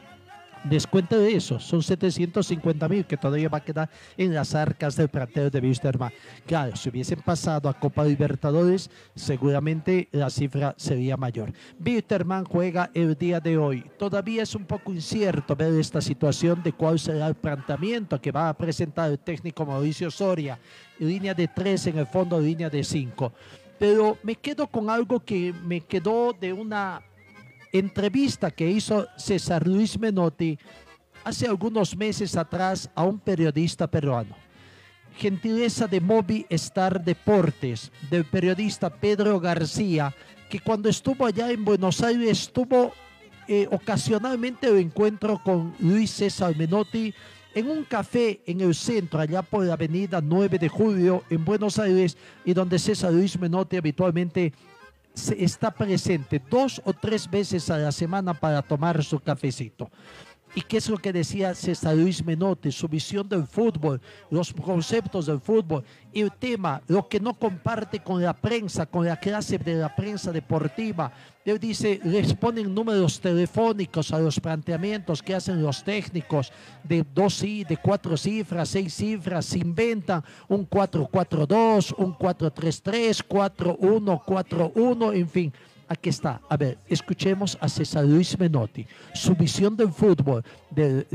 Descuento 0.64 1.18
de 1.18 1.36
eso, 1.36 1.59
son 1.59 1.82
750 1.82 2.88
mil 2.88 3.05
que 3.05 3.18
todavía 3.18 3.49
va 3.49 3.57
a 3.57 3.64
quedar 3.64 3.89
en 4.16 4.32
las 4.32 4.53
arcas 4.53 4.95
del 4.95 5.09
plantel 5.09 5.49
de 5.49 5.59
Wisterman. 5.59 6.12
Claro, 6.45 6.76
si 6.76 6.89
hubiesen 6.89 7.20
pasado 7.22 7.68
a 7.68 7.74
Copa 7.74 8.05
Libertadores, 8.05 8.91
seguramente 9.16 10.07
la 10.12 10.30
cifra 10.30 10.76
sería 10.78 11.18
mayor. 11.18 11.51
Wisterman 11.84 12.45
juega 12.45 12.91
el 12.93 13.16
día 13.16 13.39
de 13.39 13.57
hoy. 13.57 13.84
Todavía 13.97 14.43
es 14.43 14.53
un 14.53 14.66
poco 14.66 14.93
incierto 14.93 15.55
ver 15.55 15.74
esta 15.74 15.99
situación 15.99 16.62
de 16.62 16.74
cuál 16.74 16.99
será 16.99 17.28
el 17.28 17.36
planteamiento 17.36 18.22
que 18.22 18.32
va 18.32 18.49
a 18.49 18.57
presentar 18.57 19.09
el 19.09 19.18
técnico 19.18 19.66
Mauricio 19.66 20.12
Soria. 20.12 20.59
Línea 20.99 21.34
de 21.34 21.47
3 21.47 21.88
en 21.88 21.97
el 21.97 22.05
fondo, 22.05 22.39
línea 22.39 22.70
de 22.70 22.84
5. 22.84 23.34
Pero 23.80 24.20
me 24.22 24.36
quedo 24.36 24.68
con 24.68 24.91
algo 24.91 25.22
que 25.22 25.51
me 25.64 25.82
quedó 25.82 26.34
de 26.39 26.53
una 26.53 27.01
entrevista 27.72 28.51
que 28.51 28.69
hizo 28.69 29.07
César 29.17 29.67
Luis 29.67 29.97
Menotti 29.99 30.57
hace 31.24 31.47
algunos 31.47 31.95
meses 31.95 32.36
atrás 32.36 32.89
a 32.95 33.03
un 33.03 33.19
periodista 33.19 33.88
peruano. 33.89 34.36
Gentileza 35.17 35.88
de 35.88 35.99
Movistar 36.01 37.03
Deportes, 37.03 37.91
del 38.09 38.26
periodista 38.26 38.89
Pedro 38.89 39.39
García, 39.39 40.13
que 40.49 40.59
cuando 40.59 40.89
estuvo 40.89 41.26
allá 41.26 41.51
en 41.51 41.63
Buenos 41.63 42.01
Aires 42.01 42.43
estuvo 42.43 42.93
eh, 43.47 43.67
ocasionalmente 43.72 44.67
el 44.67 44.78
encuentro 44.78 45.41
con 45.43 45.74
Luis 45.80 46.11
César 46.11 46.55
Menotti 46.55 47.13
en 47.53 47.69
un 47.69 47.84
café 47.84 48.41
en 48.45 48.61
el 48.61 48.74
centro, 48.74 49.19
allá 49.19 49.41
por 49.41 49.65
la 49.65 49.74
avenida 49.74 50.22
9 50.22 50.57
de 50.57 50.69
julio 50.69 51.24
en 51.30 51.43
Buenos 51.43 51.78
Aires, 51.80 52.17
y 52.45 52.53
donde 52.53 52.80
César 52.80 53.11
Luis 53.11 53.38
Menotti 53.38 53.78
habitualmente 53.78 54.53
está 55.38 55.72
presente 55.72 56.41
dos 56.49 56.82
o 56.86 56.93
tres 56.93 57.30
veces 57.30 57.70
a 57.70 57.78
la 57.78 57.91
semana 57.91 58.34
para 58.34 58.62
tomar 58.62 59.03
su 59.03 59.20
cafecito. 59.20 59.91
¿Y 60.54 60.62
qué 60.62 60.78
es 60.78 60.89
lo 60.89 60.97
que 60.97 61.14
decía 61.14 61.56
César 61.56 61.95
Luis 61.95 62.26
Menotti? 62.26 62.74
Su 62.74 62.89
visión 62.89 63.30
del 63.30 63.47
fútbol, 63.47 64.02
los 64.30 64.52
conceptos 64.52 65.28
del 65.28 65.39
fútbol, 65.39 65.86
el 66.14 66.30
tema, 66.34 66.82
lo 66.88 67.08
que 67.08 67.22
no 67.22 67.34
comparte 67.34 68.02
con 68.02 68.22
la 68.22 68.34
prensa, 68.34 68.86
con 68.86 69.06
la 69.06 69.16
clase 69.16 69.58
de 69.58 69.76
la 69.76 69.95
prensa 69.95 70.34
deportiva. 70.34 71.14
Él 71.45 71.58
dice, 71.58 72.02
les 72.04 72.34
ponen 72.34 72.76
números 72.76 73.22
telefónicos 73.22 74.12
a 74.12 74.20
los 74.20 74.41
planteamientos 74.41 75.24
que 75.24 75.36
hacen 75.36 75.64
los 75.64 75.86
técnicos 75.86 76.52
de 76.84 77.06
dos, 77.14 77.39
de 77.41 77.80
cuatro 77.82 78.18
cifras, 78.18 78.68
seis 78.70 78.93
cifras, 78.93 79.45
se 79.45 79.60
inventan 79.60 80.22
un 80.49 80.70
4-4-2, 80.70 81.95
un 81.97 82.14
4-3-3, 82.18 83.26
4-1-4-1, 83.26 85.16
en 85.16 85.30
fin 85.30 85.54
aquí 85.91 86.09
está. 86.09 86.41
A 86.47 86.55
ver, 86.55 86.77
escuchemos 86.87 87.57
a 87.59 87.67
César 87.67 88.05
Luis 88.05 88.39
Menotti, 88.39 88.87
su 89.13 89.35
visión 89.35 89.75
del 89.75 89.91
fútbol, 89.91 90.43
del, 90.69 91.05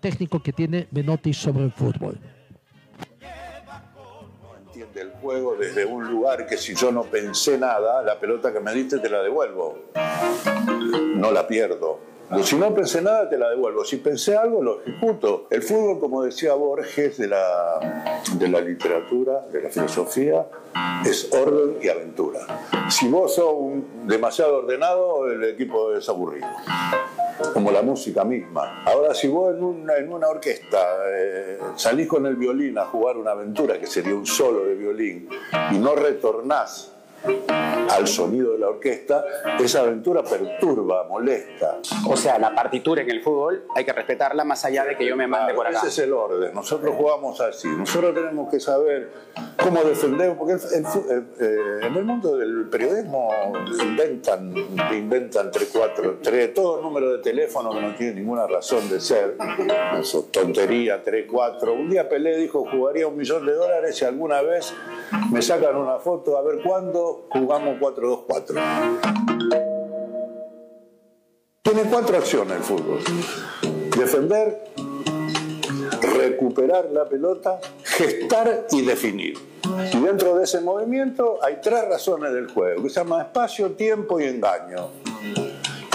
técnico 0.00 0.40
que 0.40 0.52
tiene 0.52 0.86
Menotti 0.92 1.34
sobre 1.34 1.64
el 1.64 1.72
fútbol. 1.72 2.16
Entiende 4.66 5.00
el 5.00 5.10
juego 5.20 5.56
desde 5.56 5.84
un 5.84 6.08
lugar 6.08 6.46
que 6.46 6.56
si 6.56 6.74
yo 6.76 6.92
no 6.92 7.02
pensé 7.02 7.58
nada, 7.58 8.02
la 8.02 8.20
pelota 8.20 8.52
que 8.52 8.60
me 8.60 8.72
diste 8.72 9.00
te 9.00 9.08
la 9.08 9.20
devuelvo. 9.20 9.90
No 11.16 11.32
la 11.32 11.46
pierdo. 11.48 12.09
Si 12.44 12.56
no 12.56 12.72
pensé 12.72 13.02
nada, 13.02 13.28
te 13.28 13.36
la 13.36 13.50
devuelvo. 13.50 13.84
Si 13.84 13.96
pensé 13.96 14.36
algo, 14.36 14.62
lo 14.62 14.80
ejecuto. 14.82 15.46
El 15.50 15.62
fútbol, 15.62 15.98
como 15.98 16.22
decía 16.22 16.54
Borges, 16.54 17.18
de 17.18 17.26
la, 17.26 18.22
de 18.34 18.48
la 18.48 18.60
literatura, 18.60 19.40
de 19.52 19.62
la 19.62 19.68
filosofía, 19.68 20.46
es 21.04 21.32
orden 21.32 21.78
y 21.82 21.88
aventura. 21.88 22.40
Si 22.88 23.08
vos 23.08 23.34
sos 23.34 23.56
demasiado 24.04 24.58
ordenado, 24.58 25.26
el 25.28 25.42
equipo 25.44 25.92
es 25.92 26.08
aburrido. 26.08 26.46
Como 27.52 27.72
la 27.72 27.82
música 27.82 28.24
misma. 28.24 28.84
Ahora, 28.84 29.12
si 29.12 29.26
vos 29.26 29.54
en 29.54 29.64
una, 29.64 29.96
en 29.96 30.12
una 30.12 30.28
orquesta 30.28 30.78
eh, 31.12 31.58
salís 31.74 32.06
con 32.06 32.26
el 32.26 32.36
violín 32.36 32.78
a 32.78 32.84
jugar 32.86 33.16
una 33.16 33.32
aventura, 33.32 33.78
que 33.78 33.86
sería 33.86 34.14
un 34.14 34.26
solo 34.26 34.64
de 34.64 34.74
violín, 34.74 35.28
y 35.72 35.78
no 35.78 35.94
retornás 35.94 36.92
al 37.90 38.06
sonido 38.06 38.52
de 38.52 38.58
la 38.58 38.68
orquesta, 38.68 39.24
esa 39.58 39.80
aventura 39.80 40.22
perturba, 40.22 41.04
molesta. 41.04 41.78
O 42.06 42.16
sea, 42.16 42.38
la 42.38 42.54
partitura 42.54 43.02
en 43.02 43.10
el 43.10 43.22
fútbol 43.22 43.64
hay 43.74 43.84
que 43.84 43.92
respetarla 43.92 44.44
más 44.44 44.64
allá 44.64 44.84
de 44.84 44.96
que 44.96 45.06
yo 45.06 45.16
me 45.16 45.26
mande 45.26 45.54
por 45.54 45.66
acá. 45.66 45.78
Ese 45.78 45.88
es 45.88 45.98
el 45.98 46.12
orden. 46.12 46.54
Nosotros 46.54 46.94
jugamos 46.96 47.40
así. 47.40 47.68
Nosotros 47.68 48.14
tenemos 48.14 48.50
que 48.50 48.60
saber 48.60 49.10
cómo 49.62 49.82
defender, 49.82 50.36
porque 50.36 50.54
eh, 50.54 51.80
en 51.82 51.94
el 51.94 52.04
mundo 52.04 52.36
del 52.36 52.68
periodismo 52.70 53.30
inventan, 53.80 54.54
inventan 54.92 55.50
tres, 55.50 55.70
cuatro, 55.72 56.18
tres, 56.22 56.54
todo 56.54 56.80
número 56.80 57.12
de 57.12 57.18
teléfono 57.18 57.70
que 57.70 57.80
no 57.80 57.94
tiene 57.94 58.14
ninguna 58.14 58.46
razón 58.46 58.88
de 58.88 59.00
ser. 59.00 59.36
Eso, 59.98 60.28
tontería, 60.30 61.02
tres, 61.02 61.26
cuatro. 61.30 61.74
Un 61.74 61.90
día 61.90 62.08
Pelé 62.08 62.36
dijo 62.36 62.64
jugaría 62.70 63.06
un 63.06 63.16
millón 63.16 63.44
de 63.46 63.52
dólares 63.52 64.00
y 64.00 64.04
alguna 64.04 64.42
vez 64.42 64.72
me 65.30 65.42
sacan 65.42 65.76
una 65.76 65.98
foto 65.98 66.36
a 66.36 66.42
ver 66.42 66.62
cuándo 66.62 67.09
jugamos 67.30 67.78
4-2-4. 67.78 69.30
Tiene 71.62 71.82
cuatro 71.90 72.16
acciones 72.16 72.56
el 72.56 72.62
fútbol. 72.62 72.98
Defender, 73.96 74.64
recuperar 76.00 76.90
la 76.90 77.04
pelota, 77.08 77.60
gestar 77.84 78.66
y 78.72 78.82
definir. 78.82 79.38
Y 79.92 80.00
dentro 80.00 80.36
de 80.36 80.44
ese 80.44 80.60
movimiento 80.60 81.38
hay 81.42 81.60
tres 81.62 81.88
razones 81.88 82.32
del 82.32 82.48
juego, 82.48 82.82
que 82.82 82.90
se 82.90 83.00
espacio, 83.00 83.72
tiempo 83.72 84.18
y 84.18 84.24
engaño. 84.24 84.88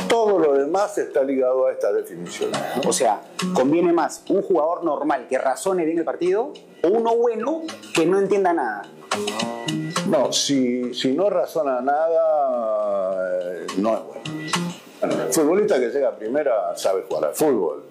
Todo 0.07 0.39
lo 0.39 0.53
demás 0.53 0.97
está 0.97 1.24
ligado 1.24 1.68
a 1.68 1.74
esta 1.74 1.91
definición. 1.91 2.51
O 2.88 2.93
sea, 2.93 3.22
conviene 3.53 3.91
más 3.91 4.24
un 4.30 4.43
jugador 4.43 4.84
normal 4.84 5.28
que 5.28 5.38
razone 5.38 5.84
bien 5.84 5.97
el 5.97 6.05
partido 6.05 6.53
o 6.84 6.88
uno 6.88 7.16
bueno 7.16 7.63
que 7.93 8.05
no 8.05 8.20
entienda 8.20 8.53
nada. 8.53 8.84
No, 10.09 10.32
si, 10.32 10.93
si 10.93 11.11
no 11.13 11.30
razona 11.30 11.82
nada, 11.82 13.30
eh, 13.41 13.68
no 13.78 13.93
es 13.93 13.99
bueno. 14.03 15.26
El 15.28 15.34
futbolista 15.34 15.80
que 15.80 15.89
llega 15.89 16.09
a 16.09 16.16
primera 16.16 16.76
sabe 16.78 17.03
jugar 17.07 17.26
al 17.26 17.34
fútbol. 17.36 17.84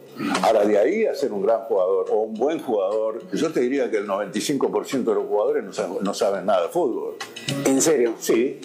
Ahora, 0.43 0.65
de 0.65 0.79
ahí 0.79 1.07
a 1.07 1.15
ser 1.15 1.33
un 1.33 1.43
gran 1.43 1.61
jugador 1.63 2.07
o 2.11 2.19
un 2.23 2.35
buen 2.35 2.61
jugador, 2.61 3.21
yo 3.33 3.53
te 3.53 3.61
diría 3.61 3.91
que 3.91 3.97
el 3.99 4.07
95% 4.07 5.05
de 5.05 5.15
los 5.15 5.27
jugadores 5.27 5.65
no 5.65 5.73
saben, 5.73 5.99
no 6.03 6.15
saben 6.15 6.47
nada 6.47 6.63
de 6.63 6.69
fútbol. 6.69 7.17
¿En 7.67 7.83
serio? 7.83 8.15
Sí. 8.21 8.61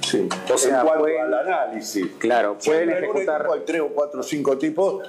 Sí. 0.00 0.26
O 0.52 0.56
sea, 0.56 0.80
en 0.80 0.86
cuanto 0.86 1.02
pueden- 1.04 1.20
al 1.20 1.34
análisis. 1.34 2.06
Claro, 2.18 2.56
pueden 2.64 2.90
ejecutar- 2.90 3.46
Hay 3.52 3.60
tres 3.66 3.82
o 3.82 3.88
cuatro 3.88 4.20
o 4.20 4.22
cinco 4.22 4.56
tipos 4.56 5.06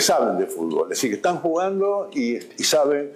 saben 0.00 0.38
de 0.38 0.46
fútbol. 0.46 0.84
Es 0.84 0.90
decir, 0.90 1.10
que 1.10 1.16
están 1.16 1.38
jugando 1.38 2.08
y, 2.12 2.38
saben 2.62 3.12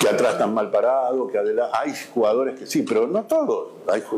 que 0.00 0.08
atrás 0.08 0.32
están 0.32 0.54
mal 0.54 0.70
parados, 0.70 1.30
que 1.30 1.38
adelante. 1.38 1.76
Hay 1.80 1.92
jugadores 2.12 2.58
que 2.58 2.66
sí, 2.66 2.82
pero 2.82 3.06
no 3.06 3.24
todos. 3.24 3.68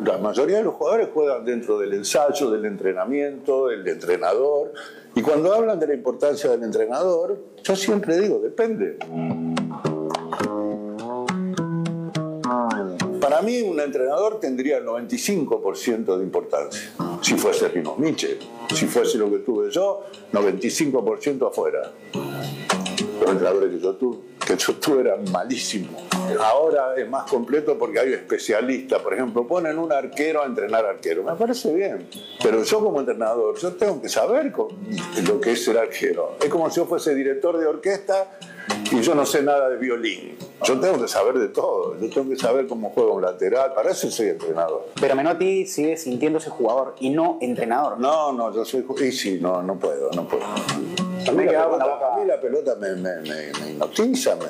La 0.05 0.19
mayoría 0.19 0.59
de 0.59 0.65
los 0.65 0.75
jugadores 0.75 1.09
juegan 1.13 1.45
dentro 1.45 1.79
del 1.79 1.93
ensayo, 1.95 2.51
del 2.51 2.65
entrenamiento, 2.65 3.69
del 3.69 3.87
entrenador. 3.87 4.73
Y 5.15 5.23
cuando 5.23 5.53
hablan 5.53 5.79
de 5.79 5.89
la 5.89 5.95
importancia 5.95 6.51
del 6.51 6.63
entrenador, 6.63 7.39
yo 7.63 7.77
siempre 7.77 8.19
digo, 8.19 8.39
depende. 8.39 8.99
Para 13.29 13.43
mí, 13.43 13.61
un 13.61 13.79
entrenador 13.79 14.41
tendría 14.41 14.79
el 14.79 14.87
95% 14.87 16.17
de 16.17 16.25
importancia. 16.25 16.95
Si 17.21 17.35
fuese 17.35 17.69
Rino 17.69 17.95
Miche, 17.99 18.39
si 18.75 18.87
fuese 18.87 19.19
lo 19.19 19.31
que 19.31 19.41
tuve 19.41 19.71
yo, 19.71 20.05
95% 20.33 21.47
afuera. 21.47 21.93
Los 22.15 23.31
entrenadores 23.31 23.71
que 23.71 23.81
yo 23.81 23.97
tuve, 23.97 24.17
que 24.49 24.57
tú 24.81 24.99
era 24.99 25.17
malísimo. 25.31 25.91
Ahora 26.41 26.95
es 26.97 27.09
más 27.09 27.31
completo 27.31 27.79
porque 27.79 28.01
hay 28.01 28.13
especialistas. 28.15 29.01
Por 29.03 29.15
ejemplo, 29.15 29.47
ponen 29.47 29.79
un 29.79 29.93
arquero 29.93 30.43
a 30.43 30.47
entrenar 30.47 30.87
arquero. 30.87 31.23
Me 31.23 31.35
parece 31.35 31.75
bien. 31.75 32.09
Pero 32.43 32.63
yo 32.63 32.81
como 32.81 33.01
entrenador, 33.01 33.59
yo 33.59 33.73
tengo 33.75 34.01
que 34.01 34.09
saber 34.09 34.53
lo 34.57 35.41
que 35.41 35.53
es 35.53 35.65
ser 35.65 35.79
arquero. 35.79 36.37
Es 36.41 36.49
como 36.49 36.71
si 36.71 36.77
yo 36.77 36.87
fuese 36.87 37.15
director 37.15 37.59
de 37.59 37.67
orquesta 37.67 38.39
y 38.91 39.01
yo 39.01 39.15
no 39.15 39.27
sé 39.27 39.43
nada 39.43 39.69
de 39.69 39.77
violín. 39.77 40.37
Yo 40.65 40.79
tengo 40.81 41.01
que 41.01 41.09
saber 41.09 41.39
de 41.39 41.49
todo. 41.49 41.99
Yo 42.01 42.09
tengo 42.11 42.31
que 42.31 42.37
saber 42.37 42.67
cómo 42.67 42.91
juega 42.91 43.13
un 43.13 43.23
lateral. 43.23 43.75
Para 43.75 43.91
eso 43.91 44.11
soy 44.11 44.29
entrenador. 44.29 44.87
Pero 45.01 45.15
Menotti 45.15 45.67
sigue 45.67 45.97
sintiéndose 45.97 46.51
jugador 46.51 46.95
y 47.01 47.11
no 47.11 47.39
entrenador. 47.41 47.99
No, 47.99 48.33
no, 48.33 48.55
yo 48.55 48.65
soy. 48.65 48.85
Y 49.01 49.13
sí, 49.13 49.39
no, 49.41 49.63
no 49.63 49.79
puedo, 49.79 50.11
no 50.13 50.27
puedo. 50.27 50.45
A 51.27 51.33
mí, 51.33 51.45
la 51.45 51.51
pelota, 51.67 51.87
boca- 51.87 52.15
a 52.15 52.19
mí 52.19 52.25
la 52.27 52.41
pelota 52.41 52.75
me, 52.77 52.91
me, 52.95 53.17
me, 53.17 53.53
me 53.61 53.71
hipnotiza. 53.73 54.37
Me, 54.37 54.45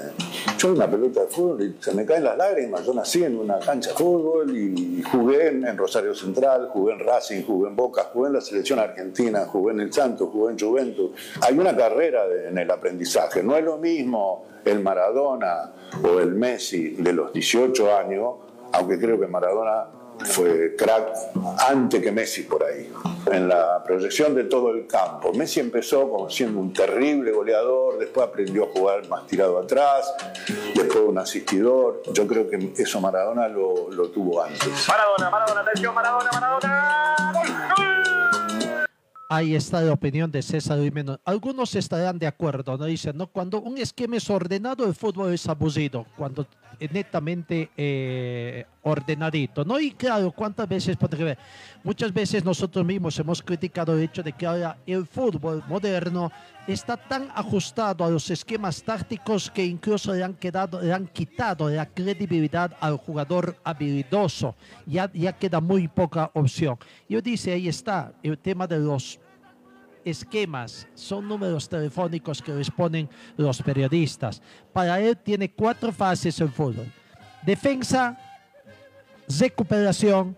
yo 0.58 0.72
una 0.72 0.90
pelota 0.90 1.20
de 1.22 1.26
fútbol 1.28 1.62
y 1.62 1.76
se 1.82 1.92
me 1.94 2.04
caen 2.04 2.24
las 2.24 2.36
lágrimas. 2.36 2.84
Yo 2.84 2.92
nací 2.94 3.22
en 3.24 3.38
una 3.38 3.58
cancha 3.58 3.90
de 3.90 3.96
fútbol 3.96 4.56
y 4.56 5.02
jugué 5.02 5.48
en, 5.48 5.66
en 5.66 5.76
Rosario 5.76 6.14
Central, 6.14 6.68
jugué 6.72 6.94
en 6.94 7.00
Racing, 7.00 7.42
jugué 7.44 7.68
en 7.70 7.76
Boca, 7.76 8.10
jugué 8.12 8.28
en 8.28 8.34
la 8.34 8.40
selección 8.40 8.78
argentina, 8.78 9.46
jugué 9.46 9.72
en 9.74 9.80
el 9.80 9.92
Santos, 9.92 10.28
jugué 10.32 10.52
en 10.52 10.58
Juventus. 10.58 11.10
Hay 11.40 11.58
una 11.58 11.76
carrera 11.76 12.26
de- 12.26 12.48
en 12.48 12.58
el 12.58 12.70
aprendizaje. 12.70 13.42
No 13.42 13.56
es 13.56 13.64
lo 13.64 13.78
mismo 13.78 14.44
el 14.64 14.80
Maradona 14.80 15.72
o 16.02 16.18
el 16.20 16.32
Messi 16.34 16.90
de 16.90 17.12
los 17.12 17.32
18 17.32 17.96
años, 17.96 18.34
aunque 18.72 18.98
creo 18.98 19.18
que 19.18 19.26
Maradona 19.26 19.86
fue 20.24 20.74
crack 20.76 21.08
antes 21.68 22.02
que 22.02 22.12
Messi 22.12 22.42
por 22.42 22.64
ahí. 22.64 22.92
En 23.26 23.48
la 23.48 23.82
proyección 23.84 24.34
de 24.34 24.44
todo 24.44 24.70
el 24.70 24.86
campo. 24.86 25.32
Messi 25.32 25.60
empezó 25.60 26.08
como 26.08 26.30
siendo 26.30 26.60
un 26.60 26.72
terrible 26.72 27.32
goleador, 27.32 27.98
después 27.98 28.26
aprendió 28.26 28.64
a 28.64 28.68
jugar 28.68 29.08
más 29.08 29.26
tirado 29.26 29.58
atrás, 29.58 30.12
después 30.74 31.04
un 31.06 31.18
asistidor. 31.18 32.02
Yo 32.12 32.26
creo 32.26 32.48
que 32.48 32.72
eso 32.76 33.00
Maradona 33.00 33.48
lo, 33.48 33.90
lo 33.90 34.08
tuvo 34.08 34.42
antes. 34.42 34.88
Maradona, 34.88 35.30
Maradona, 35.30 35.60
atención, 35.60 35.94
Maradona, 35.94 36.30
Maradona. 36.32 37.07
Ahí 39.30 39.54
está 39.54 39.82
la 39.82 39.92
opinión 39.92 40.30
de 40.30 40.40
César 40.40 40.80
Jiménez. 40.80 41.18
Algunos 41.22 41.74
estarán 41.74 42.18
de 42.18 42.26
acuerdo, 42.26 42.78
¿no? 42.78 42.86
Dicen, 42.86 43.14
¿no? 43.14 43.26
Cuando 43.26 43.60
un 43.60 43.76
esquema 43.76 44.16
es 44.16 44.30
ordenado, 44.30 44.86
el 44.86 44.94
fútbol 44.94 45.34
es 45.34 45.46
abusivo. 45.46 46.06
Cuando 46.16 46.46
es 46.80 46.90
netamente 46.90 47.68
eh, 47.76 48.64
ordenadito, 48.82 49.66
¿no? 49.66 49.78
Y 49.78 49.90
claro, 49.90 50.32
¿cuántas 50.32 50.66
veces, 50.66 50.96
porque 50.96 51.22
ver, 51.22 51.38
muchas 51.84 52.10
veces 52.10 52.42
nosotros 52.42 52.86
mismos 52.86 53.18
hemos 53.18 53.42
criticado 53.42 53.92
el 53.92 54.04
hecho 54.04 54.22
de 54.22 54.32
que 54.32 54.46
ahora 54.46 54.78
el 54.86 55.06
fútbol 55.06 55.62
moderno 55.68 56.32
está 56.72 56.96
tan 56.96 57.30
ajustado 57.34 58.04
a 58.04 58.10
los 58.10 58.30
esquemas 58.30 58.82
tácticos 58.82 59.50
que 59.50 59.64
incluso 59.64 60.12
le 60.12 60.22
han, 60.22 60.34
quedado, 60.34 60.80
le 60.82 60.92
han 60.92 61.06
quitado 61.06 61.70
la 61.70 61.86
credibilidad 61.86 62.76
al 62.80 62.98
jugador 62.98 63.56
habilidoso. 63.64 64.54
Ya, 64.86 65.08
queda 65.32 65.60
muy 65.60 65.88
poca 65.88 66.30
opción. 66.34 66.78
Yo 67.08 67.22
dice, 67.22 67.52
ahí 67.52 67.68
está 67.68 68.12
el 68.22 68.38
tema 68.38 68.66
de 68.66 68.78
los 68.78 69.18
esquemas, 70.04 70.86
son 70.94 71.26
números 71.26 71.68
telefónicos 71.68 72.42
que 72.42 72.52
les 72.52 72.70
los 73.36 73.62
periodistas. 73.62 74.42
Para 74.72 75.00
él 75.00 75.16
tiene 75.16 75.50
cuatro 75.50 75.90
fases 75.90 76.38
el 76.40 76.50
fútbol. 76.50 76.92
Defensa, 77.42 78.18
recuperación, 79.26 80.36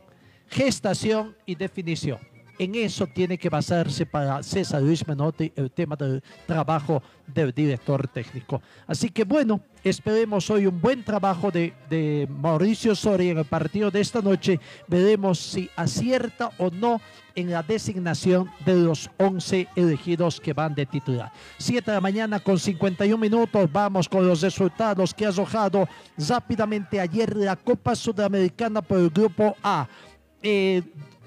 gestación 0.48 1.36
y 1.44 1.54
definición. 1.54 2.29
En 2.60 2.74
eso 2.74 3.06
tiene 3.06 3.38
que 3.38 3.48
basarse 3.48 4.04
para 4.04 4.42
César 4.42 4.82
Luis 4.82 5.08
Menotti 5.08 5.50
el 5.56 5.70
tema 5.70 5.96
del 5.96 6.22
trabajo 6.44 7.02
del 7.26 7.54
director 7.54 8.06
técnico. 8.08 8.60
Así 8.86 9.08
que 9.08 9.24
bueno, 9.24 9.62
esperemos 9.82 10.50
hoy 10.50 10.66
un 10.66 10.78
buen 10.78 11.02
trabajo 11.02 11.50
de, 11.50 12.28
Mauricio 12.28 12.94
Soria 12.94 13.32
en 13.32 13.38
el 13.38 13.46
partido 13.46 13.90
de 13.90 14.02
esta 14.02 14.20
noche. 14.20 14.60
Veremos 14.88 15.38
si 15.38 15.70
acierta 15.74 16.50
o 16.58 16.68
no 16.68 17.00
en 17.34 17.50
la 17.50 17.62
designación 17.62 18.50
de 18.66 18.74
los 18.74 19.08
11 19.16 19.66
elegidos 19.74 20.38
que 20.38 20.52
van 20.52 20.74
de 20.74 20.84
titular. 20.84 21.32
7 21.56 21.90
de 21.90 21.94
la 21.94 22.02
mañana 22.02 22.40
con 22.40 22.58
51 22.58 23.16
minutos. 23.16 23.72
Vamos 23.72 24.06
con 24.06 24.28
los 24.28 24.42
resultados 24.42 25.14
que 25.14 25.24
ha 25.24 25.30
arrojado 25.30 25.88
rápidamente 26.28 27.00
ayer 27.00 27.34
la 27.36 27.56
Copa 27.56 27.96
Sudamericana 27.96 28.82
por 28.82 28.98
el 28.98 29.08
Grupo 29.08 29.56
A. 29.62 29.88
Eh, 30.42 30.82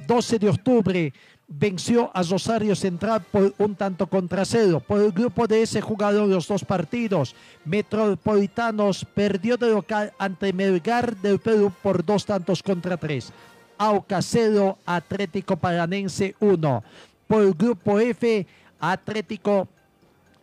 12 0.08 0.40
de 0.40 0.50
octubre 0.50 1.14
venció 1.48 2.10
a 2.14 2.24
Rosario 2.24 2.76
Central 2.76 3.24
por 3.32 3.54
un 3.58 3.76
tanto 3.76 4.08
contra 4.08 4.46
cero. 4.46 4.82
Por 4.86 5.02
el 5.02 5.12
grupo 5.12 5.48
de 5.48 5.62
ese 5.62 5.82
jugaron 5.82 6.30
los 6.30 6.48
dos 6.48 6.64
partidos. 6.64 7.36
Metropolitanos 7.66 9.06
perdió 9.06 9.58
de 9.58 9.70
local 9.70 10.14
ante 10.18 10.54
Melgar 10.54 11.16
del 11.18 11.40
Perú 11.40 11.72
por 11.82 12.04
dos 12.04 12.26
tantos 12.26 12.64
contra 12.64 12.98
tres. 12.98 13.32
Auca 13.78 14.22
0, 14.22 14.78
Atlético 14.86 15.58
Paranense 15.58 16.36
1. 16.40 16.84
Por 17.28 17.44
el 17.44 17.54
grupo 17.54 18.00
F, 18.00 18.46
Atlético 18.80 19.68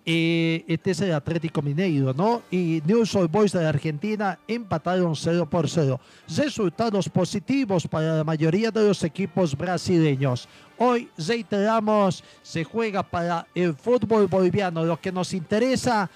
eh, 0.07 0.65
este 0.67 0.93
es 0.93 1.01
el 1.01 1.13
Atlético 1.13 1.61
Mineiro, 1.63 2.15
¿no? 2.15 2.43
Y 2.51 2.83
News 2.87 3.15
Old 3.15 3.31
Boys 3.31 3.53
de 3.53 3.63
la 3.63 3.69
Argentina 3.69 4.39
empataron 4.49 5.15
0 5.15 5.49
por 5.49 5.69
0. 5.69 6.01
Resultados 6.37 7.09
positivos 7.09 7.87
para 7.87 8.17
la 8.17 8.25
mayoría 8.25 8.71
de 8.71 8.87
los 8.87 9.05
equipos 9.05 9.57
brasileños. 9.57 10.49
Hoy, 10.79 11.09
reiteramos, 11.19 12.25
se 12.43 12.65
juega 12.65 13.03
para 13.03 13.47
el 13.55 13.75
fútbol 13.75 14.27
boliviano. 14.27 14.85
Lo 14.85 14.99
que 14.99 15.13
nos 15.13 15.35
interesa, 15.35 16.09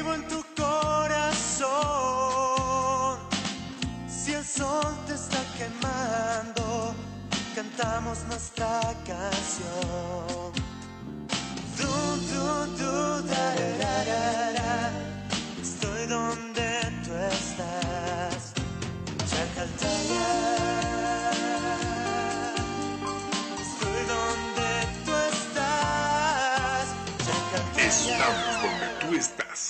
vivo 0.00 0.14
en 0.14 0.26
tu 0.28 0.42
corazón. 0.56 1.68
Si 4.08 4.32
el 4.32 4.44
sol 4.44 4.96
te 5.06 5.14
está 5.14 5.40
quemando, 5.58 6.94
cantamos 7.54 8.24
nuestra 8.28 8.80
canción. 9.06 10.52
Du, 11.78 11.92
du, 12.30 12.46
du, 12.78 13.22
da, 13.28 13.46
da, 13.82 13.96
da, 14.10 14.52
da. 14.58 14.90
Estoy 15.60 16.06
donde 16.06 16.68
tú 17.04 17.12
estás. 17.38 18.40
Chacaltaya. 19.30 20.28
Estoy 23.66 24.00
donde 24.14 24.70
tú 25.04 25.12
estás. 25.34 26.84
Chacaltaya. 27.26 27.86
Estamos 27.86 28.54
donde 28.62 28.88
tú 29.00 29.08
estás. 29.14 29.69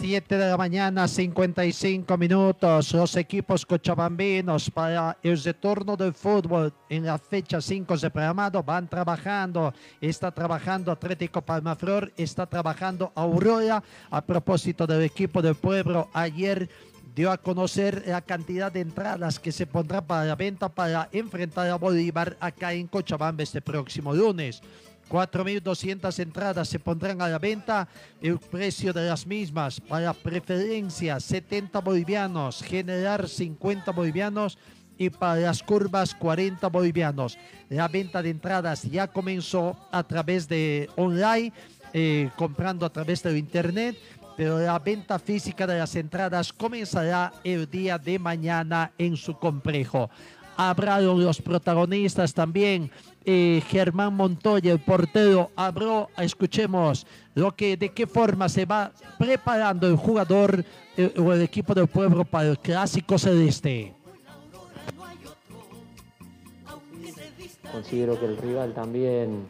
7 0.00 0.38
de 0.38 0.48
la 0.48 0.56
mañana, 0.56 1.06
55 1.06 2.16
minutos. 2.16 2.94
Los 2.94 3.16
equipos 3.16 3.66
cochabambinos 3.66 4.70
para 4.70 5.18
el 5.22 5.38
retorno 5.42 5.94
del 5.94 6.14
fútbol 6.14 6.72
en 6.88 7.04
la 7.04 7.18
fecha 7.18 7.60
5 7.60 7.98
de 7.98 8.08
programado 8.08 8.62
van 8.62 8.88
trabajando. 8.88 9.74
Está 10.00 10.30
trabajando 10.30 10.90
Atlético 10.90 11.42
Palmaflor, 11.42 12.10
está 12.16 12.46
trabajando 12.46 13.12
Aurora. 13.14 13.82
A 14.10 14.24
propósito 14.24 14.86
del 14.86 15.02
equipo 15.02 15.42
del 15.42 15.54
pueblo, 15.54 16.08
ayer 16.14 16.70
dio 17.14 17.30
a 17.30 17.36
conocer 17.36 18.02
la 18.06 18.22
cantidad 18.22 18.72
de 18.72 18.80
entradas 18.80 19.38
que 19.38 19.52
se 19.52 19.66
pondrá 19.66 20.00
para 20.00 20.24
la 20.24 20.34
venta 20.34 20.70
para 20.70 21.10
enfrentar 21.12 21.68
a 21.68 21.74
Bolívar 21.74 22.38
acá 22.40 22.72
en 22.72 22.86
Cochabamba 22.86 23.42
este 23.42 23.60
próximo 23.60 24.14
lunes. 24.14 24.62
4.200 25.10 26.16
entradas 26.20 26.68
se 26.68 26.78
pondrán 26.78 27.20
a 27.20 27.28
la 27.28 27.38
venta. 27.38 27.88
El 28.22 28.38
precio 28.38 28.92
de 28.92 29.08
las 29.08 29.26
mismas 29.26 29.80
para 29.80 30.14
preferencia 30.14 31.18
70 31.18 31.80
bolivianos, 31.80 32.62
generar 32.62 33.28
50 33.28 33.90
bolivianos 33.90 34.56
y 34.96 35.10
para 35.10 35.40
las 35.40 35.62
curvas 35.62 36.14
40 36.14 36.68
bolivianos. 36.68 37.36
La 37.68 37.88
venta 37.88 38.22
de 38.22 38.30
entradas 38.30 38.82
ya 38.82 39.08
comenzó 39.08 39.76
a 39.90 40.04
través 40.04 40.46
de 40.46 40.88
online, 40.96 41.52
eh, 41.92 42.30
comprando 42.36 42.86
a 42.86 42.90
través 42.90 43.22
de 43.22 43.36
internet, 43.36 43.96
pero 44.36 44.58
la 44.58 44.78
venta 44.78 45.18
física 45.18 45.66
de 45.66 45.78
las 45.78 45.96
entradas 45.96 46.52
comenzará 46.52 47.32
el 47.42 47.68
día 47.68 47.98
de 47.98 48.18
mañana 48.18 48.92
en 48.96 49.16
su 49.16 49.38
complejo. 49.38 50.08
Hablaron 50.56 51.24
los 51.24 51.40
protagonistas 51.40 52.34
también. 52.34 52.90
Eh, 53.24 53.62
Germán 53.68 54.14
Montoya, 54.14 54.72
el 54.72 54.80
portero, 54.80 55.50
habló, 55.54 56.08
escuchemos 56.16 57.06
lo 57.34 57.54
que, 57.54 57.76
de 57.76 57.90
qué 57.90 58.06
forma 58.06 58.48
se 58.48 58.64
va 58.64 58.92
preparando 59.18 59.86
el 59.86 59.96
jugador 59.96 60.64
eh, 60.96 61.12
o 61.18 61.32
el 61.32 61.42
equipo 61.42 61.74
del 61.74 61.86
pueblo 61.86 62.24
para 62.24 62.48
el 62.48 62.58
clásico 62.58 63.18
celeste. 63.18 63.94
Considero 67.70 68.18
que 68.18 68.26
el 68.26 68.36
rival 68.38 68.72
también, 68.72 69.46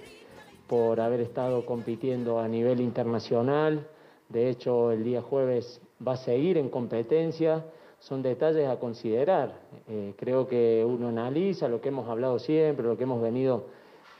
por 0.67 1.01
haber 1.01 1.21
estado 1.21 1.65
compitiendo 1.65 2.41
a 2.41 2.49
nivel 2.49 2.81
internacional, 2.81 3.87
de 4.29 4.51
hecho 4.51 4.91
el 4.91 5.05
día 5.05 5.23
jueves 5.23 5.81
va 6.07 6.15
a 6.15 6.17
seguir 6.17 6.59
en 6.59 6.69
competencia, 6.69 7.65
son 8.01 8.23
detalles 8.23 8.67
a 8.69 8.79
considerar. 8.79 9.53
Eh, 9.87 10.15
creo 10.17 10.49
que 10.49 10.85
uno 10.87 11.09
analiza 11.09 11.69
lo 11.69 11.81
que 11.81 11.91
hemos 11.91 12.09
hablado 12.09 12.39
siempre, 12.39 12.85
lo 12.85 12.97
que 12.97 13.05
hemos 13.05 13.23
venido 13.23 13.65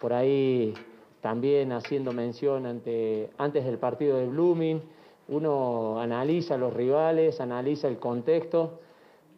por 0.01 0.13
ahí 0.13 0.75
también 1.21 1.73
haciendo 1.73 2.13
mención 2.13 2.67
ante, 2.67 3.31
antes 3.39 3.65
del 3.65 3.79
partido 3.79 4.19
de 4.19 4.27
Blooming. 4.27 4.83
Uno 5.29 5.99
analiza 5.99 6.57
los 6.57 6.75
rivales, 6.75 7.41
analiza 7.41 7.89
el 7.89 7.99
contexto, 7.99 8.81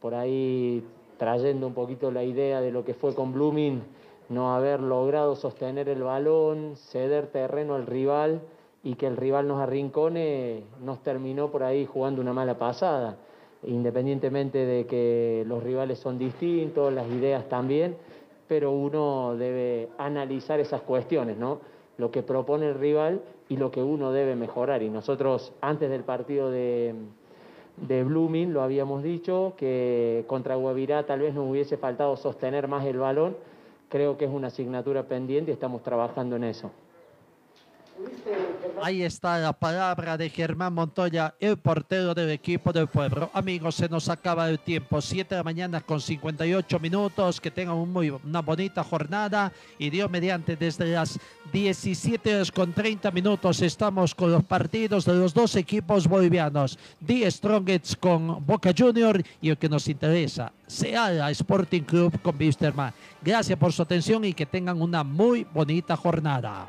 por 0.00 0.14
ahí 0.14 0.84
trayendo 1.18 1.66
un 1.66 1.74
poquito 1.74 2.10
la 2.10 2.24
idea 2.24 2.60
de 2.60 2.72
lo 2.72 2.84
que 2.84 2.94
fue 2.94 3.14
con 3.14 3.32
Blooming, 3.32 3.82
no 4.28 4.54
haber 4.54 4.80
logrado 4.80 5.36
sostener 5.36 5.88
el 5.88 6.02
balón, 6.02 6.74
ceder 6.76 7.28
terreno 7.28 7.74
al 7.74 7.86
rival 7.86 8.40
y 8.82 8.94
que 8.94 9.06
el 9.06 9.16
rival 9.16 9.46
nos 9.46 9.60
arrincone, 9.60 10.64
nos 10.82 11.00
terminó 11.02 11.50
por 11.50 11.62
ahí 11.62 11.86
jugando 11.86 12.20
una 12.20 12.32
mala 12.32 12.58
pasada 12.58 13.18
independientemente 13.64 14.58
de 14.58 14.86
que 14.86 15.44
los 15.46 15.62
rivales 15.62 15.98
son 15.98 16.18
distintos, 16.18 16.92
las 16.92 17.08
ideas 17.08 17.48
también, 17.48 17.96
pero 18.48 18.72
uno 18.72 19.36
debe 19.36 19.88
analizar 19.98 20.60
esas 20.60 20.82
cuestiones, 20.82 21.36
¿no? 21.36 21.60
Lo 21.96 22.10
que 22.10 22.22
propone 22.22 22.68
el 22.68 22.74
rival 22.74 23.22
y 23.48 23.56
lo 23.56 23.70
que 23.70 23.82
uno 23.82 24.12
debe 24.12 24.34
mejorar. 24.34 24.82
Y 24.82 24.90
nosotros, 24.90 25.52
antes 25.60 25.90
del 25.90 26.02
partido 26.02 26.50
de, 26.50 26.94
de 27.76 28.04
Blooming, 28.04 28.52
lo 28.52 28.62
habíamos 28.62 29.02
dicho, 29.02 29.54
que 29.56 30.24
contra 30.26 30.56
Guavirá 30.56 31.04
tal 31.06 31.20
vez 31.20 31.34
nos 31.34 31.48
hubiese 31.48 31.76
faltado 31.76 32.16
sostener 32.16 32.68
más 32.68 32.84
el 32.86 32.98
balón. 32.98 33.36
Creo 33.88 34.16
que 34.16 34.24
es 34.24 34.30
una 34.30 34.48
asignatura 34.48 35.04
pendiente 35.04 35.50
y 35.50 35.54
estamos 35.54 35.82
trabajando 35.82 36.36
en 36.36 36.44
eso. 36.44 36.70
Ahí 38.82 39.02
está 39.02 39.38
la 39.38 39.52
palabra 39.52 40.16
de 40.16 40.28
Germán 40.28 40.74
Montoya, 40.74 41.34
el 41.38 41.56
portero 41.56 42.14
del 42.14 42.30
equipo 42.30 42.72
del 42.72 42.88
pueblo. 42.88 43.30
Amigos, 43.32 43.76
se 43.76 43.88
nos 43.88 44.08
acaba 44.08 44.48
el 44.48 44.58
tiempo. 44.58 45.00
7 45.00 45.34
de 45.34 45.38
la 45.38 45.44
mañana 45.44 45.80
con 45.80 46.00
58 46.00 46.80
minutos. 46.80 47.40
Que 47.40 47.50
tengan 47.50 47.76
una 47.76 48.40
bonita 48.40 48.82
jornada. 48.82 49.52
Y 49.78 49.90
Dios 49.90 50.10
mediante, 50.10 50.56
desde 50.56 50.86
las 50.86 51.18
17 51.52 52.34
horas 52.34 52.50
con 52.50 52.72
30 52.72 53.10
minutos 53.10 53.60
estamos 53.60 54.14
con 54.14 54.32
los 54.32 54.42
partidos 54.42 55.04
de 55.04 55.14
los 55.14 55.34
dos 55.34 55.54
equipos 55.54 56.08
bolivianos. 56.08 56.78
The 57.06 57.30
Strongets 57.30 57.94
con 57.94 58.44
Boca 58.44 58.72
Junior 58.76 59.22
y 59.40 59.50
el 59.50 59.58
que 59.58 59.68
nos 59.68 59.86
interesa, 59.86 60.52
Seara 60.66 61.30
Sporting 61.30 61.82
Club 61.82 62.20
con 62.22 62.36
Wisterman. 62.36 62.92
Gracias 63.22 63.58
por 63.58 63.72
su 63.72 63.82
atención 63.82 64.24
y 64.24 64.32
que 64.32 64.46
tengan 64.46 64.80
una 64.80 65.04
muy 65.04 65.44
bonita 65.44 65.96
jornada. 65.96 66.68